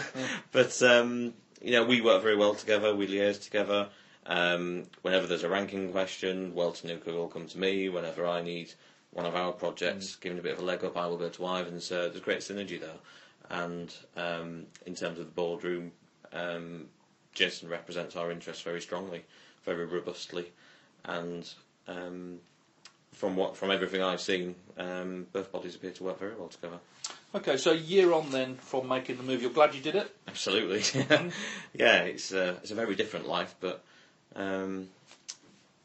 But 0.52 0.80
um, 0.82 1.34
you 1.62 1.72
know, 1.72 1.84
we 1.84 2.00
work 2.00 2.22
very 2.22 2.36
well 2.36 2.54
together. 2.54 2.94
We 2.94 3.06
liaise 3.06 3.42
together. 3.42 3.88
Um, 4.26 4.84
whenever 5.02 5.26
there's 5.26 5.42
a 5.44 5.48
ranking 5.48 5.90
question, 5.92 6.54
World 6.54 6.76
Snooker 6.76 7.12
will 7.12 7.28
come 7.28 7.46
to 7.48 7.58
me. 7.58 7.88
Whenever 7.88 8.26
I 8.26 8.42
need 8.42 8.72
one 9.12 9.26
of 9.26 9.34
our 9.34 9.52
projects 9.52 10.14
giving 10.16 10.38
a 10.38 10.42
bit 10.42 10.52
of 10.52 10.60
a 10.60 10.64
leg 10.64 10.84
up, 10.84 10.96
I 10.96 11.06
will 11.06 11.16
go 11.16 11.28
to 11.28 11.46
Ivan. 11.46 11.80
So 11.80 12.08
there's 12.08 12.20
great 12.20 12.38
synergy 12.40 12.80
there. 12.80 12.98
And 13.50 13.92
um, 14.16 14.66
in 14.86 14.94
terms 14.94 15.18
of 15.18 15.24
the 15.26 15.32
boardroom, 15.32 15.90
um, 16.32 16.86
Jason 17.34 17.68
represents 17.68 18.14
our 18.14 18.30
interests 18.30 18.62
very 18.62 18.80
strongly, 18.80 19.24
very 19.64 19.84
robustly, 19.86 20.52
and 21.04 21.48
um, 21.88 22.38
from 23.12 23.36
what 23.36 23.56
from 23.56 23.70
everything 23.70 24.02
I've 24.02 24.20
seen, 24.20 24.54
um, 24.78 25.26
both 25.32 25.50
bodies 25.52 25.74
appear 25.74 25.90
to 25.92 26.04
work 26.04 26.18
very 26.18 26.34
well 26.34 26.48
together. 26.48 26.78
Okay, 27.34 27.56
so 27.56 27.70
a 27.72 27.76
year 27.76 28.12
on 28.12 28.30
then 28.30 28.56
from 28.56 28.88
making 28.88 29.16
the 29.16 29.22
move, 29.22 29.40
you're 29.40 29.52
glad 29.52 29.74
you 29.74 29.80
did 29.80 29.94
it? 29.94 30.14
Absolutely. 30.26 30.82
yeah, 31.74 32.02
it's 32.02 32.32
uh, 32.32 32.56
it's 32.62 32.70
a 32.72 32.74
very 32.74 32.94
different 32.96 33.28
life, 33.28 33.54
but 33.60 33.82
um, 34.36 34.88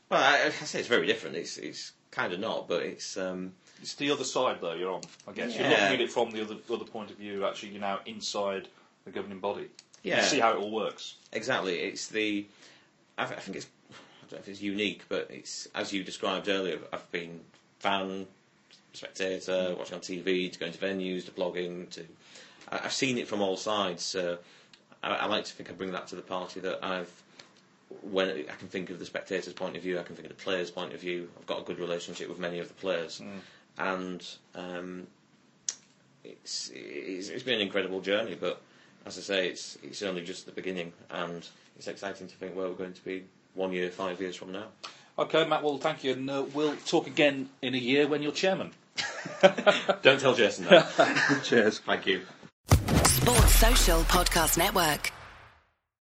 well, 0.09 0.21
I, 0.21 0.47
I 0.47 0.49
say 0.49 0.79
it's 0.79 0.87
very 0.87 1.05
different. 1.07 1.35
It's 1.35 1.57
it's 1.57 1.91
kind 2.11 2.33
of 2.33 2.39
not, 2.39 2.67
but 2.67 2.81
it's 2.83 3.17
um, 3.17 3.53
It's 3.81 3.95
the 3.95 4.09
other 4.11 4.23
side, 4.23 4.57
though, 4.61 4.73
you're 4.73 4.91
on, 4.93 5.01
I 5.27 5.31
guess. 5.33 5.53
You're 5.55 5.63
Yeah. 5.65 5.69
looking 5.71 5.93
at 5.95 6.01
it 6.01 6.11
from 6.11 6.31
the 6.31 6.41
other, 6.41 6.55
other 6.73 6.85
point 6.85 7.11
of 7.11 7.17
view. 7.17 7.45
Actually, 7.45 7.69
you're 7.73 7.81
now 7.81 7.99
inside 8.05 8.67
the 9.03 9.11
governing 9.11 9.39
body. 9.39 9.67
yeah, 10.03 10.17
You 10.21 10.23
see 10.23 10.39
how 10.39 10.53
it 10.53 10.57
all 10.57 10.71
works. 10.71 11.15
exactly. 11.33 11.79
It's 11.79 12.07
the 12.07 12.45
I, 13.17 13.25
th- 13.25 13.37
I 13.37 13.41
think 13.41 13.57
it's 13.57 13.67
I 14.27 14.31
don't 14.31 14.39
know 14.39 14.43
if 14.43 14.47
it's 14.49 14.61
unique, 14.61 15.03
but 15.07 15.27
it's 15.29 15.67
as 15.75 15.93
you 15.93 16.03
described 16.03 16.47
earlier. 16.49 16.79
I've 16.91 17.09
been 17.11 17.41
fan, 17.79 18.25
spectator, 18.93 19.75
watching 19.77 19.95
on 19.95 20.01
TV, 20.01 20.51
to 20.51 20.59
going 20.59 20.71
to 20.71 20.77
venues, 20.79 21.25
to 21.25 21.31
blogging, 21.31 21.89
to 21.91 22.05
I, 22.71 22.81
I've 22.85 22.93
seen 22.93 23.17
it 23.17 23.27
from 23.27 23.41
all 23.41 23.57
sides. 23.57 24.03
So 24.03 24.39
I, 25.03 25.09
I 25.11 25.25
like 25.27 25.45
to 25.45 25.53
think 25.53 25.69
I 25.69 25.73
bring 25.73 25.91
that 25.91 26.07
to 26.07 26.15
the 26.15 26.21
party 26.23 26.59
that 26.61 26.83
I've 26.83 27.11
when 28.01 28.29
I 28.29 28.55
can 28.57 28.67
think 28.67 28.89
of 28.89 28.97
the 28.97 29.05
spectator's 29.05 29.53
point 29.53 29.75
of 29.75 29.83
view, 29.83 29.99
I 29.99 30.03
can 30.03 30.15
think 30.15 30.27
of 30.29 30.35
the 30.35 30.43
player's 30.43 30.71
point 30.71 30.93
of 30.93 30.99
view. 30.99 31.29
I've 31.37 31.45
got 31.45 31.59
a 31.59 31.63
good 31.63 31.77
relationship 31.79 32.27
with 32.29 32.39
many 32.39 32.57
of 32.59 32.67
the 32.67 32.73
players, 32.73 33.21
and 33.77 34.25
um, 34.55 35.05
it's, 36.23 36.71
it's 36.73 37.29
it's 37.29 37.43
been 37.43 37.55
an 37.55 37.61
incredible 37.61 38.01
journey. 38.01 38.35
But 38.39 38.59
as 39.05 39.17
I 39.19 39.21
say, 39.21 39.49
it's 39.49 39.77
it's 39.83 40.01
only 40.01 40.23
just 40.23 40.47
the 40.47 40.51
beginning, 40.51 40.93
and 41.11 41.47
it's 41.77 41.87
exciting 41.87 42.27
to 42.27 42.35
think 42.35 42.55
where 42.55 42.67
we're 42.67 42.73
going 42.73 42.93
to 42.93 43.03
be 43.05 43.23
one 43.55 43.71
year, 43.71 43.89
five 43.89 44.19
years 44.21 44.35
from 44.35 44.51
now. 44.51 44.65
Okay, 45.17 45.47
Matt, 45.47 45.63
well, 45.63 45.77
thank 45.77 46.03
you. 46.03 46.11
And 46.13 46.29
uh, 46.29 46.45
we'll 46.53 46.75
talk 46.85 47.07
again 47.07 47.49
in 47.61 47.73
a 47.73 47.77
year 47.77 48.07
when 48.07 48.21
you're 48.21 48.31
chairman. 48.33 48.71
Don't 50.01 50.19
tell 50.19 50.35
Jason 50.35 50.65
that. 50.65 51.41
Cheers. 51.43 51.79
Thank 51.79 52.05
you. 52.05 52.21
Sports 53.05 53.55
Social 53.55 54.01
Podcast 54.03 54.57
Network. 54.57 55.11